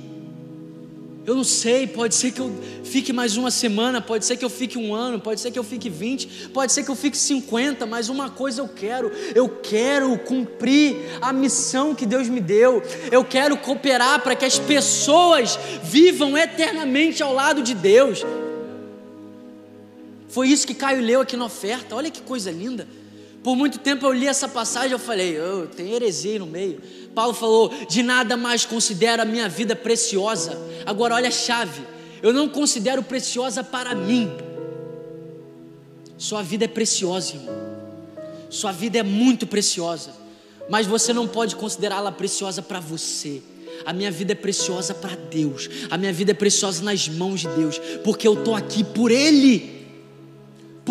Eu 1.23 1.35
não 1.35 1.43
sei, 1.43 1.85
pode 1.85 2.15
ser 2.15 2.31
que 2.31 2.39
eu 2.39 2.51
fique 2.83 3.13
mais 3.13 3.37
uma 3.37 3.51
semana, 3.51 4.01
pode 4.01 4.25
ser 4.25 4.37
que 4.37 4.43
eu 4.43 4.49
fique 4.49 4.77
um 4.77 4.95
ano, 4.95 5.19
pode 5.19 5.39
ser 5.39 5.51
que 5.51 5.59
eu 5.59 5.63
fique 5.63 5.87
20, 5.87 6.49
pode 6.51 6.71
ser 6.71 6.83
que 6.83 6.89
eu 6.89 6.95
fique 6.95 7.15
50, 7.15 7.85
mas 7.85 8.09
uma 8.09 8.31
coisa 8.31 8.61
eu 8.61 8.67
quero, 8.67 9.11
eu 9.35 9.47
quero 9.47 10.17
cumprir 10.17 10.95
a 11.21 11.31
missão 11.31 11.93
que 11.93 12.07
Deus 12.07 12.27
me 12.27 12.39
deu, 12.39 12.81
eu 13.11 13.23
quero 13.23 13.55
cooperar 13.55 14.21
para 14.21 14.35
que 14.35 14.45
as 14.45 14.57
pessoas 14.57 15.59
vivam 15.83 16.35
eternamente 16.35 17.21
ao 17.21 17.33
lado 17.33 17.61
de 17.61 17.75
Deus. 17.75 18.25
Foi 20.27 20.47
isso 20.47 20.65
que 20.65 20.73
Caio 20.73 21.01
leu 21.01 21.21
aqui 21.21 21.37
na 21.37 21.45
oferta, 21.45 21.95
olha 21.95 22.09
que 22.09 22.21
coisa 22.21 22.49
linda. 22.49 22.87
Por 23.43 23.55
muito 23.55 23.79
tempo 23.79 24.05
eu 24.05 24.13
li 24.13 24.27
essa 24.27 24.47
passagem, 24.47 24.91
eu 24.91 24.99
falei, 24.99 25.37
oh, 25.41 25.65
tem 25.67 25.93
heresia 25.93 26.37
no 26.37 26.45
meio. 26.45 26.79
Paulo 27.13 27.33
falou: 27.33 27.71
de 27.89 28.03
nada 28.03 28.37
mais 28.37 28.65
considero 28.65 29.21
a 29.21 29.25
minha 29.25 29.49
vida 29.49 29.75
preciosa. 29.75 30.57
Agora 30.85 31.15
olha 31.15 31.27
a 31.27 31.31
chave. 31.31 31.81
Eu 32.21 32.33
não 32.33 32.47
considero 32.47 33.01
preciosa 33.01 33.63
para 33.63 33.95
mim. 33.95 34.31
Sua 36.17 36.43
vida 36.43 36.65
é 36.65 36.67
preciosa, 36.67 37.35
irmão. 37.35 37.71
Sua 38.49 38.71
vida 38.71 38.99
é 38.99 39.03
muito 39.03 39.47
preciosa. 39.47 40.11
Mas 40.69 40.85
você 40.85 41.11
não 41.11 41.27
pode 41.27 41.55
considerá-la 41.55 42.11
preciosa 42.11 42.61
para 42.61 42.79
você. 42.79 43.41
A 43.83 43.91
minha 43.91 44.11
vida 44.11 44.33
é 44.33 44.35
preciosa 44.35 44.93
para 44.93 45.15
Deus. 45.15 45.67
A 45.89 45.97
minha 45.97 46.13
vida 46.13 46.29
é 46.29 46.33
preciosa 46.35 46.83
nas 46.83 47.09
mãos 47.09 47.39
de 47.39 47.47
Deus. 47.47 47.79
Porque 48.03 48.27
eu 48.27 48.35
estou 48.35 48.55
aqui 48.55 48.83
por 48.83 49.09
Ele 49.09 49.80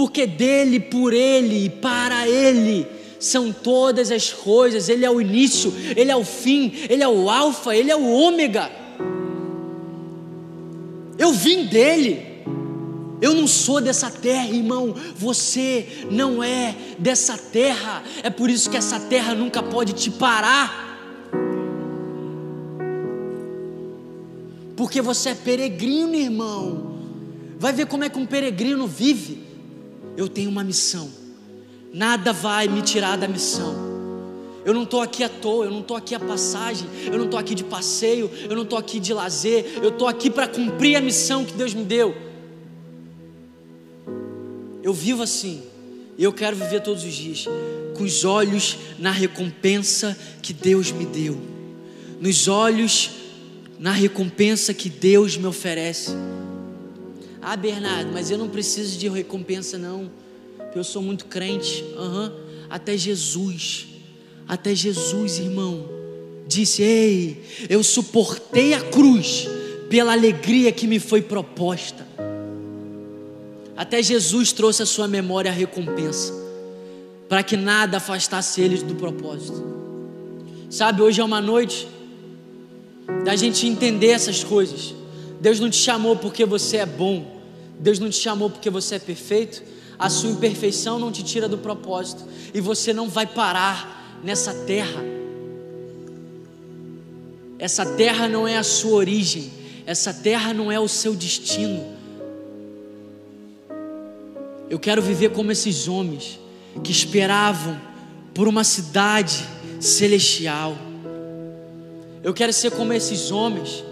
porque 0.00 0.26
dele, 0.26 0.80
por 0.80 1.12
ele 1.12 1.66
e 1.66 1.68
para 1.68 2.26
ele 2.26 2.86
são 3.18 3.52
todas 3.52 4.10
as 4.10 4.32
coisas, 4.32 4.88
ele 4.88 5.04
é 5.04 5.10
o 5.10 5.20
início, 5.20 5.74
ele 5.94 6.10
é 6.10 6.16
o 6.16 6.24
fim, 6.24 6.72
ele 6.88 7.02
é 7.02 7.08
o 7.08 7.28
alfa, 7.28 7.76
ele 7.76 7.90
é 7.90 7.96
o 7.96 8.10
ômega. 8.10 8.72
Eu 11.18 11.34
vim 11.34 11.66
dele. 11.66 12.24
Eu 13.20 13.34
não 13.34 13.46
sou 13.46 13.78
dessa 13.78 14.10
terra, 14.10 14.48
irmão. 14.48 14.94
Você 15.16 16.06
não 16.10 16.42
é 16.42 16.74
dessa 16.98 17.36
terra. 17.36 18.02
É 18.22 18.30
por 18.30 18.48
isso 18.48 18.70
que 18.70 18.78
essa 18.78 18.98
terra 18.98 19.34
nunca 19.34 19.62
pode 19.62 19.92
te 19.92 20.10
parar. 20.10 21.28
Porque 24.74 25.02
você 25.02 25.28
é 25.28 25.34
peregrino, 25.34 26.14
irmão. 26.14 26.96
Vai 27.58 27.74
ver 27.74 27.84
como 27.84 28.02
é 28.02 28.08
que 28.08 28.18
um 28.18 28.24
peregrino 28.24 28.86
vive 28.86 29.49
eu 30.20 30.28
tenho 30.28 30.50
uma 30.50 30.62
missão. 30.62 31.10
Nada 31.94 32.30
vai 32.30 32.68
me 32.68 32.82
tirar 32.82 33.16
da 33.16 33.26
missão. 33.26 33.74
Eu 34.66 34.74
não 34.74 34.82
estou 34.82 35.00
aqui 35.00 35.24
à 35.24 35.30
toa, 35.30 35.64
eu 35.64 35.70
não 35.70 35.80
estou 35.80 35.96
aqui 35.96 36.14
a 36.14 36.20
passagem, 36.20 36.86
eu 37.06 37.16
não 37.16 37.24
estou 37.24 37.40
aqui 37.40 37.54
de 37.54 37.64
passeio, 37.64 38.30
eu 38.44 38.54
não 38.54 38.64
estou 38.64 38.78
aqui 38.78 39.00
de 39.00 39.14
lazer, 39.14 39.78
eu 39.82 39.88
estou 39.88 40.06
aqui 40.06 40.28
para 40.28 40.46
cumprir 40.46 40.96
a 40.96 41.00
missão 41.00 41.42
que 41.42 41.54
Deus 41.54 41.72
me 41.72 41.84
deu. 41.84 42.14
Eu 44.82 44.92
vivo 44.92 45.22
assim, 45.22 45.62
e 46.18 46.22
eu 46.22 46.34
quero 46.34 46.54
viver 46.54 46.82
todos 46.82 47.02
os 47.02 47.14
dias, 47.14 47.46
com 47.96 48.04
os 48.04 48.22
olhos 48.22 48.76
na 48.98 49.10
recompensa 49.10 50.16
que 50.42 50.52
Deus 50.52 50.92
me 50.92 51.06
deu, 51.06 51.40
nos 52.20 52.46
olhos 52.46 53.12
na 53.78 53.92
recompensa 53.92 54.74
que 54.74 54.90
Deus 54.90 55.38
me 55.38 55.46
oferece. 55.46 56.10
Ah, 57.42 57.56
Bernardo, 57.56 58.10
mas 58.12 58.30
eu 58.30 58.36
não 58.36 58.48
preciso 58.48 58.98
de 58.98 59.08
recompensa, 59.08 59.78
não. 59.78 60.10
Eu 60.74 60.84
sou 60.84 61.02
muito 61.02 61.24
crente. 61.26 61.82
Uhum. 61.96 62.30
Até 62.68 62.96
Jesus, 62.96 63.88
até 64.46 64.74
Jesus, 64.74 65.38
irmão, 65.38 65.88
disse: 66.46 66.82
Ei, 66.82 67.42
eu 67.68 67.82
suportei 67.82 68.74
a 68.74 68.80
cruz 68.80 69.48
pela 69.88 70.12
alegria 70.12 70.70
que 70.70 70.86
me 70.86 71.00
foi 71.00 71.22
proposta. 71.22 72.06
Até 73.76 74.02
Jesus 74.02 74.52
trouxe 74.52 74.82
à 74.82 74.86
sua 74.86 75.08
memória 75.08 75.50
a 75.50 75.54
recompensa, 75.54 76.32
para 77.28 77.42
que 77.42 77.56
nada 77.56 77.96
afastasse 77.96 78.60
eles 78.60 78.82
do 78.82 78.94
propósito. 78.94 79.64
Sabe, 80.68 81.02
hoje 81.02 81.20
é 81.20 81.24
uma 81.24 81.40
noite 81.40 81.88
da 83.24 83.34
gente 83.34 83.66
entender 83.66 84.08
essas 84.08 84.44
coisas. 84.44 84.94
Deus 85.40 85.58
não 85.58 85.70
te 85.70 85.76
chamou 85.76 86.16
porque 86.16 86.44
você 86.44 86.78
é 86.78 86.86
bom. 86.86 87.40
Deus 87.78 87.98
não 87.98 88.10
te 88.10 88.16
chamou 88.16 88.50
porque 88.50 88.68
você 88.68 88.96
é 88.96 88.98
perfeito. 88.98 89.62
A 89.98 90.10
sua 90.10 90.30
imperfeição 90.30 90.98
não 90.98 91.10
te 91.10 91.22
tira 91.22 91.48
do 91.48 91.58
propósito. 91.58 92.24
E 92.52 92.60
você 92.60 92.92
não 92.92 93.08
vai 93.08 93.26
parar 93.26 94.20
nessa 94.22 94.52
terra. 94.52 95.02
Essa 97.58 97.84
terra 97.84 98.28
não 98.28 98.46
é 98.46 98.58
a 98.58 98.62
sua 98.62 98.92
origem. 98.92 99.50
Essa 99.86 100.12
terra 100.12 100.52
não 100.52 100.70
é 100.70 100.78
o 100.78 100.88
seu 100.88 101.14
destino. 101.14 101.98
Eu 104.68 104.78
quero 104.78 105.02
viver 105.02 105.30
como 105.30 105.50
esses 105.50 105.88
homens 105.88 106.38
que 106.84 106.92
esperavam 106.92 107.80
por 108.32 108.46
uma 108.46 108.62
cidade 108.62 109.44
celestial. 109.80 110.76
Eu 112.22 112.32
quero 112.32 112.52
ser 112.52 112.70
como 112.70 112.92
esses 112.92 113.30
homens 113.30 113.82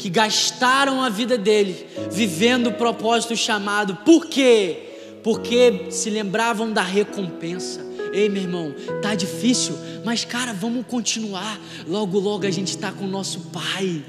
que 0.00 0.08
gastaram 0.08 1.02
a 1.02 1.10
vida 1.10 1.36
dele 1.36 1.86
vivendo 2.10 2.68
o 2.68 2.72
propósito 2.72 3.36
chamado. 3.36 3.96
Por 3.96 4.24
quê? 4.24 4.78
Porque 5.22 5.88
se 5.90 6.08
lembravam 6.08 6.72
da 6.72 6.80
recompensa. 6.80 7.84
Ei, 8.10 8.26
meu 8.30 8.42
irmão, 8.42 8.74
tá 9.02 9.14
difícil, 9.14 9.76
mas 10.02 10.24
cara, 10.24 10.54
vamos 10.54 10.86
continuar. 10.86 11.60
Logo, 11.86 12.18
logo 12.18 12.46
a 12.46 12.50
gente 12.50 12.68
está 12.68 12.90
com 12.90 13.04
o 13.04 13.08
nosso 13.08 13.40
Pai. 13.52 14.02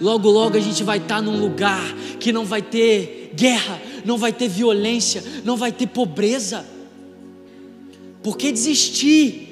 Logo, 0.00 0.30
logo 0.30 0.56
a 0.56 0.60
gente 0.60 0.82
vai 0.82 0.96
estar 0.96 1.16
tá 1.16 1.22
num 1.22 1.38
lugar 1.38 1.94
que 2.18 2.32
não 2.32 2.46
vai 2.46 2.62
ter 2.62 3.32
guerra, 3.36 3.78
não 4.02 4.16
vai 4.16 4.32
ter 4.32 4.48
violência, 4.48 5.22
não 5.44 5.58
vai 5.58 5.70
ter 5.70 5.88
pobreza. 5.88 6.64
Por 8.22 8.38
que 8.38 8.50
desistir? 8.50 9.43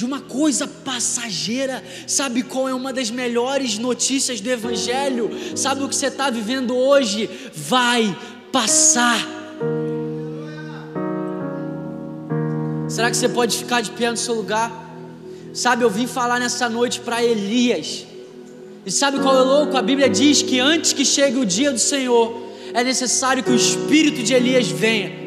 De 0.00 0.06
uma 0.06 0.22
coisa 0.22 0.66
passageira. 0.66 1.84
Sabe 2.06 2.42
qual 2.42 2.66
é 2.66 2.72
uma 2.74 2.90
das 2.90 3.10
melhores 3.10 3.76
notícias 3.76 4.40
do 4.40 4.50
Evangelho? 4.50 5.30
Sabe 5.54 5.84
o 5.84 5.88
que 5.90 5.94
você 5.94 6.06
está 6.06 6.30
vivendo 6.30 6.74
hoje? 6.74 7.28
Vai 7.54 8.16
passar. 8.50 9.18
Será 12.88 13.10
que 13.10 13.16
você 13.18 13.28
pode 13.28 13.58
ficar 13.58 13.82
de 13.82 13.90
pé 13.90 14.10
no 14.10 14.16
seu 14.16 14.34
lugar? 14.34 14.72
Sabe, 15.52 15.84
eu 15.84 15.90
vim 15.90 16.06
falar 16.06 16.40
nessa 16.40 16.66
noite 16.66 17.00
para 17.00 17.22
Elias. 17.22 18.06
E 18.86 18.90
sabe 18.90 19.20
qual 19.20 19.36
é 19.36 19.42
louco? 19.42 19.76
A 19.76 19.82
Bíblia 19.82 20.08
diz 20.08 20.40
que 20.40 20.58
antes 20.58 20.94
que 20.94 21.04
chegue 21.04 21.38
o 21.38 21.44
dia 21.44 21.70
do 21.70 21.78
Senhor, 21.78 22.42
é 22.72 22.82
necessário 22.82 23.44
que 23.44 23.50
o 23.50 23.54
espírito 23.54 24.22
de 24.22 24.32
Elias 24.32 24.66
venha. 24.66 25.19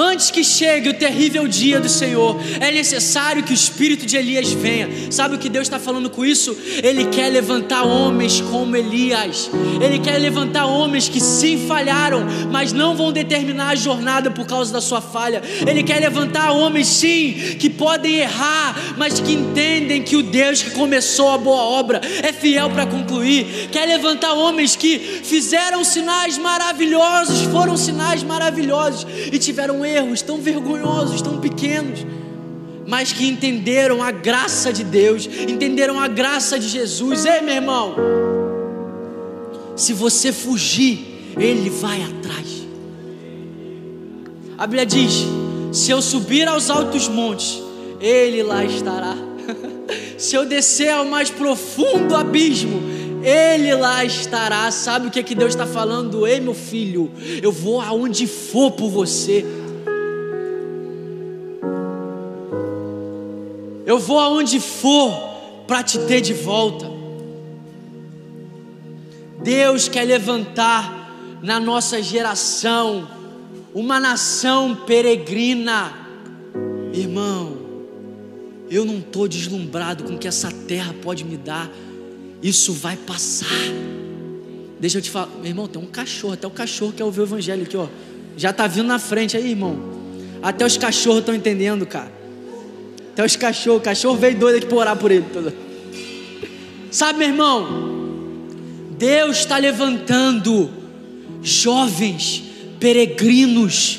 Antes 0.00 0.30
que 0.30 0.44
chegue 0.44 0.90
o 0.90 0.94
terrível 0.94 1.48
dia 1.48 1.80
do 1.80 1.88
Senhor, 1.88 2.40
é 2.60 2.70
necessário 2.70 3.42
que 3.42 3.50
o 3.50 3.54
espírito 3.54 4.06
de 4.06 4.16
Elias 4.16 4.52
venha. 4.52 4.88
Sabe 5.10 5.34
o 5.34 5.38
que 5.38 5.48
Deus 5.48 5.66
está 5.66 5.80
falando 5.80 6.08
com 6.08 6.24
isso? 6.24 6.56
Ele 6.84 7.06
quer 7.06 7.28
levantar 7.32 7.82
homens 7.82 8.40
como 8.40 8.76
Elias. 8.76 9.50
Ele 9.82 9.98
quer 9.98 10.18
levantar 10.18 10.66
homens 10.66 11.08
que 11.08 11.20
sim 11.20 11.66
falharam, 11.66 12.24
mas 12.48 12.72
não 12.72 12.94
vão 12.94 13.10
determinar 13.10 13.70
a 13.70 13.74
jornada 13.74 14.30
por 14.30 14.46
causa 14.46 14.72
da 14.72 14.80
sua 14.80 15.00
falha. 15.00 15.42
Ele 15.66 15.82
quer 15.82 15.98
levantar 15.98 16.52
homens 16.52 16.86
sim 16.86 17.56
que 17.58 17.68
podem 17.68 18.18
errar, 18.18 18.94
mas 18.96 19.18
que 19.18 19.32
entendem 19.32 20.00
que 20.00 20.14
o 20.14 20.22
Deus 20.22 20.62
que 20.62 20.70
começou 20.70 21.32
a 21.32 21.38
boa 21.38 21.62
obra 21.62 22.00
é 22.22 22.32
fiel 22.32 22.70
para 22.70 22.86
concluir. 22.86 23.68
Quer 23.72 23.86
levantar 23.86 24.32
homens 24.32 24.76
que 24.76 24.96
fizeram 25.24 25.82
sinais 25.82 26.38
maravilhosos, 26.38 27.42
foram 27.50 27.76
sinais 27.76 28.22
maravilhosos 28.22 29.04
e 29.32 29.36
tiveram 29.40 29.87
erros 29.94 30.22
tão 30.22 30.38
vergonhosos, 30.38 31.22
tão 31.22 31.38
pequenos, 31.38 32.06
mas 32.86 33.12
que 33.12 33.26
entenderam 33.26 34.02
a 34.02 34.10
graça 34.10 34.72
de 34.72 34.84
Deus, 34.84 35.28
entenderam 35.48 35.98
a 35.98 36.08
graça 36.08 36.58
de 36.58 36.68
Jesus. 36.68 37.24
Ei, 37.24 37.40
meu 37.40 37.54
irmão, 37.54 37.94
se 39.76 39.92
você 39.92 40.32
fugir, 40.32 41.32
Ele 41.38 41.70
vai 41.70 42.02
atrás. 42.02 42.66
A 44.56 44.66
Bíblia 44.66 44.86
diz: 44.86 45.26
se 45.72 45.90
eu 45.90 46.00
subir 46.00 46.48
aos 46.48 46.70
altos 46.70 47.08
montes, 47.08 47.62
Ele 48.00 48.42
lá 48.42 48.64
estará. 48.64 49.16
se 50.16 50.34
eu 50.34 50.44
descer 50.44 50.90
ao 50.90 51.04
mais 51.04 51.30
profundo 51.30 52.16
abismo, 52.16 52.80
ele 53.22 53.74
lá 53.74 54.04
estará. 54.04 54.70
Sabe 54.70 55.08
o 55.08 55.10
que 55.10 55.18
é 55.18 55.22
que 55.22 55.34
Deus 55.34 55.50
está 55.50 55.66
falando? 55.66 56.26
Ei, 56.26 56.40
meu 56.40 56.54
filho, 56.54 57.10
eu 57.42 57.52
vou 57.52 57.80
aonde 57.80 58.26
for 58.26 58.70
por 58.72 58.88
você. 58.90 59.44
Eu 63.98 64.02
vou 64.02 64.20
aonde 64.20 64.60
for 64.60 65.10
para 65.66 65.82
te 65.82 65.98
ter 65.98 66.20
de 66.20 66.32
volta. 66.32 66.88
Deus 69.42 69.88
quer 69.88 70.04
levantar 70.04 71.40
na 71.42 71.58
nossa 71.58 72.00
geração 72.00 73.08
uma 73.74 73.98
nação 73.98 74.76
peregrina. 74.86 75.92
Irmão, 76.94 77.58
eu 78.70 78.84
não 78.84 78.98
estou 78.98 79.26
deslumbrado 79.26 80.04
com 80.04 80.14
o 80.14 80.18
que 80.18 80.28
essa 80.28 80.52
terra 80.68 80.94
pode 81.02 81.24
me 81.24 81.36
dar. 81.36 81.68
Isso 82.40 82.72
vai 82.72 82.96
passar. 82.96 83.48
Deixa 84.78 84.98
eu 84.98 85.02
te 85.02 85.10
falar, 85.10 85.26
meu 85.38 85.46
irmão, 85.46 85.66
tem 85.66 85.82
um 85.82 85.86
cachorro, 85.86 86.34
até 86.34 86.46
o 86.46 86.52
cachorro 86.52 86.92
quer 86.92 87.02
ouvir 87.02 87.22
o 87.22 87.24
evangelho 87.24 87.64
aqui, 87.64 87.76
ó. 87.76 87.88
Já 88.36 88.50
está 88.50 88.68
vindo 88.68 88.86
na 88.86 89.00
frente 89.00 89.36
aí, 89.36 89.50
irmão. 89.50 89.76
Até 90.40 90.64
os 90.64 90.76
cachorros 90.76 91.18
estão 91.18 91.34
entendendo, 91.34 91.84
cara. 91.84 92.17
Até 93.18 93.26
os 93.26 93.34
cachorros, 93.34 93.80
o 93.80 93.82
cachorro 93.82 94.16
veio 94.16 94.38
doido 94.38 94.58
aqui 94.58 94.66
para 94.66 94.78
orar 94.78 94.96
por 94.96 95.10
ele. 95.10 95.24
Sabe, 96.88 97.18
meu 97.18 97.28
irmão, 97.30 97.66
Deus 98.96 99.38
está 99.38 99.58
levantando 99.58 100.70
jovens 101.42 102.44
peregrinos, 102.78 103.98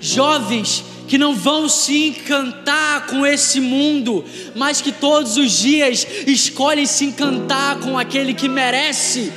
jovens 0.00 0.84
que 1.08 1.18
não 1.18 1.34
vão 1.34 1.68
se 1.68 2.10
encantar 2.10 3.06
com 3.06 3.26
esse 3.26 3.58
mundo, 3.58 4.24
mas 4.54 4.80
que 4.80 4.92
todos 4.92 5.36
os 5.36 5.58
dias 5.58 6.06
escolhem 6.24 6.86
se 6.86 7.06
encantar 7.06 7.80
com 7.80 7.98
aquele 7.98 8.34
que 8.34 8.48
merece 8.48 9.32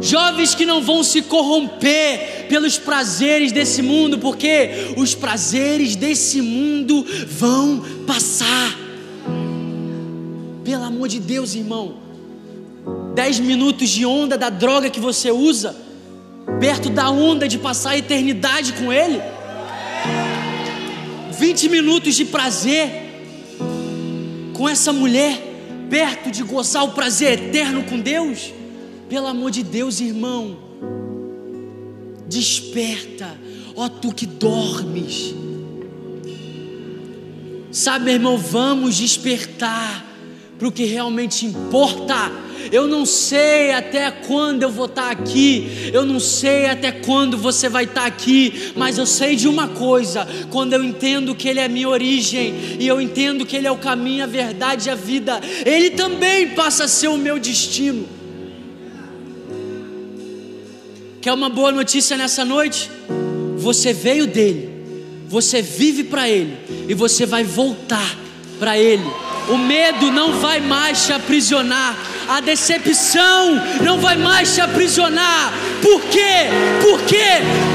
Jovens 0.00 0.54
que 0.54 0.66
não 0.66 0.82
vão 0.82 1.04
se 1.04 1.22
corromper 1.22 2.33
pelos 2.48 2.78
prazeres 2.78 3.52
desse 3.52 3.82
mundo, 3.82 4.18
porque 4.18 4.94
os 4.96 5.14
prazeres 5.14 5.96
desse 5.96 6.40
mundo 6.40 7.04
vão 7.28 7.82
passar. 8.06 8.78
Pelo 10.64 10.84
amor 10.84 11.08
de 11.08 11.20
Deus, 11.20 11.54
irmão. 11.54 11.96
Dez 13.14 13.38
minutos 13.38 13.90
de 13.90 14.04
onda 14.04 14.36
da 14.36 14.50
droga 14.50 14.90
que 14.90 15.00
você 15.00 15.30
usa, 15.30 15.76
perto 16.58 16.90
da 16.90 17.10
onda 17.10 17.46
de 17.46 17.58
passar 17.58 17.90
a 17.90 17.98
eternidade 17.98 18.72
com 18.72 18.92
Ele. 18.92 19.20
Vinte 21.38 21.68
minutos 21.68 22.14
de 22.14 22.24
prazer 22.24 23.02
com 24.52 24.68
essa 24.68 24.92
mulher, 24.92 25.38
perto 25.90 26.30
de 26.30 26.42
gozar 26.42 26.84
o 26.84 26.92
prazer 26.92 27.32
eterno 27.34 27.84
com 27.84 27.98
Deus. 27.98 28.52
Pelo 29.08 29.26
amor 29.26 29.50
de 29.50 29.62
Deus, 29.62 30.00
irmão, 30.00 30.56
desperta, 32.28 33.38
ó 33.74 33.88
tu 33.88 34.12
que 34.12 34.26
dormes. 34.26 35.34
Sabe, 37.70 38.04
meu 38.04 38.14
irmão, 38.14 38.38
vamos 38.38 38.96
despertar 38.96 40.06
para 40.58 40.68
o 40.68 40.72
que 40.72 40.84
realmente 40.84 41.44
importa. 41.44 42.32
Eu 42.72 42.88
não 42.88 43.04
sei 43.04 43.72
até 43.72 44.10
quando 44.10 44.62
eu 44.62 44.70
vou 44.70 44.86
estar 44.86 45.10
aqui, 45.10 45.90
eu 45.92 46.04
não 46.04 46.18
sei 46.18 46.66
até 46.66 46.90
quando 46.90 47.36
você 47.36 47.68
vai 47.68 47.84
estar 47.84 48.06
aqui, 48.06 48.72
mas 48.74 48.96
eu 48.96 49.04
sei 49.04 49.36
de 49.36 49.46
uma 49.46 49.68
coisa: 49.68 50.26
quando 50.50 50.72
eu 50.72 50.82
entendo 50.82 51.34
que 51.34 51.48
Ele 51.48 51.60
é 51.60 51.68
minha 51.68 51.88
origem 51.88 52.54
e 52.78 52.86
eu 52.86 53.00
entendo 53.00 53.44
que 53.44 53.56
Ele 53.56 53.66
é 53.66 53.70
o 53.70 53.76
caminho, 53.76 54.24
a 54.24 54.26
verdade 54.26 54.88
e 54.88 54.90
a 54.90 54.94
vida, 54.94 55.40
Ele 55.66 55.90
também 55.90 56.50
passa 56.50 56.84
a 56.84 56.88
ser 56.88 57.08
o 57.08 57.18
meu 57.18 57.38
destino. 57.38 58.06
Quer 61.24 61.32
uma 61.32 61.48
boa 61.48 61.72
notícia 61.72 62.18
nessa 62.18 62.44
noite? 62.44 62.90
Você 63.56 63.94
veio 63.94 64.26
dele, 64.26 64.70
você 65.26 65.62
vive 65.62 66.04
para 66.04 66.28
ele 66.28 66.54
e 66.86 66.92
você 66.92 67.24
vai 67.24 67.42
voltar 67.42 68.14
para 68.58 68.76
ele. 68.76 69.10
O 69.48 69.56
medo 69.56 70.12
não 70.12 70.38
vai 70.38 70.60
mais 70.60 71.06
te 71.06 71.14
aprisionar, 71.14 71.96
a 72.28 72.42
decepção 72.42 73.58
não 73.82 73.98
vai 73.98 74.18
mais 74.18 74.54
te 74.54 74.60
aprisionar. 74.60 75.50
Por 75.80 76.02
quê? 76.02 76.50
Porque 76.82 77.24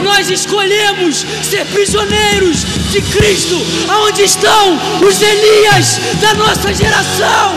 nós 0.03 0.29
escolhemos 0.29 1.25
ser 1.41 1.65
prisioneiros 1.73 2.57
de 2.91 3.01
Cristo. 3.01 3.55
Aonde 3.89 4.25
estão 4.25 4.77
os 5.01 5.19
Elias 5.19 5.99
da 6.21 6.35
nossa 6.35 6.71
geração? 6.71 7.55